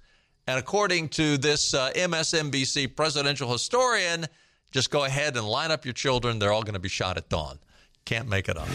And 0.46 0.58
according 0.58 1.10
to 1.10 1.36
this 1.36 1.74
uh, 1.74 1.90
MSNBC 1.92 2.96
presidential 2.96 3.52
historian, 3.52 4.26
just 4.76 4.90
go 4.90 5.04
ahead 5.04 5.38
and 5.38 5.48
line 5.48 5.70
up 5.70 5.86
your 5.86 5.94
children. 5.94 6.38
They're 6.38 6.52
all 6.52 6.62
going 6.62 6.74
to 6.74 6.78
be 6.78 6.90
shot 6.90 7.16
at 7.16 7.30
dawn. 7.30 7.58
Can't 8.04 8.28
make 8.28 8.46
it 8.48 8.58
up. 8.58 8.68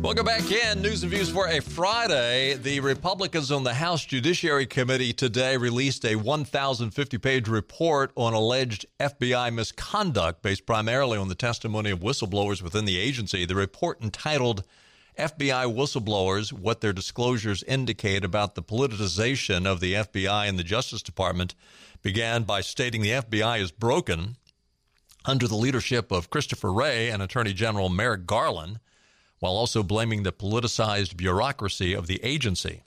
Welcome 0.00 0.26
back 0.26 0.48
in. 0.52 0.80
News 0.80 1.02
and 1.02 1.10
views 1.10 1.28
for 1.28 1.48
a 1.48 1.60
Friday. 1.60 2.54
The 2.54 2.78
Republicans 2.78 3.50
on 3.50 3.64
the 3.64 3.74
House 3.74 4.04
Judiciary 4.04 4.64
Committee 4.64 5.12
today 5.12 5.56
released 5.56 6.04
a 6.04 6.14
1,050 6.14 7.18
page 7.18 7.48
report 7.48 8.12
on 8.14 8.32
alleged 8.32 8.86
FBI 9.00 9.52
misconduct 9.52 10.40
based 10.40 10.64
primarily 10.66 11.18
on 11.18 11.26
the 11.26 11.34
testimony 11.34 11.90
of 11.90 11.98
whistleblowers 11.98 12.62
within 12.62 12.84
the 12.84 12.96
agency. 12.96 13.44
The 13.44 13.56
report 13.56 14.00
entitled 14.00 14.62
FBI 15.18 15.74
Whistleblowers 15.74 16.52
What 16.52 16.80
Their 16.80 16.92
Disclosures 16.92 17.64
Indicate 17.64 18.24
About 18.24 18.54
the 18.54 18.62
Politicization 18.62 19.66
of 19.66 19.80
the 19.80 19.94
FBI 19.94 20.48
and 20.48 20.56
the 20.56 20.64
Justice 20.64 21.02
Department 21.02 21.56
began 22.02 22.44
by 22.44 22.60
stating 22.60 23.02
the 23.02 23.10
FBI 23.10 23.60
is 23.60 23.72
broken 23.72 24.36
under 25.24 25.48
the 25.48 25.56
leadership 25.56 26.12
of 26.12 26.30
Christopher 26.30 26.72
Wray 26.72 27.10
and 27.10 27.20
Attorney 27.20 27.52
General 27.52 27.88
Merrick 27.88 28.26
Garland 28.26 28.78
while 29.38 29.52
also 29.52 29.82
blaming 29.82 30.22
the 30.22 30.32
politicized 30.32 31.16
bureaucracy 31.16 31.94
of 31.94 32.06
the 32.06 32.22
agency. 32.22 32.82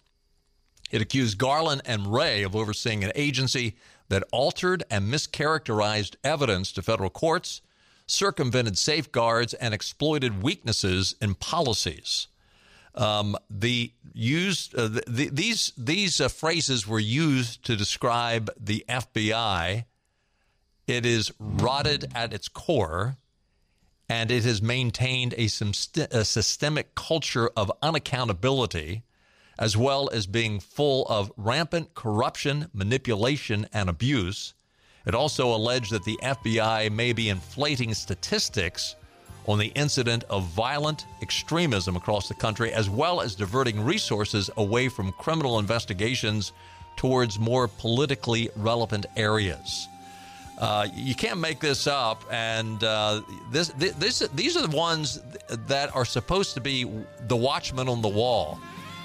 It 0.92 1.02
accused 1.02 1.38
Garland 1.38 1.82
and 1.86 2.14
Wray 2.14 2.44
of 2.44 2.56
overseeing 2.56 3.04
an 3.04 3.12
agency 3.16 3.78
that 4.10 4.24
altered 4.32 4.84
and 4.92 5.12
mischaracterized 5.12 6.16
evidence 6.24 6.74
to 6.74 6.82
federal 6.82 7.10
courts, 7.10 7.62
circumvented 8.06 8.78
safeguards, 8.78 9.54
and 9.54 9.74
exploited 9.74 10.44
weaknesses 10.44 11.16
in 11.22 11.36
policies. 11.36 12.28
Um, 12.94 13.38
the 13.50 13.94
used 14.14 14.76
uh, 14.76 14.90
the, 14.90 15.30
these 15.32 15.72
these 15.78 16.20
uh, 16.20 16.28
phrases 16.28 16.86
were 16.86 17.00
used 17.00 17.64
to 17.66 17.78
describe 17.78 18.50
the 18.60 18.84
FBI. 18.90 19.86
It 20.88 21.06
is 21.06 21.32
rotted 21.40 22.12
at 22.14 22.34
its 22.34 22.50
core 22.50 23.16
and 24.12 24.30
it 24.30 24.44
has 24.44 24.62
maintained 24.62 25.34
a, 25.38 25.46
a 25.46 26.26
systemic 26.26 26.94
culture 26.96 27.50
of 27.56 27.72
unaccountability, 27.82 29.04
as 29.58 29.78
well 29.78 30.10
as 30.12 30.28
being 30.28 30.60
full 30.60 31.06
of 31.08 31.32
rampant 31.38 31.96
corruption, 31.96 32.68
manipulation, 32.74 33.66
and 33.72 33.90
abuse. 33.90 34.54
It 35.06 35.16
also 35.16 35.56
alleged 35.56 35.94
that 35.94 36.04
the 36.04 36.20
FBI 36.22 36.92
may 36.92 37.14
be 37.14 37.30
inflating 37.30 37.94
statistics 37.94 38.98
on 39.48 39.58
the 39.58 39.72
incident 39.76 40.26
of 40.30 40.44
violent 40.44 41.06
extremism 41.22 41.96
across 41.96 42.28
the 42.28 42.34
country, 42.34 42.74
as 42.74 42.90
well 42.90 43.22
as 43.22 43.34
diverting 43.34 43.80
resources 43.80 44.50
away 44.58 44.90
from 44.90 45.14
criminal 45.14 45.58
investigations 45.58 46.52
towards 46.98 47.40
more 47.40 47.70
politically 47.70 48.50
relevant 48.58 49.06
areas. 49.16 49.88
Uh, 50.62 50.88
you 50.94 51.16
can't 51.16 51.40
make 51.40 51.60
this 51.60 51.88
up, 51.88 52.24
and 52.30 52.84
uh, 52.84 53.22
this, 53.50 53.70
this, 53.70 54.20
these 54.36 54.56
are 54.56 54.68
the 54.68 54.78
ones 54.78 55.20
that 55.66 55.94
are 55.96 56.06
supposed 56.06 56.54
to 56.54 56.62
be 56.62 56.84
the 57.28 57.36
watchmen 57.36 57.90
on 57.90 58.04
the 58.04 58.08
wall. 58.08 58.60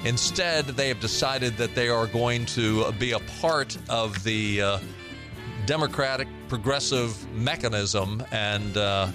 Instead, 0.04 0.66
they 0.66 0.88
have 0.88 1.00
decided 1.00 1.56
that 1.56 1.74
they 1.74 1.88
are 1.88 2.06
going 2.06 2.44
to 2.44 2.92
be 2.92 3.12
a 3.12 3.18
part 3.40 3.78
of 3.88 4.22
the 4.22 4.60
uh, 4.60 4.78
democratic 5.64 6.28
progressive 6.48 7.26
mechanism 7.32 8.22
and 8.32 8.76
uh, 8.76 9.08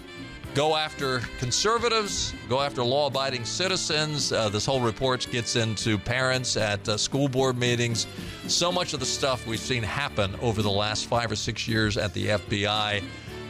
go 0.54 0.76
after 0.76 1.20
conservatives, 1.40 2.34
go 2.50 2.62
after 2.62 2.84
law 2.84 3.08
abiding 3.08 3.46
citizens. 3.46 4.32
Uh, 4.32 4.50
this 4.50 4.66
whole 4.66 4.82
report 4.82 5.28
gets 5.32 5.56
into 5.56 5.98
parents 5.98 6.58
at 6.58 6.88
uh, 6.88 6.98
school 6.98 7.28
board 7.28 7.58
meetings. 7.58 8.08
So 8.48 8.72
much 8.72 8.94
of 8.94 9.00
the 9.00 9.06
stuff 9.06 9.48
we've 9.48 9.60
seen 9.60 9.84
happen 9.84 10.36
over 10.42 10.62
the 10.62 10.72
last 10.72 11.06
five 11.08 11.32
or 11.32 11.36
six 11.36 11.68
years 11.68 11.98
at 11.98 12.14
the 12.14 12.28
FBI. 12.28 13.04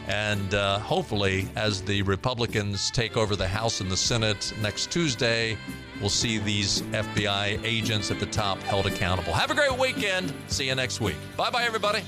And 0.08 0.54
uh, 0.54 0.80
hopefully, 0.80 1.48
as 1.54 1.80
the 1.82 2.02
Republicans 2.02 2.90
take 2.90 3.16
over 3.16 3.36
the 3.36 3.46
House 3.46 3.80
and 3.80 3.90
the 3.90 3.96
Senate 3.96 4.52
next 4.60 4.90
Tuesday, 4.90 5.56
we'll 6.00 6.10
see 6.10 6.38
these 6.38 6.82
FBI 6.82 7.62
agents 7.64 8.10
at 8.10 8.18
the 8.18 8.26
top 8.26 8.58
held 8.62 8.86
accountable. 8.86 9.32
Have 9.32 9.50
a 9.50 9.54
great 9.54 9.78
weekend. 9.78 10.32
See 10.48 10.66
you 10.66 10.74
next 10.74 11.00
week. 11.00 11.16
Bye 11.36 11.50
bye, 11.50 11.64
everybody. 11.64 12.02